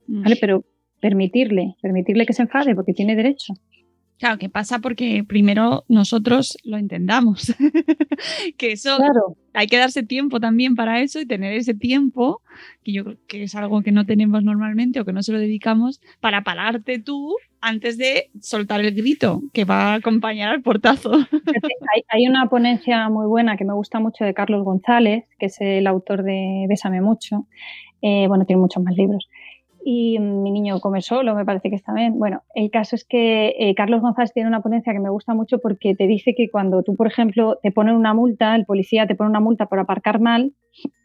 ¿Vale? 0.06 0.36
Pero 0.40 0.64
permitirle, 1.00 1.76
permitirle 1.82 2.26
que 2.26 2.32
se 2.32 2.42
enfade 2.42 2.74
porque 2.74 2.92
tiene 2.92 3.16
derecho. 3.16 3.54
Claro, 4.18 4.38
que 4.38 4.48
pasa 4.48 4.78
porque 4.78 5.24
primero 5.26 5.84
nosotros 5.88 6.56
lo 6.62 6.78
entendamos. 6.78 7.54
que 8.56 8.72
eso 8.72 8.96
claro. 8.96 9.36
hay 9.52 9.66
que 9.66 9.76
darse 9.76 10.02
tiempo 10.04 10.38
también 10.38 10.76
para 10.76 11.00
eso 11.00 11.20
y 11.20 11.26
tener 11.26 11.52
ese 11.54 11.74
tiempo, 11.74 12.40
que 12.84 12.92
yo 12.92 13.04
creo 13.04 13.16
que 13.26 13.42
es 13.42 13.54
algo 13.56 13.82
que 13.82 13.92
no 13.92 14.06
tenemos 14.06 14.44
normalmente 14.44 15.00
o 15.00 15.04
que 15.04 15.12
no 15.12 15.22
se 15.22 15.32
lo 15.32 15.38
dedicamos, 15.38 16.00
para 16.20 16.44
pararte 16.44 17.00
tú 17.00 17.34
antes 17.60 17.98
de 17.98 18.30
soltar 18.40 18.80
el 18.80 18.94
grito 18.94 19.42
que 19.52 19.64
va 19.64 19.92
a 19.92 19.94
acompañar 19.94 20.50
al 20.50 20.62
portazo. 20.62 21.12
hay, 22.10 22.28
una 22.28 22.48
ponencia 22.48 23.08
muy 23.08 23.26
buena 23.26 23.56
que 23.56 23.64
me 23.64 23.74
gusta 23.74 23.98
mucho 23.98 24.24
de 24.24 24.34
Carlos 24.34 24.64
González, 24.64 25.24
que 25.38 25.46
es 25.46 25.60
el 25.60 25.86
autor 25.86 26.22
de 26.22 26.66
Bésame 26.68 27.00
mucho. 27.00 27.46
Eh, 28.00 28.26
bueno, 28.28 28.44
tiene 28.44 28.60
muchos 28.60 28.82
más 28.82 28.94
libros 28.94 29.28
y 29.86 30.18
Mi 30.18 30.50
niño 30.50 30.80
come 30.80 31.02
solo, 31.02 31.34
me 31.34 31.44
parece 31.44 31.68
que 31.68 31.76
está 31.76 31.92
bien. 31.92 32.18
Bueno, 32.18 32.42
el 32.54 32.70
caso 32.70 32.96
es 32.96 33.04
que 33.04 33.54
eh, 33.58 33.74
Carlos 33.74 34.00
González 34.00 34.32
tiene 34.32 34.48
una 34.48 34.62
ponencia 34.62 34.94
que 34.94 34.98
me 34.98 35.10
gusta 35.10 35.34
mucho 35.34 35.58
porque 35.58 35.94
te 35.94 36.06
dice 36.06 36.34
que 36.34 36.48
cuando 36.48 36.82
tú, 36.82 36.96
por 36.96 37.06
ejemplo, 37.06 37.58
te 37.62 37.70
ponen 37.70 37.94
una 37.94 38.14
multa, 38.14 38.56
el 38.56 38.64
policía 38.64 39.06
te 39.06 39.14
pone 39.14 39.28
una 39.28 39.40
multa 39.40 39.66
por 39.66 39.78
aparcar 39.78 40.20
mal, 40.20 40.54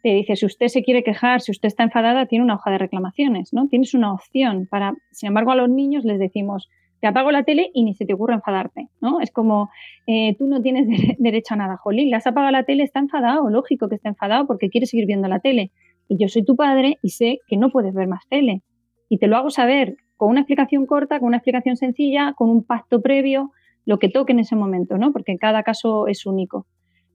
te 0.02 0.14
dice, 0.14 0.34
si 0.34 0.46
usted 0.46 0.68
se 0.68 0.82
quiere 0.82 1.04
quejar, 1.04 1.42
si 1.42 1.52
usted 1.52 1.66
está 1.66 1.82
enfadada, 1.82 2.24
tiene 2.24 2.42
una 2.42 2.54
hoja 2.54 2.70
de 2.70 2.78
reclamaciones, 2.78 3.52
¿no? 3.52 3.68
Tienes 3.68 3.92
una 3.92 4.14
opción 4.14 4.66
para, 4.70 4.94
sin 5.10 5.28
embargo, 5.28 5.50
a 5.50 5.56
los 5.56 5.68
niños 5.68 6.04
les 6.04 6.18
decimos, 6.18 6.70
te 7.02 7.06
apago 7.06 7.30
la 7.32 7.44
tele 7.44 7.70
y 7.74 7.84
ni 7.84 7.94
se 7.94 8.06
te 8.06 8.14
ocurre 8.14 8.34
enfadarte, 8.34 8.88
¿no? 9.02 9.20
Es 9.20 9.30
como, 9.30 9.68
eh, 10.06 10.36
tú 10.38 10.46
no 10.46 10.62
tienes 10.62 10.86
derecho 11.18 11.52
a 11.52 11.58
nada, 11.58 11.76
Jolín, 11.76 12.08
le 12.08 12.16
has 12.16 12.26
apagado 12.26 12.50
la 12.50 12.64
tele, 12.64 12.84
está 12.84 13.00
enfadado, 13.00 13.50
lógico 13.50 13.90
que 13.90 13.96
está 13.96 14.08
enfadado 14.08 14.46
porque 14.46 14.70
quiere 14.70 14.86
seguir 14.86 15.04
viendo 15.06 15.28
la 15.28 15.40
tele. 15.40 15.70
Y 16.08 16.16
yo 16.16 16.28
soy 16.28 16.44
tu 16.44 16.56
padre 16.56 16.98
y 17.02 17.10
sé 17.10 17.38
que 17.46 17.58
no 17.58 17.70
puedes 17.70 17.94
ver 17.94 18.08
más 18.08 18.26
tele 18.28 18.62
y 19.10 19.18
te 19.18 19.26
lo 19.26 19.36
hago 19.36 19.50
saber 19.50 19.96
con 20.16 20.30
una 20.30 20.40
explicación 20.40 20.86
corta, 20.86 21.18
con 21.18 21.28
una 21.28 21.38
explicación 21.38 21.76
sencilla, 21.76 22.32
con 22.34 22.48
un 22.48 22.64
pacto 22.64 23.02
previo, 23.02 23.50
lo 23.84 23.98
que 23.98 24.08
toque 24.08 24.32
en 24.32 24.38
ese 24.38 24.54
momento, 24.54 24.96
¿no? 24.96 25.12
Porque 25.12 25.36
cada 25.36 25.64
caso 25.64 26.06
es 26.06 26.24
único. 26.24 26.66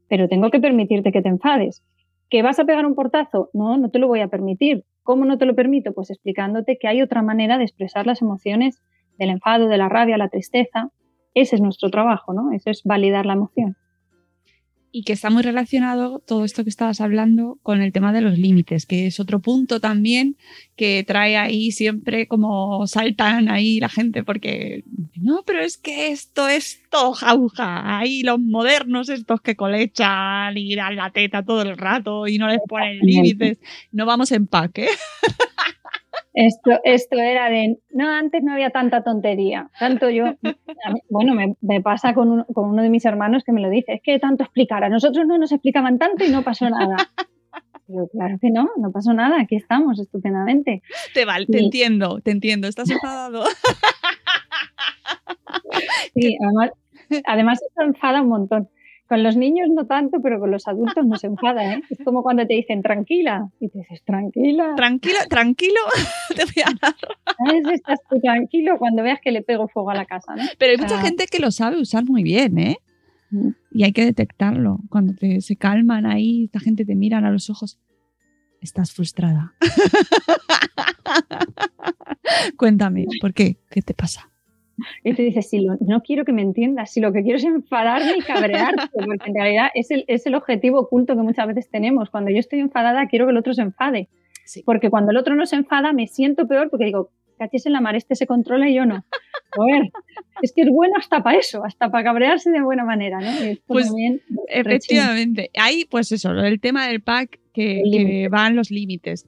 Pero 0.10 0.28
tengo 0.28 0.52
que 0.52 0.60
permitirte 0.60 1.12
que 1.12 1.22
te 1.22 1.30
enfades. 1.30 1.84
¿Que 2.30 2.44
vas 2.44 2.60
a 2.60 2.66
pegar 2.66 2.86
un 2.86 2.96
portazo? 2.96 3.50
No, 3.54 3.78
no 3.78 3.90
te 3.90 4.00
lo 4.00 4.08
voy 4.08 4.20
a 4.20 4.28
permitir. 4.28 4.84
¿Cómo 5.04 5.24
no 5.24 5.38
te 5.38 5.46
lo 5.46 5.56
permito? 5.56 5.94
Pues 5.94 6.10
explicándote 6.10 6.78
que 6.78 6.88
hay 6.88 7.02
otra 7.02 7.22
manera 7.22 7.58
de 7.58 7.64
expresar 7.64 8.06
las 8.06 8.22
emociones 8.22 8.84
del 9.18 9.30
enfado, 9.30 9.68
de 9.68 9.78
la 9.78 9.88
rabia, 9.88 10.18
la 10.18 10.30
tristeza. 10.30 10.90
Ese 11.34 11.56
es 11.56 11.62
nuestro 11.62 11.90
trabajo, 11.90 12.34
¿no? 12.34 12.52
Eso 12.52 12.70
es 12.70 12.84
validar 12.84 13.26
la 13.26 13.34
emoción 13.34 13.78
y 14.98 15.04
que 15.04 15.12
está 15.12 15.30
muy 15.30 15.44
relacionado 15.44 16.20
todo 16.26 16.46
esto 16.46 16.64
que 16.64 16.70
estabas 16.70 17.02
hablando 17.02 17.60
con 17.64 17.82
el 17.82 17.92
tema 17.92 18.14
de 18.14 18.22
los 18.22 18.38
límites, 18.38 18.86
que 18.86 19.08
es 19.08 19.20
otro 19.20 19.42
punto 19.42 19.82
también 19.82 20.38
que 20.78 21.04
trae 21.06 21.36
ahí 21.36 21.74
siempre 21.74 22.30
como 22.30 22.88
saltan 22.88 23.50
ahí 23.50 23.82
la 23.82 23.90
gente, 23.90 24.24
porque 24.24 24.86
no, 25.18 25.44
pero 25.46 25.60
es 25.60 25.78
que 25.78 26.14
esto, 26.14 26.48
esto, 26.48 27.12
jauja, 27.12 27.98
ahí 28.00 28.24
los 28.24 28.40
modernos 28.40 29.10
estos 29.10 29.42
que 29.42 29.58
colechan 29.58 30.58
y 30.58 30.74
dan 30.78 30.96
la 30.96 31.12
teta 31.12 31.44
todo 31.44 31.64
el 31.64 31.78
rato 31.78 32.26
y 32.26 32.38
no 32.38 32.48
les 32.48 32.62
ponen 32.66 33.00
límites, 33.00 33.60
no 33.92 34.06
vamos 34.06 34.32
en 34.32 34.48
paque. 34.48 34.88
Esto, 36.36 36.82
esto 36.84 37.16
era 37.18 37.50
de, 37.50 37.78
no, 37.92 38.10
antes 38.10 38.44
no 38.44 38.52
había 38.52 38.70
tanta 38.70 39.04
tontería. 39.04 39.70
Tanto 39.80 40.10
yo, 40.10 40.26
bueno, 41.10 41.34
me, 41.62 41.82
pasa 41.82 42.14
con, 42.14 42.44
con, 42.54 42.72
uno 42.72 42.82
de 42.82 42.90
mis 42.90 43.06
hermanos 43.06 43.44
que 43.46 43.54
me 43.54 43.62
lo 43.62 43.70
dice, 43.70 43.94
es 43.94 44.02
que 44.04 44.20
tanto 44.20 44.44
explicar, 44.44 44.84
a 44.84 44.90
nosotros 44.90 45.26
no 45.26 45.38
nos 45.38 45.54
explicaban 45.54 45.98
tanto 45.98 46.26
y 46.26 46.30
no 46.30 46.44
pasó 46.44 46.70
nada. 46.70 46.98
Claro 48.12 48.38
que 48.42 48.50
no, 48.50 48.68
no 48.78 48.92
pasó 48.92 49.14
nada, 49.14 49.40
aquí 49.40 49.56
estamos 49.56 50.00
estupendamente. 50.00 50.82
Te 51.14 51.24
vale, 51.24 51.46
te 51.46 51.60
entiendo, 51.60 52.20
te 52.20 52.32
entiendo, 52.32 52.68
estás 52.68 52.90
enfadado. 52.92 53.46
Sí, 56.16 56.36
además, 56.42 56.72
además 57.26 57.60
se 57.60 57.84
enfada 57.84 58.24
un 58.24 58.30
montón. 58.30 58.70
Con 59.08 59.22
los 59.22 59.38
niños 59.38 59.70
no 59.70 59.86
tanto, 59.86 60.20
pero 60.22 60.40
con 60.40 60.50
los 60.50 60.68
adultos 60.68 61.06
no 61.06 61.16
se 61.18 61.28
enfada, 61.28 61.76
¿eh? 61.76 61.84
Es 61.90 62.00
como 62.04 62.24
cuando 62.24 62.46
te 62.48 62.56
dicen 62.56 62.82
tranquila 62.82 63.50
y 63.60 63.70
te 63.70 63.80
dices 63.80 64.02
tranquila. 64.04 64.74
Tranquila, 64.76 65.20
tranquilo, 65.30 65.80
te 66.36 66.44
voy 66.44 66.64
a 66.66 66.74
dar. 66.82 66.96
Estás 67.74 68.00
tú 68.10 68.20
tranquilo 68.20 68.80
cuando 68.80 69.04
veas 69.04 69.20
que 69.22 69.32
le 69.32 69.44
pego 69.44 69.68
fuego 69.68 69.92
a 69.92 69.96
la 69.96 70.06
casa, 70.06 70.36
¿no? 70.36 70.44
Pero 70.58 70.72
hay 70.72 70.78
mucha 70.78 71.00
gente 71.02 71.28
que 71.28 71.40
lo 71.40 71.52
sabe 71.52 71.80
usar 71.80 72.04
muy 72.04 72.24
bien, 72.24 72.58
¿eh? 72.58 72.78
Mm. 73.30 73.50
Y 73.72 73.84
hay 73.84 73.94
que 73.94 74.06
detectarlo. 74.06 74.80
Cuando 74.90 75.14
te, 75.14 75.40
se 75.42 75.56
calman 75.56 76.08
ahí, 76.08 76.46
esta 76.46 76.60
gente 76.60 76.84
te 76.84 76.96
miran 76.96 77.26
a 77.26 77.32
los 77.32 77.52
ojos. 77.52 77.80
Estás 78.60 78.92
frustrada. 78.92 79.54
Cuéntame, 82.58 83.06
¿por 83.22 83.34
qué? 83.34 83.60
¿Qué 83.70 83.84
te 83.84 83.94
pasa? 83.94 84.32
Y 85.04 85.14
te 85.14 85.22
dices, 85.24 85.50
si 85.50 85.66
no 85.66 86.02
quiero 86.02 86.26
que 86.26 86.34
me 86.34 86.42
entiendas, 86.42 86.92
si 86.92 87.00
lo 87.00 87.12
que 87.14 87.24
quiero 87.24 87.38
es 87.38 87.44
enfadarme 87.44 88.18
y 88.18 88.22
cabrearte, 88.22 88.90
porque 88.94 89.30
en 89.30 89.36
realidad 89.36 89.70
es 89.74 89.92
el, 89.92 90.06
es 90.08 90.26
el 90.26 90.36
objetivo 90.36 90.80
oculto 90.80 91.16
que 91.16 91.22
muchas 91.22 91.48
veces 91.48 91.70
tenemos. 91.70 92.10
Cuando 92.10 92.32
yo 92.32 92.40
estoy 92.40 92.60
enfadada, 92.60 93.08
quiero 93.08 93.26
que 93.26 93.32
el 93.32 93.38
otro 93.38 93.54
se 93.54 93.62
enfade. 93.62 94.10
Porque 94.64 94.90
cuando 94.90 95.12
el 95.12 95.18
otro 95.18 95.36
no 95.36 95.46
se 95.46 95.56
enfada, 95.56 95.94
me 95.94 96.08
siento 96.08 96.48
peor 96.48 96.70
porque 96.70 96.86
digo, 96.86 97.10
cachis 97.38 97.66
en 97.66 97.74
la 97.74 97.82
mar, 97.82 97.96
este 97.96 98.16
se 98.16 98.28
controla 98.28 98.70
y 98.70 98.76
yo 98.76 98.86
no. 98.86 98.96
A 98.96 99.66
ver, 99.66 99.90
es 100.42 100.54
que 100.54 100.62
es 100.62 100.70
bueno 100.70 100.96
hasta 100.98 101.24
para 101.24 101.38
eso, 101.38 101.64
hasta 101.64 101.90
para 101.90 102.04
cabrearse 102.04 102.52
de 102.52 102.62
buena 102.62 102.84
manera, 102.84 103.20
¿no? 103.20 103.32
Pues 103.66 103.92
efectivamente. 104.48 105.50
Ahí, 105.56 105.86
pues 105.90 106.12
eso, 106.12 106.32
el 106.32 106.60
tema 106.60 106.88
del 106.88 107.02
pack 107.02 107.40
que, 107.54 107.84
que 107.92 108.28
van 108.30 108.56
los 108.56 108.70
límites. 108.70 109.28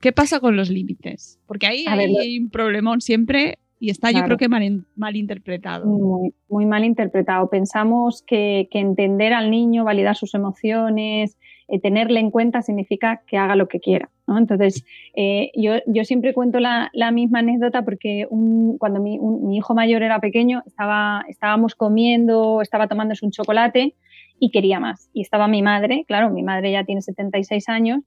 ¿Qué 0.00 0.12
pasa 0.12 0.40
con 0.40 0.56
los 0.56 0.70
límites? 0.70 1.38
Porque 1.46 1.66
ahí 1.66 1.84
A 1.86 1.96
ver, 1.96 2.10
hay 2.20 2.38
un 2.38 2.50
problemón 2.50 3.00
siempre 3.00 3.58
y 3.80 3.90
está 3.90 4.10
yo 4.10 4.24
creo 4.24 4.36
que 4.38 4.48
mal, 4.48 4.84
mal 4.96 5.16
interpretado. 5.16 5.86
Muy, 5.86 6.34
muy 6.48 6.66
mal 6.66 6.84
interpretado. 6.84 7.48
Pensamos 7.48 8.22
que, 8.26 8.68
que 8.70 8.78
entender 8.80 9.32
al 9.32 9.50
niño, 9.50 9.84
validar 9.84 10.16
sus 10.16 10.34
emociones, 10.34 11.38
eh, 11.68 11.78
tenerle 11.80 12.20
en 12.20 12.30
cuenta 12.30 12.62
significa 12.62 13.22
que 13.26 13.36
haga 13.36 13.54
lo 13.56 13.68
que 13.68 13.78
quiera. 13.80 14.10
¿no? 14.26 14.38
Entonces, 14.38 14.84
eh, 15.14 15.50
yo, 15.54 15.74
yo 15.86 16.04
siempre 16.04 16.32
cuento 16.34 16.60
la, 16.60 16.90
la 16.92 17.10
misma 17.10 17.38
anécdota 17.40 17.82
porque 17.84 18.26
un- 18.30 18.78
cuando 18.78 19.00
mi, 19.00 19.18
un- 19.18 19.46
mi 19.48 19.56
hijo 19.58 19.74
mayor 19.74 20.02
era 20.02 20.18
pequeño, 20.20 20.62
estaba, 20.66 21.24
estábamos 21.28 21.74
comiendo, 21.74 22.62
estaba 22.62 22.88
tomándose 22.88 23.24
un 23.24 23.32
chocolate 23.32 23.94
y 24.40 24.50
quería 24.50 24.80
más. 24.80 25.10
Y 25.12 25.22
estaba 25.22 25.46
mi 25.48 25.62
madre, 25.62 26.04
claro, 26.06 26.30
mi 26.30 26.42
madre 26.42 26.72
ya 26.72 26.84
tiene 26.84 27.02
76 27.02 27.68
años, 27.68 28.00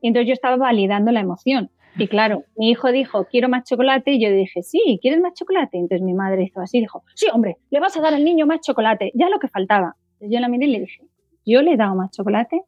y 0.00 0.08
entonces 0.08 0.28
yo 0.28 0.32
estaba 0.34 0.56
validando 0.56 1.10
la 1.12 1.20
emoción. 1.20 1.70
Y 1.98 2.06
claro, 2.06 2.44
mi 2.56 2.70
hijo 2.70 2.92
dijo, 2.92 3.26
quiero 3.26 3.48
más 3.48 3.64
chocolate, 3.64 4.12
y 4.12 4.22
yo 4.22 4.30
dije, 4.30 4.62
sí, 4.62 4.98
¿quieres 5.02 5.20
más 5.20 5.34
chocolate? 5.34 5.78
Entonces 5.78 6.04
mi 6.04 6.14
madre 6.14 6.44
hizo 6.44 6.60
así, 6.60 6.78
dijo, 6.78 7.02
sí, 7.14 7.26
hombre, 7.32 7.56
le 7.70 7.80
vas 7.80 7.96
a 7.96 8.00
dar 8.00 8.14
al 8.14 8.24
niño 8.24 8.46
más 8.46 8.60
chocolate, 8.60 9.10
ya 9.14 9.28
lo 9.28 9.40
que 9.40 9.48
faltaba. 9.48 9.96
Yo 10.20 10.38
la 10.38 10.48
miré 10.48 10.66
y 10.66 10.70
le 10.70 10.80
dije, 10.80 11.02
¿yo 11.44 11.60
le 11.62 11.72
he 11.72 11.76
dado 11.76 11.96
más 11.96 12.10
chocolate? 12.12 12.62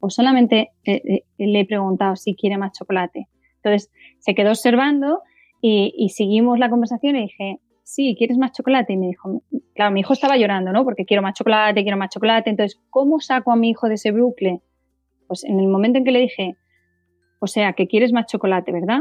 ¿O 0.00 0.10
solamente 0.10 0.72
eh, 0.84 1.00
eh, 1.04 1.22
le 1.38 1.60
he 1.60 1.64
preguntado 1.64 2.16
si 2.16 2.34
quiere 2.34 2.58
más 2.58 2.72
chocolate? 2.72 3.28
Entonces 3.62 3.92
se 4.18 4.34
quedó 4.34 4.50
observando 4.50 5.20
y, 5.60 5.94
y 5.96 6.08
seguimos 6.08 6.58
la 6.58 6.68
conversación 6.68 7.14
y 7.16 7.22
dije, 7.22 7.60
sí, 7.84 8.16
¿quieres 8.18 8.36
más 8.38 8.52
chocolate? 8.52 8.94
Y 8.94 8.96
me 8.96 9.06
dijo, 9.06 9.42
claro, 9.74 9.92
mi 9.92 10.00
hijo 10.00 10.12
estaba 10.12 10.36
llorando, 10.36 10.72
¿no? 10.72 10.84
Porque 10.84 11.04
quiero 11.04 11.22
más 11.22 11.34
chocolate, 11.34 11.82
quiero 11.82 11.98
más 11.98 12.10
chocolate. 12.10 12.50
Entonces, 12.50 12.80
¿cómo 12.90 13.20
saco 13.20 13.52
a 13.52 13.56
mi 13.56 13.70
hijo 13.70 13.88
de 13.88 13.94
ese 13.94 14.10
bucle? 14.10 14.60
Pues 15.28 15.44
en 15.44 15.60
el 15.60 15.68
momento 15.68 15.98
en 15.98 16.04
que 16.04 16.10
le 16.10 16.20
dije, 16.20 16.56
o 17.42 17.48
sea, 17.48 17.72
que 17.72 17.88
quieres 17.88 18.12
más 18.12 18.26
chocolate, 18.26 18.70
¿verdad? 18.70 19.00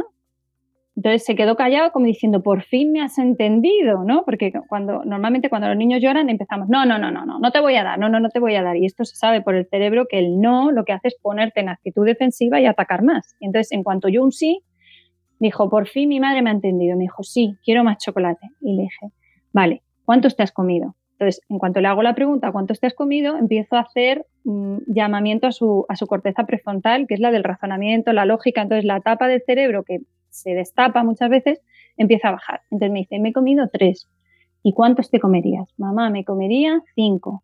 Entonces 0.96 1.24
se 1.24 1.36
quedó 1.36 1.56
callado 1.56 1.92
como 1.92 2.08
diciendo, 2.08 2.42
por 2.42 2.64
fin 2.64 2.92
me 2.92 3.00
has 3.00 3.20
entendido, 3.20 4.04
¿no? 4.04 4.24
Porque 4.26 4.52
cuando 4.68 5.06
normalmente 5.06 5.48
cuando 5.48 5.68
los 5.68 5.78
niños 5.78 6.02
lloran 6.02 6.28
empezamos, 6.28 6.68
no, 6.68 6.84
no, 6.84 6.98
no, 6.98 7.12
no, 7.12 7.24
no, 7.24 7.38
no 7.38 7.52
te 7.52 7.62
voy 7.62 7.76
a 7.76 7.84
dar, 7.84 8.00
no, 8.00 8.10
no, 8.10 8.20
no 8.20 8.30
te 8.30 8.40
voy 8.40 8.56
a 8.56 8.64
dar. 8.64 8.78
Y 8.78 8.88
esto 8.88 9.06
se 9.06 9.16
sabe 9.16 9.42
por 9.42 9.54
el 9.54 9.68
cerebro 9.68 10.08
que 10.10 10.18
el 10.18 10.42
no 10.42 10.72
lo 10.72 10.86
que 10.86 10.92
hace 10.92 11.10
es 11.10 11.16
ponerte 11.22 11.60
en 11.60 11.70
actitud 11.70 12.04
defensiva 12.04 12.60
y 12.60 12.66
atacar 12.66 13.04
más. 13.04 13.36
Y 13.40 13.46
entonces 13.46 13.72
en 13.74 13.84
cuanto 13.84 14.10
yo 14.10 14.24
un 14.24 14.32
sí, 14.32 14.64
dijo, 15.38 15.70
por 15.70 15.88
fin 15.88 16.10
mi 16.10 16.20
madre 16.20 16.42
me 16.42 16.50
ha 16.50 16.54
entendido. 16.54 16.98
Me 16.98 17.04
dijo, 17.04 17.22
sí, 17.22 17.58
quiero 17.64 17.84
más 17.84 18.00
chocolate. 18.00 18.48
Y 18.60 18.76
le 18.76 18.82
dije, 18.82 19.12
vale, 19.54 19.84
¿cuántos 20.04 20.36
te 20.36 20.42
has 20.42 20.52
comido? 20.52 20.96
Entonces, 21.22 21.44
en 21.50 21.60
cuanto 21.60 21.82
le 21.82 21.88
hago 21.88 22.02
la 22.02 22.16
pregunta, 22.16 22.52
¿cuántos 22.52 22.80
te 22.80 22.88
has 22.88 22.96
comido? 22.96 23.38
Empiezo 23.38 23.76
a 23.76 23.82
hacer 23.82 24.26
mm, 24.44 24.78
llamamiento 24.88 25.46
a 25.46 25.52
su, 25.52 25.86
a 25.88 25.96
su 25.96 26.08
corteza 26.08 26.48
prefrontal, 26.48 27.06
que 27.06 27.14
es 27.14 27.20
la 27.20 27.30
del 27.30 27.44
razonamiento, 27.44 28.12
la 28.12 28.26
lógica. 28.26 28.64
Entonces, 28.64 28.86
la 28.86 29.02
tapa 29.02 29.28
del 29.28 29.44
cerebro 29.46 29.84
que 29.84 30.00
se 30.30 30.56
destapa 30.56 31.04
muchas 31.04 31.30
veces 31.30 31.62
empieza 31.96 32.30
a 32.30 32.32
bajar. 32.32 32.62
Entonces 32.72 32.92
me 32.92 33.00
dice, 33.02 33.20
me 33.20 33.30
he 33.30 33.34
comido 33.34 33.70
tres. 33.72 34.10
¿Y 34.64 34.74
cuántos 34.74 35.12
te 35.12 35.20
comerías? 35.20 35.70
Mamá, 35.78 36.10
me 36.10 36.26
comería 36.26 36.82
cinco. 36.96 37.44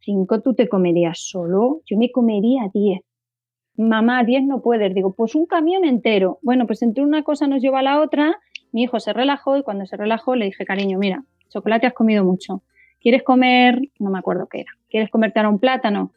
¿Cinco 0.00 0.40
tú 0.40 0.54
te 0.54 0.66
comerías 0.70 1.18
solo? 1.20 1.82
Yo 1.84 1.98
me 1.98 2.10
comería 2.10 2.70
diez. 2.72 3.02
Mamá, 3.76 4.24
diez 4.24 4.44
no 4.44 4.62
puedes. 4.62 4.94
Digo, 4.94 5.12
pues 5.12 5.34
un 5.34 5.44
camión 5.44 5.84
entero. 5.84 6.38
Bueno, 6.40 6.66
pues 6.66 6.80
entre 6.80 7.04
una 7.04 7.22
cosa 7.22 7.46
nos 7.46 7.60
lleva 7.60 7.80
a 7.80 7.82
la 7.82 8.00
otra. 8.00 8.38
Mi 8.72 8.84
hijo 8.84 8.98
se 8.98 9.12
relajó 9.12 9.58
y 9.58 9.62
cuando 9.62 9.84
se 9.84 9.98
relajó 9.98 10.36
le 10.36 10.46
dije, 10.46 10.64
cariño, 10.64 10.98
mira, 10.98 11.22
chocolate 11.50 11.86
has 11.86 11.92
comido 11.92 12.24
mucho. 12.24 12.62
¿Quieres 13.00 13.22
comer? 13.22 13.80
No 13.98 14.10
me 14.10 14.18
acuerdo 14.18 14.46
qué 14.46 14.60
era. 14.60 14.72
¿Quieres 14.90 15.10
comerte 15.10 15.38
ahora 15.38 15.48
un 15.48 15.58
plátano? 15.58 16.12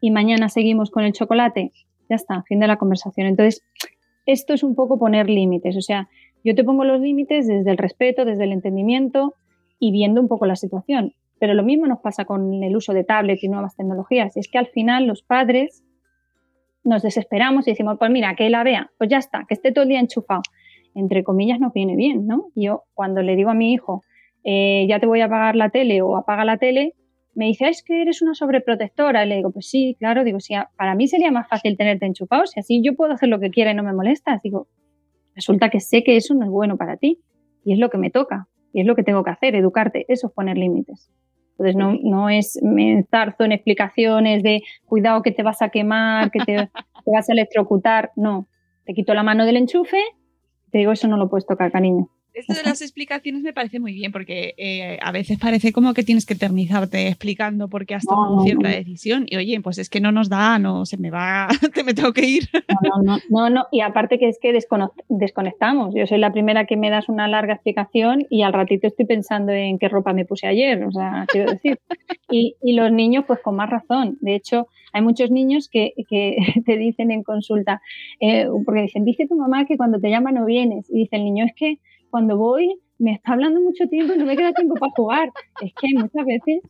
Y 0.00 0.10
mañana 0.10 0.48
seguimos 0.48 0.90
con 0.90 1.04
el 1.04 1.12
chocolate. 1.12 1.72
Ya 2.08 2.16
está, 2.16 2.42
fin 2.42 2.60
de 2.60 2.66
la 2.66 2.76
conversación. 2.76 3.26
Entonces, 3.26 3.64
esto 4.26 4.52
es 4.52 4.62
un 4.62 4.74
poco 4.74 4.98
poner 4.98 5.30
límites. 5.30 5.76
O 5.76 5.80
sea, 5.80 6.08
yo 6.42 6.54
te 6.54 6.64
pongo 6.64 6.84
los 6.84 7.00
límites 7.00 7.46
desde 7.46 7.70
el 7.70 7.78
respeto, 7.78 8.24
desde 8.24 8.44
el 8.44 8.52
entendimiento 8.52 9.34
y 9.78 9.92
viendo 9.92 10.20
un 10.20 10.28
poco 10.28 10.46
la 10.46 10.56
situación. 10.56 11.14
Pero 11.38 11.54
lo 11.54 11.62
mismo 11.62 11.86
nos 11.86 12.00
pasa 12.00 12.24
con 12.24 12.62
el 12.62 12.76
uso 12.76 12.92
de 12.92 13.04
tablets 13.04 13.44
y 13.44 13.48
nuevas 13.48 13.76
tecnologías. 13.76 14.36
Es 14.36 14.48
que 14.48 14.58
al 14.58 14.66
final 14.66 15.06
los 15.06 15.22
padres 15.22 15.84
nos 16.84 17.02
desesperamos 17.02 17.66
y 17.66 17.70
decimos, 17.70 17.96
pues 17.98 18.10
mira, 18.10 18.34
que 18.34 18.50
la 18.50 18.62
vea, 18.62 18.90
pues 18.98 19.08
ya 19.08 19.18
está, 19.18 19.44
que 19.48 19.54
esté 19.54 19.72
todo 19.72 19.82
el 19.82 19.88
día 19.88 20.00
enchufado. 20.00 20.42
Entre 20.94 21.24
comillas 21.24 21.60
nos 21.60 21.72
viene 21.72 21.96
bien, 21.96 22.26
¿no? 22.26 22.46
Yo 22.54 22.84
cuando 22.92 23.22
le 23.22 23.36
digo 23.36 23.50
a 23.50 23.54
mi 23.54 23.72
hijo, 23.72 24.02
eh, 24.44 24.86
ya 24.88 25.00
te 25.00 25.06
voy 25.06 25.20
a 25.20 25.26
apagar 25.26 25.56
la 25.56 25.70
tele 25.70 26.02
o 26.02 26.16
apaga 26.16 26.44
la 26.44 26.58
tele, 26.58 26.94
me 27.34 27.46
dice, 27.46 27.68
es 27.68 27.82
que 27.82 28.02
eres 28.02 28.22
una 28.22 28.34
sobreprotectora. 28.34 29.24
Y 29.24 29.28
le 29.28 29.36
digo, 29.36 29.50
pues 29.50 29.68
sí, 29.68 29.96
claro, 29.98 30.24
digo, 30.24 30.40
sí, 30.40 30.54
para 30.76 30.94
mí 30.94 31.08
sería 31.08 31.30
más 31.30 31.48
fácil 31.48 31.76
tenerte 31.76 32.06
enchufado, 32.06 32.46
si 32.46 32.60
así 32.60 32.82
yo 32.82 32.94
puedo 32.94 33.12
hacer 33.12 33.28
lo 33.28 33.40
que 33.40 33.50
quiera 33.50 33.72
y 33.72 33.74
no 33.74 33.82
me 33.82 33.92
molestas. 33.92 34.40
Digo, 34.42 34.68
resulta 35.34 35.70
que 35.70 35.80
sé 35.80 36.04
que 36.04 36.16
eso 36.16 36.34
no 36.34 36.44
es 36.44 36.50
bueno 36.50 36.76
para 36.76 36.96
ti 36.96 37.20
y 37.64 37.72
es 37.72 37.78
lo 37.78 37.90
que 37.90 37.98
me 37.98 38.10
toca 38.10 38.46
y 38.72 38.80
es 38.80 38.86
lo 38.86 38.94
que 38.94 39.02
tengo 39.02 39.22
que 39.24 39.30
hacer, 39.30 39.54
educarte, 39.54 40.04
eso 40.08 40.28
es 40.28 40.32
poner 40.32 40.58
límites. 40.58 41.10
Entonces 41.52 41.76
no, 41.76 41.96
no 42.02 42.28
es 42.28 42.58
me 42.62 42.92
enzarzo 42.92 43.44
en 43.44 43.52
explicaciones 43.52 44.42
de 44.42 44.62
cuidado 44.86 45.22
que 45.22 45.30
te 45.30 45.44
vas 45.44 45.62
a 45.62 45.68
quemar, 45.68 46.32
que 46.32 46.40
te, 46.40 46.56
te 46.56 47.10
vas 47.12 47.28
a 47.28 47.32
electrocutar, 47.32 48.10
no. 48.16 48.48
Te 48.84 48.92
quito 48.92 49.14
la 49.14 49.22
mano 49.22 49.46
del 49.46 49.56
enchufe, 49.56 49.98
te 50.72 50.78
digo, 50.78 50.90
eso 50.90 51.06
no 51.06 51.16
lo 51.16 51.30
puedes 51.30 51.46
tocar, 51.46 51.70
cariño. 51.70 52.10
Esto 52.34 52.52
de 52.52 52.64
las 52.64 52.82
explicaciones 52.82 53.42
me 53.42 53.52
parece 53.52 53.78
muy 53.78 53.92
bien 53.92 54.10
porque 54.10 54.54
eh, 54.58 54.98
a 55.00 55.12
veces 55.12 55.38
parece 55.38 55.72
como 55.72 55.94
que 55.94 56.02
tienes 56.02 56.26
que 56.26 56.34
eternizarte 56.34 57.06
explicando 57.06 57.68
por 57.68 57.86
qué 57.86 57.94
has 57.94 58.04
tomado 58.04 58.36
no, 58.36 58.42
cierta 58.42 58.68
no. 58.68 58.74
decisión 58.74 59.26
y 59.28 59.36
oye, 59.36 59.60
pues 59.60 59.78
es 59.78 59.88
que 59.88 60.00
no 60.00 60.10
nos 60.10 60.28
da, 60.28 60.58
no 60.58 60.84
se 60.84 60.96
me 60.96 61.10
va, 61.10 61.48
te 61.74 61.84
me 61.84 61.94
tengo 61.94 62.12
que 62.12 62.26
ir. 62.26 62.48
No, 62.82 63.02
no, 63.02 63.18
no, 63.30 63.50
no, 63.50 63.66
y 63.70 63.80
aparte 63.80 64.18
que 64.18 64.28
es 64.28 64.38
que 64.40 64.52
desconectamos. 65.08 65.94
Yo 65.94 66.06
soy 66.06 66.18
la 66.18 66.32
primera 66.32 66.66
que 66.66 66.76
me 66.76 66.90
das 66.90 67.08
una 67.08 67.28
larga 67.28 67.54
explicación 67.54 68.26
y 68.30 68.42
al 68.42 68.52
ratito 68.52 68.88
estoy 68.88 69.06
pensando 69.06 69.52
en 69.52 69.78
qué 69.78 69.88
ropa 69.88 70.12
me 70.12 70.24
puse 70.24 70.46
ayer, 70.46 70.84
o 70.84 70.90
sea, 70.90 71.26
quiero 71.28 71.52
decir. 71.52 71.78
Y, 72.30 72.56
y 72.62 72.72
los 72.72 72.90
niños, 72.90 73.24
pues 73.26 73.38
con 73.40 73.54
más 73.54 73.70
razón. 73.70 74.18
De 74.20 74.34
hecho, 74.34 74.66
hay 74.92 75.02
muchos 75.02 75.30
niños 75.30 75.68
que, 75.68 75.92
que 76.08 76.36
te 76.66 76.76
dicen 76.76 77.10
en 77.10 77.22
consulta, 77.22 77.82
eh, 78.20 78.48
porque 78.64 78.82
dicen, 78.82 79.04
dice 79.04 79.26
tu 79.26 79.36
mamá 79.36 79.66
que 79.66 79.76
cuando 79.76 80.00
te 80.00 80.08
llama 80.08 80.32
no 80.32 80.46
vienes. 80.46 80.88
Y 80.90 81.00
dice 81.00 81.16
el 81.16 81.24
niño, 81.24 81.44
es 81.44 81.52
que 81.54 81.78
cuando 82.14 82.36
voy 82.36 82.80
me 82.98 83.10
está 83.10 83.32
hablando 83.32 83.60
mucho 83.60 83.88
tiempo 83.88 84.14
y 84.14 84.18
no 84.18 84.24
me 84.24 84.36
queda 84.36 84.52
tiempo 84.52 84.74
para 84.76 84.92
jugar. 84.94 85.28
Es 85.60 85.72
que 85.74 85.88
muchas 85.98 86.24
veces, 86.24 86.62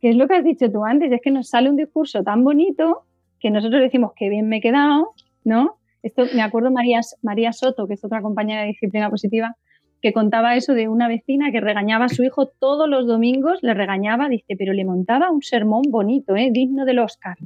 que 0.00 0.08
es 0.08 0.16
lo 0.16 0.26
que 0.26 0.36
has 0.36 0.42
dicho 0.44 0.72
tú 0.72 0.86
antes, 0.86 1.12
es 1.12 1.20
que 1.20 1.30
nos 1.30 1.50
sale 1.50 1.68
un 1.68 1.76
discurso 1.76 2.22
tan 2.22 2.42
bonito 2.44 3.02
que 3.38 3.50
nosotros 3.50 3.82
decimos 3.82 4.12
que 4.16 4.30
bien 4.30 4.48
me 4.48 4.56
he 4.56 4.60
quedado, 4.62 5.10
¿no? 5.44 5.76
Esto 6.02 6.24
me 6.34 6.40
acuerdo 6.40 6.70
María, 6.70 7.00
María 7.22 7.52
Soto, 7.52 7.86
que 7.86 7.92
es 7.92 8.04
otra 8.06 8.22
compañera 8.22 8.62
de 8.62 8.68
disciplina 8.68 9.10
positiva, 9.10 9.54
que 10.00 10.14
contaba 10.14 10.56
eso 10.56 10.72
de 10.72 10.88
una 10.88 11.08
vecina 11.08 11.52
que 11.52 11.60
regañaba 11.60 12.06
a 12.06 12.08
su 12.08 12.22
hijo 12.24 12.46
todos 12.58 12.88
los 12.88 13.06
domingos, 13.06 13.58
le 13.62 13.74
regañaba, 13.74 14.30
dice, 14.30 14.56
pero 14.56 14.72
le 14.72 14.86
montaba 14.86 15.30
un 15.30 15.42
sermón 15.42 15.82
bonito, 15.90 16.36
¿eh? 16.36 16.48
digno 16.52 16.86
del 16.86 17.00
Oscar. 17.00 17.36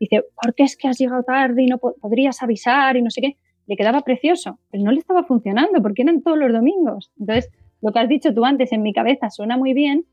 Dice, 0.00 0.24
¿por 0.42 0.54
qué 0.56 0.64
es 0.64 0.76
que 0.76 0.88
has 0.88 0.98
llegado 0.98 1.22
tarde 1.22 1.62
y 1.62 1.66
no 1.66 1.78
po- 1.78 1.94
podrías 2.00 2.42
avisar 2.42 2.96
y 2.96 3.02
no 3.02 3.10
sé 3.10 3.20
qué? 3.20 3.36
Le 3.66 3.76
quedaba 3.76 4.02
precioso, 4.02 4.58
pero 4.70 4.84
no 4.84 4.92
le 4.92 4.98
estaba 4.98 5.24
funcionando 5.24 5.82
porque 5.82 6.02
eran 6.02 6.22
todos 6.22 6.38
los 6.38 6.52
domingos. 6.52 7.10
Entonces, 7.18 7.50
lo 7.82 7.92
que 7.92 7.98
has 7.98 8.08
dicho 8.08 8.34
tú 8.34 8.44
antes 8.44 8.72
en 8.72 8.82
mi 8.82 8.92
cabeza 8.92 9.30
suena 9.30 9.56
muy 9.56 9.74
bien, 9.74 10.04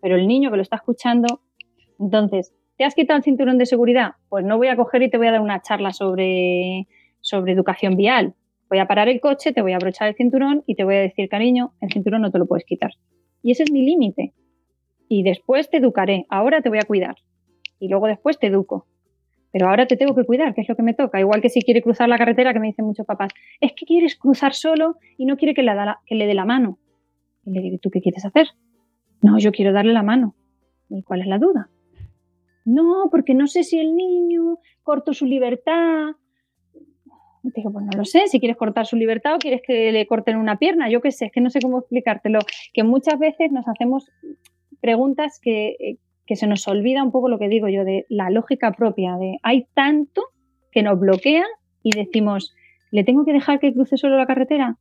pero 0.00 0.16
el 0.16 0.26
niño 0.26 0.50
que 0.50 0.56
lo 0.56 0.62
está 0.62 0.76
escuchando, 0.76 1.40
entonces, 1.98 2.54
¿te 2.76 2.84
has 2.84 2.94
quitado 2.94 3.18
el 3.18 3.22
cinturón 3.22 3.58
de 3.58 3.66
seguridad? 3.66 4.12
Pues 4.28 4.44
no 4.44 4.56
voy 4.56 4.68
a 4.68 4.76
coger 4.76 5.02
y 5.02 5.10
te 5.10 5.18
voy 5.18 5.26
a 5.26 5.32
dar 5.32 5.40
una 5.40 5.60
charla 5.60 5.92
sobre, 5.92 6.86
sobre 7.20 7.52
educación 7.52 7.96
vial. 7.96 8.34
Voy 8.68 8.78
a 8.78 8.86
parar 8.86 9.08
el 9.08 9.20
coche, 9.20 9.52
te 9.52 9.62
voy 9.62 9.72
a 9.72 9.76
abrochar 9.76 10.08
el 10.08 10.14
cinturón 10.14 10.62
y 10.66 10.76
te 10.76 10.84
voy 10.84 10.94
a 10.94 11.00
decir, 11.00 11.28
cariño, 11.28 11.72
el 11.80 11.90
cinturón 11.90 12.22
no 12.22 12.30
te 12.30 12.38
lo 12.38 12.46
puedes 12.46 12.64
quitar. 12.64 12.92
Y 13.42 13.52
ese 13.52 13.64
es 13.64 13.72
mi 13.72 13.82
límite. 13.82 14.32
Y 15.08 15.22
después 15.24 15.68
te 15.68 15.78
educaré. 15.78 16.26
Ahora 16.28 16.62
te 16.62 16.68
voy 16.68 16.78
a 16.78 16.86
cuidar. 16.86 17.16
Y 17.80 17.88
luego 17.88 18.06
después 18.06 18.38
te 18.38 18.46
educo. 18.46 18.86
Pero 19.52 19.68
ahora 19.68 19.86
te 19.86 19.96
tengo 19.96 20.14
que 20.14 20.24
cuidar, 20.24 20.54
que 20.54 20.60
es 20.60 20.68
lo 20.68 20.76
que 20.76 20.82
me 20.82 20.94
toca. 20.94 21.18
Igual 21.18 21.40
que 21.40 21.48
si 21.48 21.62
quiere 21.62 21.82
cruzar 21.82 22.08
la 22.08 22.18
carretera, 22.18 22.52
que 22.52 22.60
me 22.60 22.68
dicen 22.68 22.84
muchos 22.84 23.06
papás, 23.06 23.32
es 23.60 23.72
que 23.72 23.84
quieres 23.84 24.16
cruzar 24.16 24.54
solo 24.54 24.96
y 25.16 25.26
no 25.26 25.36
quiere 25.36 25.54
que 25.54 25.64
que 26.06 26.14
le 26.14 26.26
dé 26.26 26.34
la 26.34 26.44
mano. 26.44 26.78
Y 27.44 27.52
le 27.52 27.60
digo, 27.60 27.78
¿tú 27.78 27.90
qué 27.90 28.00
quieres 28.00 28.24
hacer? 28.24 28.48
No, 29.22 29.38
yo 29.38 29.52
quiero 29.52 29.72
darle 29.72 29.92
la 29.92 30.02
mano. 30.02 30.34
¿Y 30.88 31.02
cuál 31.02 31.20
es 31.20 31.26
la 31.26 31.38
duda? 31.38 31.70
No, 32.64 33.08
porque 33.10 33.34
no 33.34 33.46
sé 33.46 33.64
si 33.64 33.78
el 33.78 33.96
niño 33.96 34.58
corto 34.82 35.12
su 35.12 35.26
libertad. 35.26 36.10
Y 37.42 37.50
Digo, 37.54 37.72
pues 37.72 37.84
no 37.86 37.96
lo 37.96 38.04
sé, 38.04 38.26
si 38.26 38.38
quieres 38.38 38.56
cortar 38.56 38.86
su 38.86 38.96
libertad 38.96 39.36
o 39.36 39.38
quieres 39.38 39.62
que 39.66 39.90
le 39.92 40.06
corten 40.06 40.36
una 40.36 40.58
pierna, 40.58 40.90
yo 40.90 41.00
qué 41.00 41.10
sé, 41.10 41.26
es 41.26 41.32
que 41.32 41.40
no 41.40 41.48
sé 41.48 41.60
cómo 41.60 41.78
explicártelo. 41.78 42.40
Que 42.74 42.82
muchas 42.82 43.18
veces 43.18 43.50
nos 43.50 43.66
hacemos 43.66 44.10
preguntas 44.80 45.40
que, 45.40 45.76
eh, 45.80 45.96
que 46.30 46.36
se 46.36 46.46
nos 46.46 46.68
olvida 46.68 47.02
un 47.02 47.10
poco 47.10 47.28
lo 47.28 47.40
que 47.40 47.48
digo 47.48 47.66
yo, 47.66 47.84
de 47.84 48.06
la 48.08 48.30
lógica 48.30 48.70
propia, 48.70 49.16
de 49.16 49.38
hay 49.42 49.66
tanto 49.74 50.22
que 50.70 50.80
nos 50.84 50.96
bloquea 50.96 51.44
y 51.82 51.90
decimos, 51.90 52.54
¿le 52.92 53.02
tengo 53.02 53.24
que 53.24 53.32
dejar 53.32 53.58
que 53.58 53.74
cruce 53.74 53.96
solo 53.96 54.16
la 54.16 54.26
carretera? 54.28 54.76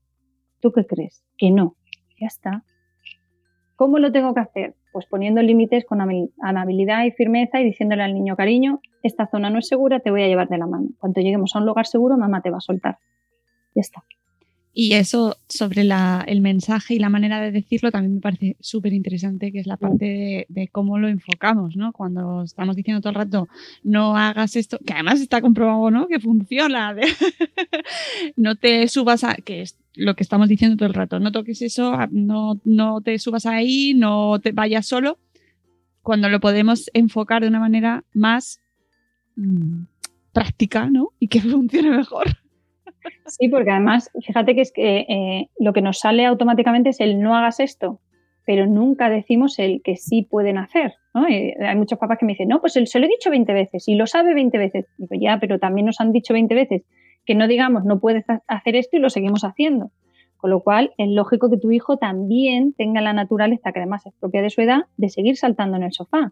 ¿Tú 0.60 0.72
qué 0.72 0.86
crees? 0.86 1.24
Que 1.39 1.50
no. 1.50 1.76
Ya 2.22 2.28
está. 2.28 2.64
¿Cómo 3.76 3.97
lo 3.97 4.12
tengo 4.12 4.36
que 4.36 4.41
hacer? 4.41 4.76
Pues 4.93 5.08
poniendo 5.08 5.41
límites 5.41 5.86
con 5.86 5.97
amabil- 6.02 6.32
amabilidad 6.39 7.04
y 7.06 7.12
firmeza 7.14 7.60
y 7.60 7.64
diciéndole 7.64 8.04
al 8.04 8.14
niño, 8.14 8.36
cariño, 8.36 8.80
esta 9.02 9.26
zona 9.26 9.50
no 9.50 9.58
es 9.58 9.68
segura, 9.68 10.02
te 10.02 10.12
voy 10.12 10.22
a 10.22 10.28
llevar 10.28 10.50
de 10.50 10.60
la 10.60 10.68
mano. 10.68 10.89
Cuando 11.00 11.20
lleguemos 11.20 11.56
a 11.56 11.60
un 11.62 11.66
lugar 11.66 11.88
seguro, 11.88 12.16
mamá 12.16 12.43
te 12.43 12.52
va 12.52 12.58
a 12.58 12.62
soltar. 12.62 13.00
Ya 13.74 13.82
está. 13.82 14.04
Y 14.72 14.94
eso 14.94 15.38
sobre 15.48 15.84
la, 15.84 16.24
el 16.28 16.42
mensaje 16.42 16.94
y 16.94 17.00
la 17.00 17.10
manera 17.10 17.42
de 17.42 17.52
decirlo 17.52 17.92
también 17.92 18.16
me 18.16 18.22
parece 18.22 18.56
súper 18.60 18.94
interesante, 18.94 19.52
que 19.52 19.60
es 19.60 19.68
la 19.68 19.78
parte 19.78 20.06
de, 20.06 20.46
de 20.48 20.68
cómo 20.68 21.00
lo 21.00 21.08
enfocamos, 21.08 21.76
¿no? 21.76 21.92
Cuando 21.92 22.44
estamos 22.44 22.76
diciendo 22.76 23.02
todo 23.02 23.10
el 23.10 23.16
rato, 23.16 23.48
no 23.84 24.16
hagas 24.16 24.56
esto, 24.56 24.78
que 24.86 24.94
además 24.94 25.22
está 25.22 25.42
comprobado, 25.42 25.90
¿no? 25.90 26.08
Que 26.08 26.20
funciona. 26.20 26.96
no 28.36 28.56
te 28.56 28.88
subas 28.88 29.24
a, 29.24 29.36
que 29.36 29.64
es 29.64 29.76
lo 29.96 30.16
que 30.16 30.24
estamos 30.24 30.48
diciendo 30.48 30.78
todo 30.78 30.88
el 30.88 30.94
rato, 30.94 31.20
no 31.20 31.32
toques 31.32 31.62
eso, 31.62 31.98
no, 32.12 32.60
no 32.64 33.02
te 33.02 33.18
subas 33.20 33.46
ahí, 33.46 33.94
no 33.96 34.40
te 34.40 34.52
vayas 34.52 34.86
solo. 34.86 35.18
Cuando 36.02 36.30
lo 36.30 36.40
podemos 36.40 36.90
enfocar 36.94 37.42
de 37.42 37.50
una 37.50 37.60
manera 37.60 38.06
más 38.14 38.62
mm, 39.36 39.84
práctica, 40.32 40.90
¿no? 40.90 41.10
Y 41.20 41.28
que 41.28 41.42
funcione 41.42 41.90
mejor. 41.90 42.38
Sí, 43.26 43.47
porque 43.49 43.72
además, 43.72 44.10
fíjate 44.26 44.55
que 44.55 44.62
es 44.62 44.72
que 44.72 44.99
eh, 45.10 45.49
lo 45.60 45.74
que 45.74 45.82
nos 45.82 45.99
sale 45.99 46.26
automáticamente 46.26 46.89
es 46.89 46.99
el 46.99 47.20
no 47.20 47.36
hagas 47.36 47.60
esto, 47.60 47.99
pero 48.45 48.66
nunca 48.66 49.10
decimos 49.10 49.60
el 49.60 49.82
que 49.84 49.95
sí 49.95 50.24
pueden 50.30 50.57
hacer. 50.57 50.93
¿no? 51.14 51.28
Eh, 51.28 51.55
hay 51.60 51.76
muchos 51.76 51.99
papás 51.99 52.18
que 52.20 52.26
me 52.26 52.34
dicen, 52.34 52.47
no, 52.49 52.62
pues 52.62 52.76
él 52.78 52.88
se 52.88 52.99
lo 52.99 53.05
he 53.05 53.10
dicho 53.10 53.30
20 53.30 53.53
veces 53.53 53.88
y 53.88 53.95
lo 53.95 54.07
sabe 54.07 54.34
20 54.34 54.57
veces. 54.57 54.86
Digo, 54.97 55.16
ya, 55.20 55.38
pero 55.39 55.60
también 55.60 55.86
nos 55.86 55.99
han 56.01 56.12
dicho 56.12 56.34
20 56.34 56.55
veces 56.55 56.84
que 57.26 57.36
no 57.36 57.47
digamos 57.47 57.86
no 57.86 57.99
puedes 57.99 58.28
ha- 58.30 58.41
hacer 58.47 58.76
esto 58.76 58.97
y 58.97 58.99
lo 58.99 59.10
seguimos 59.10 59.43
haciendo. 59.43 59.91
Con 60.38 60.49
lo 60.51 60.62
cual, 60.62 60.93
es 60.97 61.10
lógico 61.10 61.49
que 61.49 61.57
tu 61.57 61.70
hijo 61.70 61.97
también 61.97 62.74
tenga 62.74 63.01
la 63.01 63.12
naturaleza, 63.14 63.72
que 63.74 63.80
además 63.80 64.05
es 64.05 64.14
propia 64.20 64.41
de 64.41 64.49
su 64.49 64.62
edad, 64.62 64.84
de 64.97 65.10
seguir 65.10 65.36
saltando 65.36 65.76
en 65.76 65.84
el 65.84 65.91
sofá. 65.91 66.32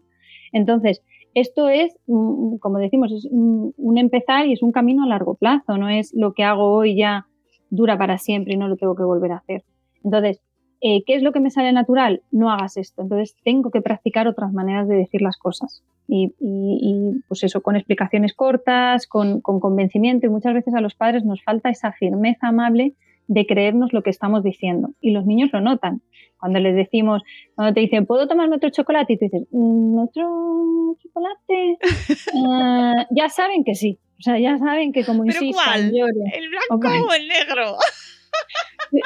Entonces, 0.52 1.02
esto 1.40 1.68
es, 1.68 1.94
mm, 2.06 2.56
como 2.56 2.78
decimos, 2.78 3.12
es 3.12 3.26
un, 3.30 3.74
empezar 3.98 4.46
y 4.46 4.52
es 4.52 4.62
un 4.62 4.72
camino 4.72 5.04
a 5.04 5.06
largo 5.08 5.34
plazo, 5.34 5.76
no 5.78 5.88
es 5.88 6.12
lo 6.14 6.32
que 6.32 6.44
hago 6.44 6.72
hoy 6.72 6.96
ya 6.96 7.26
dura 7.70 7.98
para 7.98 8.18
siempre 8.18 8.54
y 8.54 8.56
no 8.56 8.68
lo 8.68 8.76
tengo 8.76 8.94
que 8.94 9.02
volver 9.02 9.32
a 9.32 9.36
hacer. 9.38 9.62
Entonces, 10.04 10.40
eh, 10.80 11.02
¿qué 11.04 11.16
es 11.16 11.22
lo 11.22 11.32
que 11.32 11.40
me 11.40 11.50
sale 11.50 11.72
natural? 11.72 12.22
No 12.30 12.50
hagas 12.50 12.76
esto. 12.76 13.02
Entonces, 13.02 13.34
tengo 13.44 13.70
que 13.70 13.82
practicar 13.82 14.28
otras 14.28 14.52
maneras 14.52 14.86
de 14.88 14.96
decir 14.96 15.20
las 15.22 15.36
cosas. 15.36 15.82
Y, 16.06 16.34
y- 16.38 16.78
y, 16.80 17.20
pues 17.28 17.42
eso, 17.42 17.60
con 17.62 17.74
explicaciones 17.76 18.32
cortas, 18.34 19.06
con, 19.08 19.40
con 19.40 19.58
convencimiento. 19.60 20.26
Y 20.26 20.30
muchas 20.30 20.54
veces 20.54 20.74
a 20.74 20.80
los 20.80 20.94
padres 20.94 21.24
nos 21.24 21.42
falta 21.42 21.68
esa 21.68 21.92
firmeza 21.92 22.48
amable 22.48 22.94
de 23.28 23.46
creernos 23.46 23.92
lo 23.92 24.02
que 24.02 24.10
estamos 24.10 24.42
diciendo. 24.42 24.90
Y 25.00 25.12
los 25.12 25.24
niños 25.26 25.50
lo 25.52 25.60
notan. 25.60 26.02
Cuando 26.40 26.58
les 26.60 26.74
decimos, 26.76 27.22
cuando 27.54 27.74
te 27.74 27.80
dicen, 27.80 28.06
¿puedo 28.06 28.26
tomarme 28.28 28.56
otro 28.56 28.70
chocolate? 28.70 29.12
Y 29.14 29.18
tú 29.18 29.24
dices, 29.26 29.46
"Mm, 29.52 29.98
¿otro 29.98 30.96
chocolate? 31.02 31.78
Ah, 32.50 33.06
ya 33.10 33.28
saben 33.28 33.64
que 33.64 33.74
sí. 33.74 33.98
O 34.18 34.22
sea, 34.22 34.38
ya 34.38 34.58
saben 34.58 34.92
que 34.92 35.04
como 35.04 35.24
¿Pero 35.24 35.40
insistan, 35.42 35.64
cuál? 35.64 35.92
¿El 36.32 36.48
blanco 36.48 36.74
Ok. 36.74 36.84
o 37.08 37.12
el 37.14 37.28
negro? 37.28 37.76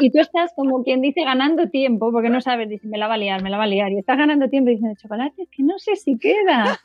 Y 0.00 0.10
tú 0.10 0.20
estás 0.20 0.52
como 0.54 0.84
quien 0.84 1.00
dice 1.00 1.22
ganando 1.24 1.68
tiempo, 1.68 2.12
porque 2.12 2.28
no 2.28 2.40
sabes, 2.40 2.68
dice, 2.68 2.86
me 2.86 2.98
la 2.98 3.08
va 3.08 3.14
a 3.14 3.18
liar, 3.18 3.42
me 3.42 3.50
la 3.50 3.58
va 3.58 3.64
a 3.64 3.66
liar. 3.66 3.90
Y 3.92 3.98
estás 3.98 4.16
ganando 4.18 4.48
tiempo 4.48 4.70
y 4.70 4.76
dices, 4.76 4.98
chocolate, 5.02 5.42
es 5.42 5.48
que 5.50 5.62
no 5.64 5.78
sé 5.78 5.96
si 5.96 6.18
queda. 6.18 6.78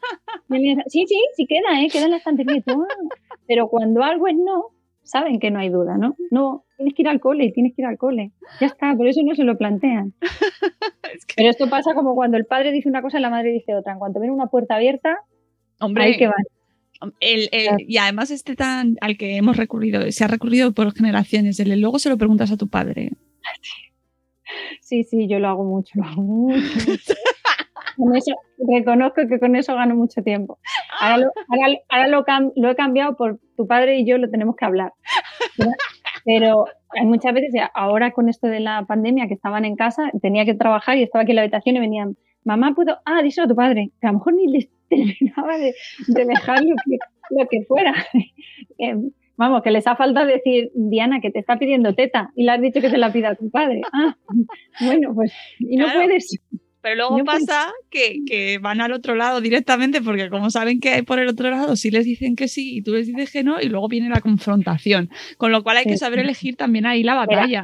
Sí, 0.87 1.05
sí, 1.07 1.15
sí 1.35 1.45
queda, 1.47 1.81
¿eh? 1.81 1.89
queda 1.91 2.05
en 2.05 2.11
la 2.11 2.17
estantería. 2.17 2.63
"Ah". 2.67 2.87
Pero 3.47 3.67
cuando 3.69 4.01
algo 4.03 4.27
es 4.27 4.35
no, 4.35 4.71
saben 5.07 5.39
que 5.39 5.49
no 5.51 5.59
hay 5.59 5.69
duda, 5.69 5.97
¿no? 5.97 6.15
No, 6.31 6.65
tienes 6.77 6.93
que 6.93 7.01
ir 7.01 7.07
al 7.07 7.19
cole, 7.19 7.51
tienes 7.51 7.73
que 7.75 7.81
ir 7.81 7.87
al 7.87 7.97
cole. 7.97 8.31
Ya 8.59 8.67
está, 8.67 8.93
por 8.95 9.07
eso 9.07 9.21
no 9.25 9.33
se 9.35 9.43
lo 9.43 9.57
plantean. 9.57 10.13
Es 11.13 11.25
que- 11.25 11.35
Pero 11.37 11.49
esto 11.49 11.69
pasa 11.69 11.93
como 11.93 12.13
cuando 12.15 12.37
el 12.37 12.45
padre 12.45 12.71
dice 12.71 12.89
una 12.89 13.01
cosa 13.01 13.17
y 13.17 13.21
la 13.21 13.29
madre 13.29 13.51
dice 13.51 13.73
otra. 13.73 13.93
En 13.93 13.99
cuanto 13.99 14.19
ven 14.19 14.29
una 14.29 14.47
puerta 14.47 14.75
abierta, 14.75 15.17
Hombre, 15.79 16.03
ahí 16.03 16.17
que 16.17 16.27
van. 16.27 16.35
el- 17.21 17.47
el- 17.51 17.63
Claro. 17.67 17.77
y 17.79 17.97
además 17.97 18.29
este 18.31 18.55
tan 18.55 18.97
al 19.01 19.17
que 19.17 19.37
hemos 19.37 19.55
recurrido, 19.57 20.11
se 20.11 20.23
ha 20.23 20.27
recurrido 20.27 20.73
por 20.73 20.93
generaciones, 20.93 21.59
el 21.59 21.79
luego 21.79 21.97
se 21.99 22.09
lo 22.09 22.17
preguntas 22.17 22.51
a 22.51 22.57
tu 22.57 22.67
padre. 22.67 23.11
Sí, 24.81 25.03
sí, 25.03 25.27
yo 25.27 25.39
lo 25.39 25.47
hago 25.47 25.63
mucho, 25.63 25.91
lo 25.95 26.03
hago 26.05 26.21
mucho. 26.21 26.59
mucho. 26.87 27.13
Con 27.97 28.15
eso, 28.15 28.31
reconozco 28.59 29.21
que 29.27 29.39
con 29.39 29.55
eso 29.55 29.73
gano 29.73 29.95
mucho 29.95 30.21
tiempo. 30.21 30.59
Ahora, 30.99 31.17
lo, 31.17 31.31
ahora, 31.49 31.77
ahora 31.89 32.07
lo, 32.07 32.25
lo 32.55 32.69
he 32.71 32.75
cambiado 32.75 33.15
por 33.15 33.39
tu 33.55 33.67
padre 33.67 33.99
y 33.99 34.05
yo 34.07 34.17
lo 34.17 34.29
tenemos 34.29 34.55
que 34.55 34.65
hablar. 34.65 34.93
¿verdad? 35.57 35.73
Pero 36.25 36.65
hay 36.89 37.05
muchas 37.05 37.33
veces, 37.33 37.51
ahora 37.73 38.11
con 38.11 38.29
esto 38.29 38.47
de 38.47 38.59
la 38.59 38.85
pandemia, 38.85 39.27
que 39.27 39.33
estaban 39.35 39.65
en 39.65 39.75
casa, 39.75 40.09
tenía 40.21 40.45
que 40.45 40.53
trabajar 40.55 40.97
y 40.97 41.03
estaba 41.03 41.23
aquí 41.23 41.31
en 41.31 41.37
la 41.37 41.41
habitación 41.43 41.77
y 41.77 41.79
venían, 41.79 42.17
mamá, 42.43 42.73
¿puedo? 42.75 42.97
Ah, 43.05 43.21
díselo 43.21 43.45
a 43.45 43.49
tu 43.49 43.55
padre. 43.55 43.91
Que 44.01 44.07
a 44.07 44.11
lo 44.11 44.17
mejor 44.19 44.33
ni 44.33 44.47
les 44.51 44.69
terminaba 44.89 45.57
de, 45.57 45.73
de 46.07 46.25
dejar 46.25 46.61
lo 46.63 46.75
que, 46.85 46.97
lo 47.31 47.47
que 47.47 47.65
fuera. 47.67 47.93
Eh, 48.79 48.93
Vamos, 49.39 49.61
que 49.61 49.69
les 49.69 49.85
ha 49.85 49.95
faltado 49.95 50.25
decir, 50.25 50.71
Diana, 50.73 51.19
que 51.21 51.29
te 51.29 51.37
está 51.37 51.57
pidiendo 51.59 51.93
teta 51.93 52.31
y 52.35 52.43
le 52.43 52.51
has 52.51 52.59
dicho 52.61 52.81
que 52.81 52.89
te 52.89 52.97
la 52.97 53.13
pida 53.13 53.29
a 53.29 53.35
tu 53.35 53.51
padre. 53.51 53.81
Ah, 53.93 54.15
bueno, 54.81 55.13
pues, 55.13 55.31
y 55.59 55.77
no 55.77 55.85
Claro. 55.85 55.99
puedes. 56.01 56.39
Pero 56.87 56.95
luego 56.95 57.17
No, 57.17 57.25
pasa 57.25 57.73
que, 57.89 58.19
que 58.25 58.59
van 58.59 58.79
al 58.79 58.93
otro 58.93 59.15
lado 59.15 59.41
directamente 59.41 60.01
porque 60.01 60.29
como 60.29 60.49
saben 60.49 60.79
que 60.79 60.89
hay 60.89 61.01
por 61.01 61.19
el 61.19 61.27
otro 61.27 61.49
lado, 61.49 61.75
sí 61.75 61.91
les 61.91 62.05
dicen 62.05 62.37
que 62.37 62.47
sí 62.47 62.77
y 62.77 62.81
tú 62.81 62.93
les 62.93 63.07
dices 63.07 63.29
que 63.29 63.43
no 63.43 63.59
y 63.59 63.67
luego 63.67 63.89
viene 63.89 64.07
la 64.07 64.21
confrontación. 64.21 65.09
Con 65.37 65.51
lo 65.51 65.63
cual 65.63 65.77
hay 65.77 65.83
que 65.83 65.97
saber 65.97 66.19
elegir 66.19 66.55
también 66.55 66.85
ahí 66.85 67.03
la 67.03 67.15
batalla. 67.15 67.63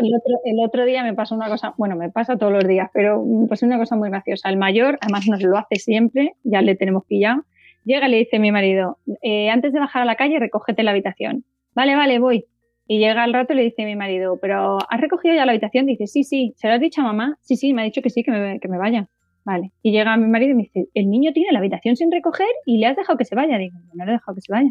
El 0.00 0.14
otro, 0.14 0.40
el 0.44 0.56
otro 0.64 0.84
día 0.84 1.04
me 1.04 1.14
pasó 1.14 1.36
una 1.36 1.48
cosa, 1.48 1.74
bueno, 1.76 1.94
me 1.94 2.10
pasa 2.10 2.36
todos 2.36 2.52
los 2.52 2.66
días, 2.66 2.88
pero 2.92 3.24
me 3.24 3.46
pasó 3.46 3.66
una 3.66 3.78
cosa 3.78 3.94
muy 3.94 4.10
graciosa. 4.10 4.48
El 4.48 4.56
mayor, 4.56 4.98
además 5.00 5.26
nos 5.28 5.42
lo 5.42 5.56
hace 5.56 5.76
siempre, 5.76 6.34
ya 6.42 6.60
le 6.60 6.74
tenemos 6.74 7.04
pillado. 7.04 7.44
Llega 7.84 8.08
y 8.08 8.10
le 8.10 8.16
dice 8.18 8.36
a 8.36 8.40
mi 8.40 8.50
marido, 8.50 8.98
eh, 9.22 9.50
antes 9.50 9.72
de 9.72 9.78
bajar 9.78 10.02
a 10.02 10.04
la 10.04 10.16
calle, 10.16 10.38
recógete 10.38 10.82
la 10.82 10.90
habitación. 10.90 11.44
Vale, 11.74 11.94
vale, 11.94 12.18
voy. 12.18 12.44
Y 12.90 12.98
llega 12.98 13.22
al 13.22 13.34
rato 13.34 13.52
y 13.52 13.56
le 13.56 13.62
dice 13.64 13.82
a 13.82 13.84
mi 13.86 13.96
marido, 13.96 14.38
pero 14.40 14.78
¿has 14.88 15.00
recogido 15.00 15.34
ya 15.34 15.44
la 15.44 15.52
habitación? 15.52 15.84
Dice, 15.84 16.06
sí, 16.06 16.24
sí. 16.24 16.54
¿Se 16.56 16.68
lo 16.68 16.74
has 16.74 16.80
dicho 16.80 17.02
a 17.02 17.04
mamá? 17.04 17.36
Sí, 17.42 17.56
sí, 17.56 17.74
me 17.74 17.82
ha 17.82 17.84
dicho 17.84 18.00
que 18.00 18.08
sí, 18.08 18.22
que 18.22 18.30
me, 18.30 18.58
que 18.58 18.68
me 18.68 18.78
vaya. 18.78 19.08
Vale. 19.44 19.72
Y 19.82 19.92
llega 19.92 20.16
mi 20.16 20.26
marido 20.26 20.52
y 20.52 20.54
me 20.54 20.62
dice, 20.62 20.88
el 20.94 21.10
niño 21.10 21.32
tiene 21.34 21.52
la 21.52 21.58
habitación 21.58 21.96
sin 21.96 22.10
recoger 22.10 22.48
y 22.64 22.78
le 22.78 22.86
has 22.86 22.96
dejado 22.96 23.18
que 23.18 23.26
se 23.26 23.34
vaya. 23.34 23.58
Digo, 23.58 23.78
no 23.92 24.04
le 24.06 24.12
he 24.12 24.14
dejado 24.14 24.34
que 24.34 24.40
se 24.40 24.50
vaya. 24.50 24.70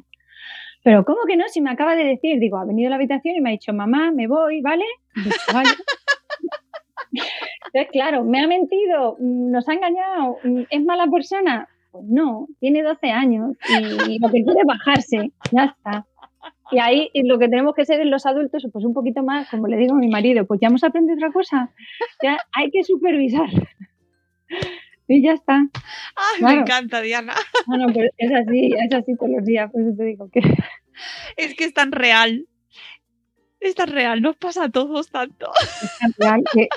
Pero 0.84 1.06
¿cómo 1.06 1.20
que 1.28 1.38
no? 1.38 1.46
Si 1.48 1.62
me 1.62 1.70
acaba 1.70 1.96
de 1.96 2.06
decir, 2.06 2.40
digo, 2.40 2.58
ha 2.58 2.66
venido 2.66 2.88
a 2.88 2.90
la 2.90 2.96
habitación 2.96 3.36
y 3.36 3.42
me 3.42 3.50
ha 3.50 3.52
dicho, 3.52 3.72
mamá, 3.72 4.12
me 4.12 4.28
voy, 4.28 4.62
¿vale? 4.62 4.86
Digo, 5.16 5.36
vale. 5.54 5.70
Entonces, 7.12 7.92
claro, 7.92 8.24
me 8.24 8.42
ha 8.42 8.48
mentido, 8.48 9.16
nos 9.20 9.70
ha 9.70 9.74
engañado, 9.74 10.38
es 10.72 10.84
mala 10.84 11.06
persona. 11.06 11.68
Pues 11.92 12.04
no, 12.08 12.48
tiene 12.60 12.82
12 12.82 13.12
años 13.12 13.58
y 13.70 14.18
lo 14.18 14.30
que 14.30 14.44
quiere 14.44 14.62
es 14.62 14.66
bajarse, 14.66 15.32
ya 15.52 15.66
está. 15.66 16.07
Y 16.72 16.80
ahí 16.80 17.10
y 17.14 17.28
lo 17.28 17.40
que 17.40 17.48
tenemos 17.48 17.74
que 17.76 17.86
ser 17.86 18.00
en 18.02 18.12
los 18.12 18.26
adultos, 18.26 18.66
pues 18.72 18.84
un 18.86 18.94
poquito 18.94 19.24
más, 19.24 19.50
como 19.50 19.68
le 19.68 19.78
digo 19.78 19.94
a 19.96 19.98
mi 20.00 20.10
marido, 20.10 20.46
pues 20.46 20.60
ya 20.62 20.68
hemos 20.68 20.84
aprendido 20.84 21.16
otra 21.16 21.32
cosa, 21.32 21.72
ya 22.24 22.38
hay 22.54 22.70
que 22.72 22.84
supervisar. 22.84 23.50
Y 25.10 25.22
ya 25.24 25.34
está. 25.34 25.56
Ay, 25.56 26.36
me 26.36 26.40
Claro. 26.40 26.62
encanta, 26.62 27.02
Diana. 27.02 27.34
No, 27.68 27.78
no, 27.78 27.94
pero 27.94 28.10
es 28.18 28.32
así, 28.34 28.72
es 28.74 28.94
así 28.94 29.16
todos 29.16 29.32
los 29.38 29.46
días, 29.46 29.72
por 29.72 29.82
eso 29.82 29.92
te 29.98 30.04
digo 30.04 30.30
que 30.30 30.42
Es 31.38 31.56
que 31.56 31.64
es 31.66 31.74
tan 31.74 31.92
real. 31.94 32.48
Es 33.60 33.74
tan 33.76 33.88
real, 33.90 34.22
nos 34.22 34.36
pasa 34.38 34.66
a 34.66 34.70
todos 34.70 35.10
tanto. 35.10 35.50
es 35.62 35.98
tan 36.00 36.14
real 36.18 36.44
que 36.54 36.68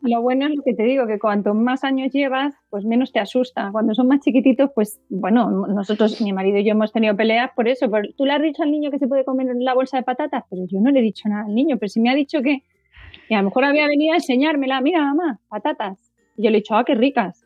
lo 0.00 0.22
bueno 0.22 0.46
es 0.46 0.56
lo 0.56 0.62
que 0.62 0.74
te 0.74 0.84
digo, 0.84 1.06
que 1.06 1.18
cuanto 1.18 1.54
más 1.54 1.84
años 1.84 2.12
llevas, 2.12 2.54
pues 2.70 2.84
menos 2.84 3.12
te 3.12 3.18
asusta. 3.18 3.70
Cuando 3.72 3.94
son 3.94 4.08
más 4.08 4.20
chiquititos, 4.20 4.70
pues 4.74 5.00
bueno, 5.08 5.66
nosotros, 5.66 6.20
mi 6.20 6.32
marido 6.32 6.58
y 6.58 6.64
yo 6.64 6.72
hemos 6.72 6.92
tenido 6.92 7.16
peleas 7.16 7.50
por 7.54 7.68
eso. 7.68 7.90
Tú 8.16 8.24
le 8.24 8.32
has 8.32 8.42
dicho 8.42 8.62
al 8.62 8.70
niño 8.70 8.90
que 8.90 8.98
se 8.98 9.08
puede 9.08 9.24
comer 9.24 9.48
la 9.58 9.74
bolsa 9.74 9.96
de 9.96 10.04
patatas, 10.04 10.44
pero 10.48 10.62
yo 10.68 10.80
no 10.80 10.90
le 10.90 11.00
he 11.00 11.02
dicho 11.02 11.28
nada 11.28 11.44
al 11.46 11.54
niño, 11.54 11.76
pero 11.78 11.88
si 11.88 12.00
me 12.00 12.10
ha 12.10 12.14
dicho 12.14 12.42
que, 12.42 12.62
que 13.28 13.34
a 13.34 13.38
lo 13.38 13.44
mejor 13.44 13.64
había 13.64 13.86
venido 13.86 14.12
a 14.12 14.16
enseñármela, 14.16 14.80
mira 14.80 15.00
mamá, 15.02 15.40
patatas. 15.48 16.12
Y 16.36 16.44
yo 16.44 16.50
le 16.50 16.58
he 16.58 16.60
dicho, 16.60 16.74
ah, 16.76 16.84
qué 16.84 16.94
ricas. 16.94 17.44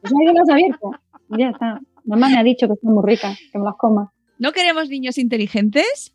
Pues 0.00 0.12
nadie 0.12 0.32
las 0.32 0.48
ha 0.48 0.52
abierto. 0.52 0.90
Ya 1.38 1.50
está. 1.50 1.80
Mamá 2.04 2.28
me 2.28 2.38
ha 2.38 2.42
dicho 2.42 2.66
que 2.66 2.74
están 2.74 2.92
muy 2.92 3.02
ricas, 3.04 3.38
que 3.52 3.58
me 3.58 3.64
las 3.64 3.76
coma. 3.76 4.12
¿No 4.38 4.52
queremos 4.52 4.88
niños 4.88 5.16
inteligentes? 5.18 6.14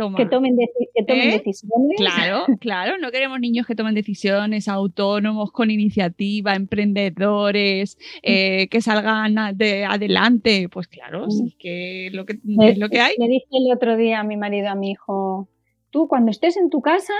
Toma. 0.00 0.16
Que 0.16 0.24
tomen, 0.24 0.56
que 0.94 1.04
tomen 1.04 1.28
¿Eh? 1.28 1.32
decisiones. 1.32 1.98
Claro, 1.98 2.46
claro, 2.58 2.96
no 2.96 3.10
queremos 3.10 3.38
niños 3.38 3.66
que 3.66 3.74
tomen 3.74 3.94
decisiones, 3.94 4.66
autónomos, 4.66 5.52
con 5.52 5.70
iniciativa, 5.70 6.54
emprendedores, 6.54 7.98
eh, 8.22 8.68
que 8.68 8.80
salgan 8.80 9.58
de 9.58 9.84
adelante. 9.84 10.70
Pues 10.70 10.88
claro, 10.88 11.30
sí, 11.30 11.54
que 11.58 12.08
lo 12.12 12.24
que 12.24 12.38
es 12.62 12.78
lo 12.78 12.88
que 12.88 12.98
hay. 12.98 13.14
Le 13.18 13.28
dije 13.28 13.44
el 13.50 13.70
otro 13.76 13.98
día 13.98 14.20
a 14.20 14.24
mi 14.24 14.38
marido, 14.38 14.70
a 14.70 14.74
mi 14.74 14.92
hijo, 14.92 15.50
tú 15.90 16.08
cuando 16.08 16.30
estés 16.30 16.56
en 16.56 16.70
tu 16.70 16.80
casa 16.80 17.12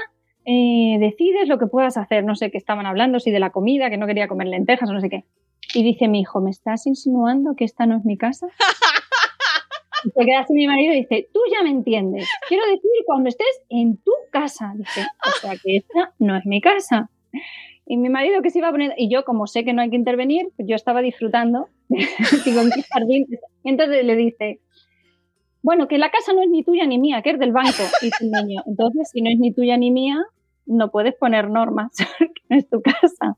eh, 0.46 0.96
decides 1.00 1.48
lo 1.48 1.58
que 1.58 1.66
puedas 1.66 1.98
hacer. 1.98 2.24
No 2.24 2.34
sé 2.34 2.50
qué 2.50 2.56
estaban 2.56 2.86
hablando, 2.86 3.20
si 3.20 3.30
de 3.30 3.40
la 3.40 3.50
comida, 3.50 3.90
que 3.90 3.98
no 3.98 4.06
quería 4.06 4.26
comer 4.26 4.46
lentejas 4.46 4.88
o 4.88 4.94
no 4.94 5.02
sé 5.02 5.10
qué. 5.10 5.26
Y 5.74 5.82
dice 5.82 6.08
mi 6.08 6.20
hijo, 6.20 6.40
¿me 6.40 6.50
estás 6.50 6.86
insinuando 6.86 7.54
que 7.56 7.64
esta 7.64 7.84
no 7.84 7.98
es 7.98 8.06
mi 8.06 8.16
casa? 8.16 8.46
Y 10.04 10.10
se 10.10 10.24
queda 10.24 10.40
así 10.40 10.54
mi 10.54 10.66
marido 10.66 10.92
y 10.94 11.00
dice, 11.00 11.28
tú 11.32 11.40
ya 11.52 11.62
me 11.62 11.70
entiendes. 11.70 12.28
Quiero 12.48 12.64
decir, 12.66 12.90
cuando 13.06 13.28
estés 13.28 13.62
en 13.68 13.96
tu 13.98 14.12
casa. 14.30 14.72
Dice, 14.76 15.06
o 15.26 15.30
sea 15.40 15.52
que 15.62 15.76
esta 15.76 16.14
no 16.18 16.36
es 16.36 16.46
mi 16.46 16.60
casa. 16.60 17.10
Y 17.86 17.96
mi 17.96 18.08
marido 18.08 18.40
que 18.40 18.50
se 18.50 18.58
iba 18.58 18.68
a 18.68 18.70
poner, 18.70 18.94
y 18.96 19.10
yo 19.10 19.24
como 19.24 19.46
sé 19.46 19.64
que 19.64 19.72
no 19.72 19.82
hay 19.82 19.90
que 19.90 19.96
intervenir, 19.96 20.48
pues 20.56 20.68
yo 20.68 20.76
estaba 20.76 21.02
disfrutando. 21.02 21.68
Digo, 21.88 22.60
¿en 22.60 22.70
qué 22.70 22.82
jardín? 22.82 23.26
Entonces 23.64 24.04
le 24.04 24.16
dice, 24.16 24.60
bueno, 25.62 25.88
que 25.88 25.98
la 25.98 26.10
casa 26.10 26.32
no 26.32 26.42
es 26.42 26.48
ni 26.48 26.62
tuya 26.62 26.86
ni 26.86 26.98
mía, 26.98 27.20
que 27.22 27.30
es 27.30 27.38
del 27.38 27.52
banco. 27.52 27.82
Y 28.02 28.10
el 28.22 28.30
niño, 28.30 28.62
entonces, 28.66 29.10
si 29.12 29.20
no 29.20 29.30
es 29.30 29.38
ni 29.38 29.52
tuya 29.52 29.76
ni 29.76 29.90
mía, 29.90 30.22
no 30.66 30.90
puedes 30.90 31.14
poner 31.14 31.50
normas, 31.50 31.90
no 32.48 32.56
es 32.56 32.68
tu 32.68 32.80
casa. 32.80 33.36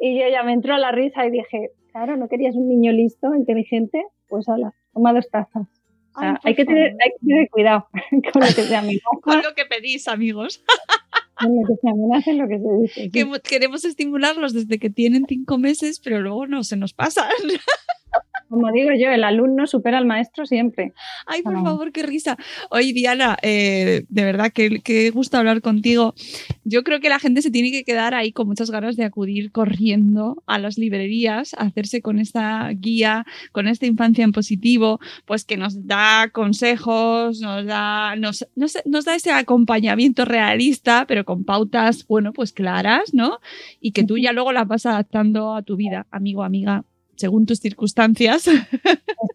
Y 0.00 0.18
yo 0.18 0.28
ya 0.28 0.42
me 0.42 0.52
entró 0.52 0.76
la 0.76 0.92
risa 0.92 1.26
y 1.26 1.30
dije, 1.30 1.70
claro, 1.92 2.16
¿no 2.16 2.28
querías 2.28 2.54
un 2.54 2.68
niño 2.68 2.92
listo, 2.92 3.34
inteligente? 3.34 4.04
Pues 4.28 4.48
hala, 4.48 4.74
toma 4.92 5.12
dos 5.12 5.28
tazas. 5.30 5.66
O 6.14 6.20
sea, 6.20 6.40
hay, 6.42 6.54
que 6.54 6.64
tener, 6.64 6.96
hay, 7.00 7.10
que 7.10 7.26
tener, 7.26 7.48
cuidado 7.48 7.86
con 8.32 8.42
lo 8.42 8.48
que 8.48 8.62
sea 8.64 8.82
Con 9.22 9.42
lo 9.42 9.54
que 9.54 9.64
pedís, 9.66 10.08
amigos. 10.08 10.62
Con 11.38 11.54
lo 11.54 11.66
que 11.66 11.76
se 11.80 11.88
amenaza 11.88 12.32
lo 12.32 12.48
que 12.48 12.58
se 12.58 12.82
dice. 12.82 13.10
Que 13.10 13.40
queremos 13.48 13.84
estimularlos 13.84 14.52
desde 14.52 14.78
que 14.78 14.90
tienen 14.90 15.26
cinco 15.28 15.58
meses, 15.58 16.00
pero 16.00 16.20
luego 16.20 16.46
no 16.46 16.64
se 16.64 16.76
nos 16.76 16.92
pasa. 16.92 17.28
Como 18.48 18.72
digo 18.72 18.90
yo, 18.98 19.10
el 19.10 19.24
alumno 19.24 19.66
supera 19.66 19.98
al 19.98 20.06
maestro 20.06 20.46
siempre. 20.46 20.92
Ay, 21.26 21.42
por 21.42 21.62
favor, 21.62 21.92
qué 21.92 22.02
risa. 22.02 22.36
Oye, 22.70 22.92
Diana, 22.92 23.36
eh, 23.42 24.04
de 24.08 24.24
verdad 24.24 24.52
que, 24.52 24.80
que 24.80 25.10
gusto 25.10 25.36
hablar 25.36 25.60
contigo. 25.60 26.14
Yo 26.64 26.82
creo 26.82 27.00
que 27.00 27.08
la 27.08 27.18
gente 27.18 27.42
se 27.42 27.50
tiene 27.50 27.70
que 27.70 27.84
quedar 27.84 28.14
ahí 28.14 28.32
con 28.32 28.46
muchas 28.46 28.70
ganas 28.70 28.96
de 28.96 29.04
acudir 29.04 29.52
corriendo 29.52 30.42
a 30.46 30.58
las 30.58 30.78
librerías, 30.78 31.54
a 31.54 31.64
hacerse 31.64 32.00
con 32.00 32.18
esta 32.18 32.68
guía, 32.70 33.26
con 33.52 33.68
esta 33.68 33.86
infancia 33.86 34.24
en 34.24 34.32
positivo, 34.32 34.98
pues 35.26 35.44
que 35.44 35.56
nos 35.56 35.86
da 35.86 36.30
consejos, 36.32 37.40
nos 37.40 37.66
da, 37.66 38.16
nos, 38.16 38.46
nos 38.56 39.04
da 39.04 39.14
ese 39.14 39.30
acompañamiento 39.30 40.24
realista, 40.24 41.04
pero 41.06 41.24
con 41.24 41.44
pautas, 41.44 42.06
bueno, 42.06 42.32
pues 42.32 42.52
claras, 42.52 43.12
¿no? 43.12 43.40
Y 43.80 43.92
que 43.92 44.04
tú 44.04 44.16
ya 44.18 44.32
luego 44.32 44.52
las 44.52 44.66
vas 44.66 44.86
adaptando 44.86 45.54
a 45.54 45.62
tu 45.62 45.76
vida, 45.76 46.06
amigo, 46.10 46.44
amiga 46.44 46.84
según 47.18 47.44
tus 47.46 47.58
circunstancias. 47.58 48.48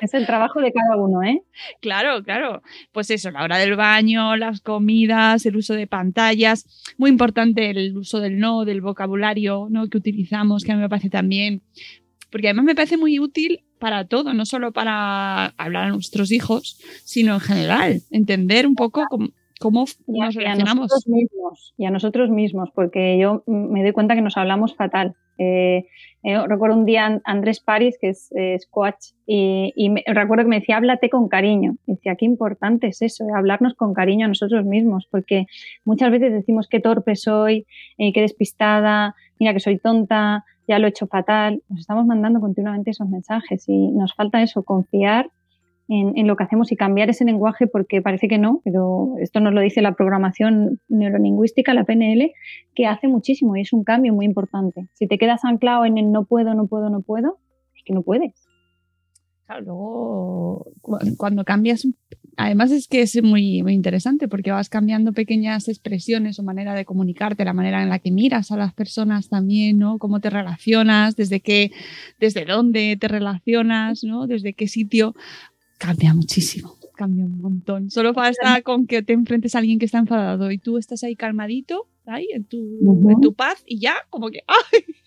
Es 0.00 0.14
el 0.14 0.26
trabajo 0.26 0.60
de 0.60 0.72
cada 0.72 0.96
uno, 0.96 1.22
¿eh? 1.22 1.42
Claro, 1.80 2.22
claro. 2.22 2.62
Pues 2.92 3.10
eso, 3.10 3.30
la 3.30 3.42
hora 3.42 3.58
del 3.58 3.74
baño, 3.74 4.36
las 4.36 4.60
comidas, 4.60 5.44
el 5.44 5.56
uso 5.56 5.74
de 5.74 5.88
pantallas. 5.88 6.66
Muy 6.98 7.10
importante 7.10 7.70
el 7.70 7.96
uso 7.96 8.20
del 8.20 8.38
no, 8.38 8.64
del 8.64 8.80
vocabulario 8.80 9.66
¿no? 9.70 9.88
que 9.88 9.98
utilizamos, 9.98 10.62
que 10.62 10.72
a 10.72 10.76
mí 10.76 10.82
me 10.82 10.88
parece 10.88 11.10
también. 11.10 11.62
Porque 12.30 12.48
además 12.48 12.66
me 12.66 12.74
parece 12.74 12.96
muy 12.96 13.18
útil 13.18 13.64
para 13.78 14.06
todo, 14.06 14.34
no 14.34 14.44
solo 14.44 14.72
para 14.72 15.46
hablar 15.56 15.86
a 15.86 15.90
nuestros 15.90 16.30
hijos, 16.30 16.78
sino 17.04 17.34
en 17.34 17.40
general, 17.40 18.02
entender 18.10 18.66
un 18.66 18.74
poco 18.74 19.04
cómo, 19.08 19.30
cómo 19.58 19.84
nos 20.06 20.34
relacionamos. 20.34 20.70
a 20.70 20.74
nosotros 20.74 21.08
mismos, 21.08 21.74
y 21.76 21.84
a 21.86 21.90
nosotros 21.90 22.30
mismos, 22.30 22.70
porque 22.74 23.18
yo 23.18 23.42
me 23.46 23.82
doy 23.82 23.92
cuenta 23.92 24.14
que 24.14 24.22
nos 24.22 24.36
hablamos 24.36 24.74
fatal. 24.74 25.14
Eh, 25.38 25.86
eh, 26.24 26.46
recuerdo 26.48 26.76
un 26.76 26.84
día 26.84 27.20
Andrés 27.24 27.60
París, 27.60 27.96
que 28.00 28.08
es 28.10 28.66
coach, 28.70 29.12
y, 29.26 29.94
recuerdo 30.06 30.44
que 30.44 30.50
me 30.50 30.60
decía, 30.60 30.76
háblate 30.76 31.10
con 31.10 31.28
cariño. 31.28 31.76
Y 31.86 31.94
decía, 31.94 32.16
qué 32.16 32.24
importante 32.24 32.88
es 32.88 33.02
eso, 33.02 33.24
hablarnos 33.34 33.74
con 33.74 33.94
cariño 33.94 34.26
a 34.26 34.28
nosotros 34.28 34.64
mismos, 34.64 35.06
porque 35.10 35.46
muchas 35.84 36.10
veces 36.10 36.32
decimos 36.32 36.68
qué 36.68 36.80
torpe 36.80 37.16
soy, 37.16 37.66
eh, 37.98 38.12
qué 38.12 38.20
despistada, 38.22 39.14
mira 39.38 39.52
que 39.52 39.60
soy 39.60 39.78
tonta, 39.78 40.44
ya 40.66 40.78
lo 40.78 40.86
he 40.86 40.90
hecho 40.90 41.06
fatal. 41.06 41.62
Nos 41.68 41.80
estamos 41.80 42.06
mandando 42.06 42.40
continuamente 42.40 42.90
esos 42.90 43.08
mensajes 43.08 43.68
y 43.68 43.88
nos 43.88 44.14
falta 44.14 44.42
eso, 44.42 44.62
confiar 44.62 45.30
en, 45.88 46.26
lo 46.26 46.36
que 46.36 46.44
hacemos 46.44 46.70
y 46.70 46.76
cambiar 46.76 47.08
ese 47.08 47.24
lenguaje 47.24 47.66
porque 47.66 48.02
parece 48.02 48.28
que 48.28 48.38
no, 48.38 48.60
pero 48.62 49.14
esto 49.20 49.40
nos 49.40 49.54
lo 49.54 49.60
dice 49.60 49.80
la 49.80 49.94
programación 49.94 50.80
neurolingüística, 50.88 51.72
la 51.72 51.84
PNL, 51.84 52.32
que 52.74 52.86
hace 52.86 53.08
muchísimo 53.08 53.56
y 53.56 53.62
es 53.62 53.72
un 53.72 53.84
cambio 53.84 54.12
muy 54.12 54.26
importante. 54.26 54.88
Si 54.92 55.06
te 55.06 55.18
quedas 55.18 55.44
anclado 55.44 55.86
en 55.86 55.96
el 55.96 56.12
no 56.12 56.24
puedo, 56.24 56.54
no 56.54 56.66
puedo, 56.66 56.90
no 56.90 57.00
puedo, 57.00 57.38
es 57.74 57.82
que 57.84 57.94
no 57.94 58.02
puedes. 58.02 58.34
Claro, 59.46 59.64
luego 59.64 60.66
cuando 61.16 61.42
cambias, 61.44 61.88
además 62.36 62.70
es 62.70 62.86
que 62.86 63.00
es 63.00 63.22
muy, 63.22 63.62
muy 63.62 63.72
interesante 63.72 64.28
porque 64.28 64.50
vas 64.50 64.68
cambiando 64.68 65.14
pequeñas 65.14 65.68
expresiones 65.68 66.38
o 66.38 66.42
manera 66.42 66.74
de 66.74 66.84
comunicarte, 66.84 67.46
la 67.46 67.54
manera 67.54 67.82
en 67.82 67.88
la 67.88 67.98
que 67.98 68.10
miras 68.10 68.52
a 68.52 68.58
las 68.58 68.74
personas 68.74 69.30
también, 69.30 69.78
¿no? 69.78 69.96
Cómo 69.96 70.20
te 70.20 70.28
relacionas, 70.28 71.16
desde 71.16 71.40
qué, 71.40 71.72
desde 72.20 72.44
dónde 72.44 72.98
te 73.00 73.08
relacionas, 73.08 74.04
¿no? 74.04 74.26
Desde 74.26 74.52
qué 74.52 74.68
sitio 74.68 75.14
cambia 75.78 76.12
muchísimo, 76.12 76.76
cambia 76.94 77.24
un 77.24 77.40
montón. 77.40 77.90
Solo 77.90 78.12
basta 78.12 78.60
con 78.62 78.86
que 78.86 79.02
te 79.02 79.12
enfrentes 79.12 79.54
a 79.54 79.58
alguien 79.58 79.78
que 79.78 79.86
está 79.86 79.98
enfadado 79.98 80.50
y 80.50 80.58
tú 80.58 80.76
estás 80.76 81.04
ahí 81.04 81.16
calmadito, 81.16 81.88
ahí 82.04 82.28
en 82.34 82.44
tu, 82.44 82.58
en 83.08 83.20
tu 83.20 83.32
paz 83.34 83.62
y 83.64 83.80
ya 83.80 83.94
como 84.10 84.30
que 84.30 84.42
¡ay! 84.46 84.84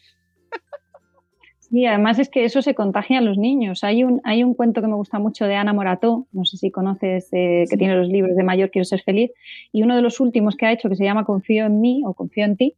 Sí, 1.72 1.86
además 1.86 2.20
es 2.20 2.28
que 2.28 2.44
eso 2.44 2.62
se 2.62 2.76
contagia 2.76 3.20
a 3.20 3.22
los 3.22 3.38
niños. 3.38 3.86
Hay 3.86 4.04
un, 4.04 4.20
hay 4.26 4.44
un 4.44 4.56
cuento 4.56 4.82
que 4.82 4.88
me 4.88 4.96
gusta 4.96 5.20
mucho 5.20 5.46
de 5.46 5.56
Ana 5.56 5.72
Morató, 5.72 6.28
no 6.34 6.44
sé 6.44 6.58
si 6.58 6.70
conoces, 6.70 7.30
eh, 7.32 7.64
que 7.70 7.78
tiene 7.78 7.96
los 7.96 8.10
libros 8.10 8.36
de 8.36 8.44
Mayor 8.44 8.72
Quiero 8.72 8.84
Ser 8.84 9.02
Feliz, 9.02 9.32
y 9.72 9.82
uno 9.82 9.96
de 9.96 10.02
los 10.02 10.20
últimos 10.20 10.58
que 10.58 10.66
ha 10.66 10.74
hecho, 10.74 10.90
que 10.90 10.98
se 10.98 11.06
llama 11.06 11.24
Confío 11.24 11.68
en 11.68 11.80
mí 11.80 12.02
o 12.06 12.14
Confío 12.14 12.44
en 12.44 12.58
ti, 12.58 12.76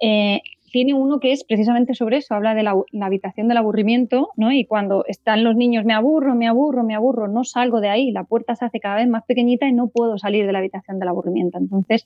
eh, 0.00 0.42
tiene 0.76 0.92
uno 0.92 1.20
que 1.20 1.32
es 1.32 1.42
precisamente 1.42 1.94
sobre 1.94 2.18
eso, 2.18 2.34
habla 2.34 2.54
de 2.54 2.62
la, 2.62 2.74
habitación 3.00 3.48
del 3.48 3.56
aburrimiento, 3.56 4.28
¿no? 4.36 4.52
Y 4.52 4.66
cuando 4.66 5.06
están 5.08 5.42
los 5.42 5.56
niños, 5.56 5.86
me 5.86 5.94
aburro, 5.94 6.34
me 6.34 6.46
aburro, 6.46 6.84
me 6.84 6.94
aburro, 6.94 7.28
no 7.28 7.44
salgo 7.44 7.80
de 7.80 7.88
ahí, 7.88 8.10
la 8.12 8.24
puerta 8.24 8.54
se 8.56 8.66
hace 8.66 8.78
cada 8.78 8.96
vez 8.96 9.08
más 9.08 9.24
pequeñita 9.24 9.66
y 9.66 9.72
no 9.72 9.88
puedo 9.88 10.18
salir 10.18 10.44
de 10.44 10.52
la 10.52 10.58
habitación 10.58 10.98
del 10.98 11.08
aburrimiento. 11.08 11.56
Entonces, 11.56 12.04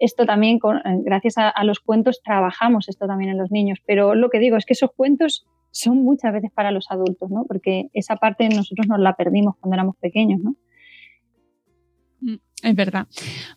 esto 0.00 0.26
también, 0.26 0.56
eh, 0.56 0.98
gracias 1.04 1.34
a, 1.38 1.62
los 1.62 1.78
cuentos, 1.78 2.20
trabajamos 2.24 2.88
esto 2.88 3.06
también 3.06 3.30
en 3.30 3.38
los 3.38 3.52
niños. 3.52 3.78
Pero 3.86 4.16
lo 4.16 4.28
que 4.28 4.40
digo 4.40 4.56
es 4.56 4.66
que 4.66 4.72
esos 4.72 4.90
cuentos 4.90 5.46
son 5.70 6.02
muchas 6.02 6.32
veces 6.32 6.50
para 6.50 6.72
los 6.72 6.90
adultos, 6.90 7.30
¿no? 7.30 7.44
Porque 7.44 7.90
esa 7.92 8.16
parte 8.16 8.48
nosotros 8.48 8.88
nos 8.88 8.98
la 8.98 9.14
perdimos 9.14 9.54
cuando 9.60 9.74
éramos 9.74 9.94
pequeños, 9.98 10.40
¿no? 10.40 10.56
Mm, 12.22 12.40
es 12.64 12.74
verdad. 12.74 13.06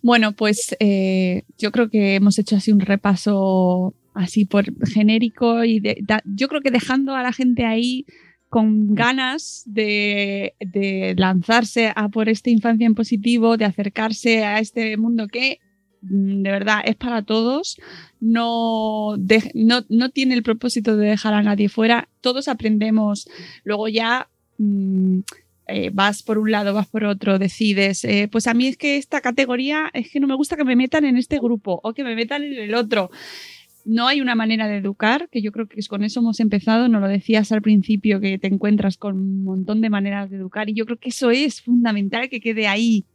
Bueno, 0.03 0.33
pues 0.33 0.75
eh, 0.79 1.41
yo 1.57 1.71
creo 1.71 1.89
que 1.89 2.13
hemos 2.13 2.37
hecho 2.37 2.55
así 2.55 2.71
un 2.71 2.81
repaso 2.81 3.95
así 4.13 4.45
por 4.45 4.65
genérico 4.87 5.63
y 5.63 5.81
yo 6.25 6.47
creo 6.47 6.61
que 6.61 6.71
dejando 6.71 7.15
a 7.15 7.23
la 7.23 7.33
gente 7.33 7.65
ahí 7.65 8.05
con 8.53 8.93
ganas 8.93 9.63
de, 9.65 10.53
lanzarse 11.17 11.91
a 11.95 12.09
por 12.09 12.29
esta 12.29 12.51
infancia 12.51 12.85
en 12.85 12.93
positivo, 12.93 13.57
de 13.57 13.65
acercarse 13.65 14.45
a 14.45 14.59
este 14.59 14.95
mundo 14.95 15.27
que 15.27 15.59
mm, 16.03 16.43
de 16.43 16.51
verdad 16.51 16.81
es 16.85 16.95
para 16.95 17.23
todos, 17.23 17.81
no, 18.19 19.15
no, 19.55 20.09
tiene 20.11 20.35
el 20.35 20.43
propósito 20.43 20.95
de 20.97 21.07
dejar 21.07 21.33
a 21.33 21.41
nadie 21.41 21.67
fuera, 21.67 22.09
todos 22.21 22.47
aprendemos, 22.47 23.27
luego 23.63 23.87
ya 23.87 24.29
mm, 24.59 25.21
eh, 25.65 25.89
vas 25.91 26.21
por 26.21 26.37
un 26.37 26.51
lado, 26.51 26.75
vas 26.75 26.87
por 26.87 27.05
otro, 27.05 27.39
decides, 27.39 28.03
eh, 28.03 28.29
pues 28.31 28.45
a 28.45 28.53
mí 28.53 28.67
es 28.67 28.77
que 28.77 28.97
esta 28.97 29.21
categoría 29.21 29.89
es 29.95 30.11
que 30.11 30.19
no 30.19 30.27
me 30.27 30.35
gusta 30.35 30.57
que 30.57 30.63
me 30.63 30.75
metan 30.75 31.05
en 31.05 31.17
este 31.17 31.39
grupo 31.39 31.79
o 31.83 31.95
que 31.95 32.03
me 32.03 32.15
metan 32.15 32.43
en 32.43 32.53
el 32.53 32.75
otro 32.75 33.09
no 33.85 34.07
hay 34.07 34.21
una 34.21 34.35
manera 34.35 34.67
de 34.67 34.77
educar, 34.77 35.29
que 35.29 35.41
yo 35.41 35.51
creo 35.51 35.67
que 35.67 35.81
con 35.87 36.03
eso 36.03 36.19
hemos 36.19 36.39
empezado, 36.39 36.87
no 36.87 36.99
lo 36.99 37.07
decías 37.07 37.51
al 37.51 37.61
principio, 37.61 38.19
que 38.19 38.37
te 38.37 38.47
encuentras 38.47 38.97
con 38.97 39.17
un 39.17 39.43
montón 39.43 39.81
de 39.81 39.89
maneras 39.89 40.29
de 40.29 40.37
educar 40.37 40.69
y 40.69 40.73
yo 40.73 40.85
creo 40.85 40.97
que 40.97 41.09
eso 41.09 41.31
es 41.31 41.61
fundamental 41.61 42.29
que 42.29 42.39
quede 42.39 42.67
ahí, 42.67 43.05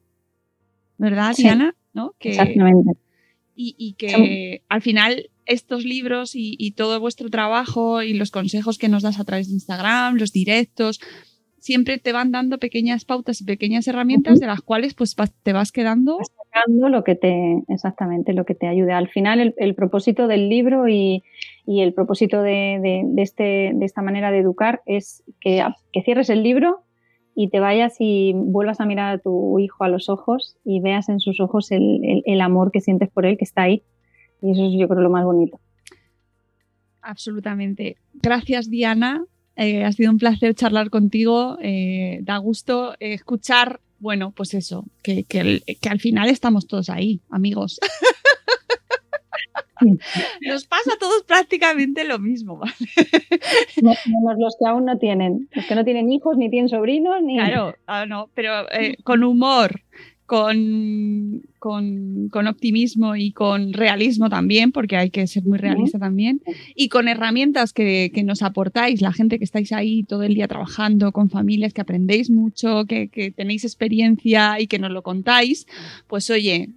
¿verdad, 0.98 1.34
Diana? 1.36 1.74
¿No? 1.94 2.14
Exactamente. 2.20 2.92
Y, 3.60 3.94
que 3.98 4.62
al 4.68 4.82
final 4.82 5.30
estos 5.44 5.84
libros 5.84 6.36
y, 6.36 6.54
y, 6.60 6.72
todo 6.72 7.00
vuestro 7.00 7.28
trabajo 7.28 8.02
y 8.02 8.14
los 8.14 8.30
consejos 8.30 8.78
que 8.78 8.88
nos 8.88 9.02
das 9.02 9.18
a 9.18 9.24
través 9.24 9.48
de 9.48 9.54
Instagram, 9.54 10.14
los 10.14 10.30
directos, 10.30 11.00
siempre 11.58 11.98
te 11.98 12.12
van 12.12 12.30
dando 12.30 12.58
pequeñas 12.58 13.04
pautas 13.04 13.40
y 13.40 13.44
pequeñas 13.44 13.88
herramientas 13.88 14.38
de 14.40 14.46
las 14.46 14.60
cuales 14.60 14.94
pues 14.94 15.16
te 15.42 15.52
vas 15.52 15.72
quedando. 15.72 16.18
Sacando 16.58 16.88
lo 16.88 17.04
que 17.04 17.14
te, 17.14 17.62
exactamente, 17.68 18.32
lo 18.32 18.44
que 18.44 18.54
te 18.54 18.66
ayude. 18.66 18.92
Al 18.92 19.08
final 19.08 19.54
el, 19.56 19.74
propósito 19.74 20.26
del 20.26 20.48
libro 20.48 20.88
y, 20.88 21.22
el 21.66 21.92
propósito 21.94 22.42
de, 22.42 23.04
este, 23.16 23.72
de 23.74 23.84
esta 23.84 24.02
manera 24.02 24.30
de 24.30 24.38
educar 24.38 24.82
es 24.86 25.22
que, 25.40 25.64
que 25.92 26.02
cierres 26.02 26.30
el 26.30 26.42
libro 26.42 26.82
y 27.34 27.50
te 27.50 27.60
vayas 27.60 27.96
y 28.00 28.32
vuelvas 28.34 28.80
a 28.80 28.86
mirar 28.86 29.14
a 29.14 29.18
tu 29.18 29.58
hijo 29.58 29.84
a 29.84 29.88
los 29.88 30.08
ojos 30.08 30.56
y 30.64 30.80
veas 30.80 31.08
en 31.08 31.20
sus 31.20 31.40
ojos 31.40 31.70
el, 31.70 32.22
el 32.24 32.40
amor 32.40 32.72
que 32.72 32.80
sientes 32.80 33.08
por 33.10 33.26
él, 33.26 33.38
que 33.38 33.44
está 33.44 33.62
ahí. 33.62 33.82
Y 34.42 34.52
eso 34.52 34.66
es 34.66 34.72
yo 34.78 34.88
creo 34.88 35.02
lo 35.02 35.10
más 35.10 35.24
bonito. 35.24 35.60
Absolutamente. 37.00 37.96
Gracias, 38.14 38.68
Diana, 38.68 39.24
eh, 39.58 39.84
ha 39.84 39.90
sido 39.90 40.12
un 40.12 40.18
placer 40.18 40.54
charlar 40.54 40.88
contigo. 40.88 41.58
Eh, 41.60 42.20
da 42.22 42.38
gusto 42.38 42.94
escuchar, 43.00 43.80
bueno, 43.98 44.32
pues 44.32 44.54
eso, 44.54 44.84
que, 45.02 45.24
al 45.88 46.00
final 46.00 46.28
estamos 46.28 46.66
todos 46.66 46.90
ahí, 46.90 47.20
amigos. 47.30 47.80
Nos 50.40 50.66
pasa 50.66 50.94
a 50.94 50.98
todos 50.98 51.22
prácticamente 51.22 52.02
lo 52.04 52.18
mismo, 52.18 52.56
¿vale? 52.56 52.74
los 54.38 54.56
que 54.58 54.66
aún 54.66 54.84
no 54.84 54.98
tienen, 54.98 55.48
los 55.52 55.66
que 55.66 55.74
no 55.76 55.84
tienen 55.84 56.10
hijos, 56.10 56.36
ni 56.36 56.50
tienen 56.50 56.68
sobrinos, 56.68 57.22
ni. 57.22 57.36
Claro, 57.36 57.76
ah, 57.86 58.04
no, 58.04 58.28
pero 58.34 58.70
eh, 58.72 58.96
con 59.04 59.22
humor, 59.22 59.82
con, 60.28 61.40
con, 61.58 62.28
con, 62.28 62.46
optimismo 62.48 63.16
y 63.16 63.32
con 63.32 63.72
realismo 63.72 64.28
también, 64.28 64.72
porque 64.72 64.98
hay 64.98 65.08
que 65.08 65.26
ser 65.26 65.42
muy 65.44 65.56
realista 65.56 65.98
también, 65.98 66.42
y 66.74 66.90
con 66.90 67.08
herramientas 67.08 67.72
que, 67.72 68.12
que, 68.14 68.24
nos 68.24 68.42
aportáis, 68.42 69.00
la 69.00 69.14
gente 69.14 69.38
que 69.38 69.44
estáis 69.44 69.72
ahí 69.72 70.02
todo 70.02 70.24
el 70.24 70.34
día 70.34 70.46
trabajando 70.46 71.12
con 71.12 71.30
familias, 71.30 71.72
que 71.72 71.80
aprendéis 71.80 72.28
mucho, 72.28 72.84
que, 72.84 73.08
que 73.08 73.30
tenéis 73.30 73.64
experiencia 73.64 74.60
y 74.60 74.66
que 74.66 74.78
nos 74.78 74.90
lo 74.90 75.02
contáis, 75.02 75.66
pues 76.08 76.28
oye, 76.28 76.68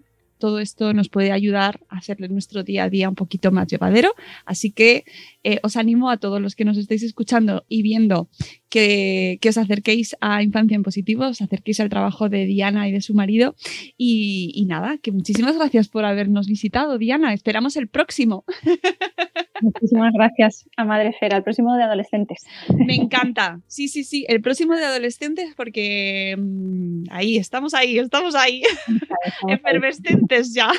todo 0.41 0.60
esto 0.60 0.93
nos 0.93 1.08
puede 1.08 1.32
ayudar 1.32 1.82
a 1.88 1.97
hacerle 1.97 2.28
nuestro 2.28 2.64
día 2.64 2.86
a 2.86 2.89
día 2.89 3.08
un 3.08 3.16
poquito 3.16 3.52
más 3.52 3.68
llevadero. 3.68 4.16
Así 4.43 4.72
que 4.72 5.06
eh, 5.43 5.60
os 5.62 5.78
animo 5.78 6.10
a 6.10 6.18
todos 6.18 6.41
los 6.41 6.56
que 6.56 6.66
nos 6.66 6.78
estéis 6.78 7.04
escuchando 7.04 7.64
y 7.70 7.84
viendo 7.84 8.28
que, 8.72 9.38
os 9.47 9.57
acerquéis 9.57 10.15
a 10.22 10.41
Infancia 10.41 10.76
en 10.76 10.82
Positivo, 10.82 11.28
os 11.28 11.41
acerquéis 11.41 11.80
al 11.82 11.89
trabajo 11.89 12.30
de 12.30 12.45
Diana 12.45 12.88
y 12.88 12.91
de 12.91 13.01
su 13.01 13.13
marido. 13.13 13.53
Y, 13.97 14.65
nada, 14.67 14.97
que 14.97 15.11
muchísimas 15.11 15.57
gracias 15.57 15.89
por 15.89 16.05
habernos 16.05 16.47
visitado, 16.47 16.97
Diana. 16.97 17.34
Esperamos 17.34 17.76
el 17.76 17.88
próximo. 17.88 18.45
Muchísimas 19.61 20.11
gracias 20.13 20.67
a 20.76 20.86
Madre 20.86 21.13
Fera, 21.19 21.38
el 21.38 21.43
próximo 21.43 21.76
de 21.76 21.84
adolescentes. 21.84 22.47
Me 22.76 22.95
encanta. 22.95 23.61
Sí, 23.67 23.89
sí, 23.89 24.03
sí, 24.03 24.26
el 24.28 24.41
próximo 24.41 24.76
de 24.76 24.86
adolescentes 24.86 25.53
porque 25.55 26.36
mm, 26.36 27.03
ahí, 27.11 27.38
estamos 27.38 27.76
ahí, 27.76 27.99
estamos 27.99 28.34
ahí. 28.34 28.63
Efervescentes 29.47 30.55
ya. 30.55 30.72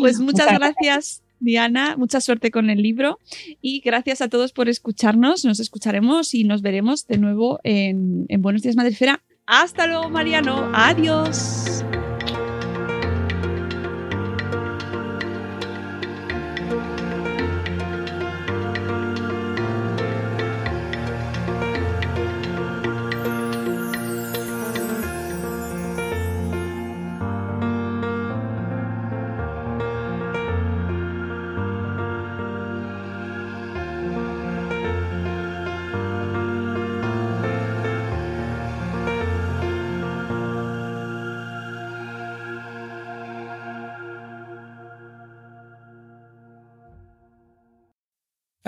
Pues 0.00 0.20
muchas 0.20 0.56
gracias 0.56 1.21
Diana, 1.42 1.96
mucha 1.96 2.20
suerte 2.20 2.50
con 2.50 2.70
el 2.70 2.82
libro 2.82 3.18
y 3.60 3.80
gracias 3.80 4.22
a 4.22 4.28
todos 4.28 4.52
por 4.52 4.68
escucharnos. 4.68 5.44
Nos 5.44 5.60
escucharemos 5.60 6.34
y 6.34 6.44
nos 6.44 6.62
veremos 6.62 7.06
de 7.06 7.18
nuevo 7.18 7.60
en, 7.64 8.26
en 8.28 8.42
Buenos 8.42 8.62
Días 8.62 8.76
Madrefera. 8.76 9.22
Hasta 9.46 9.86
luego, 9.86 10.08
Mariano. 10.08 10.70
Adiós. 10.74 11.71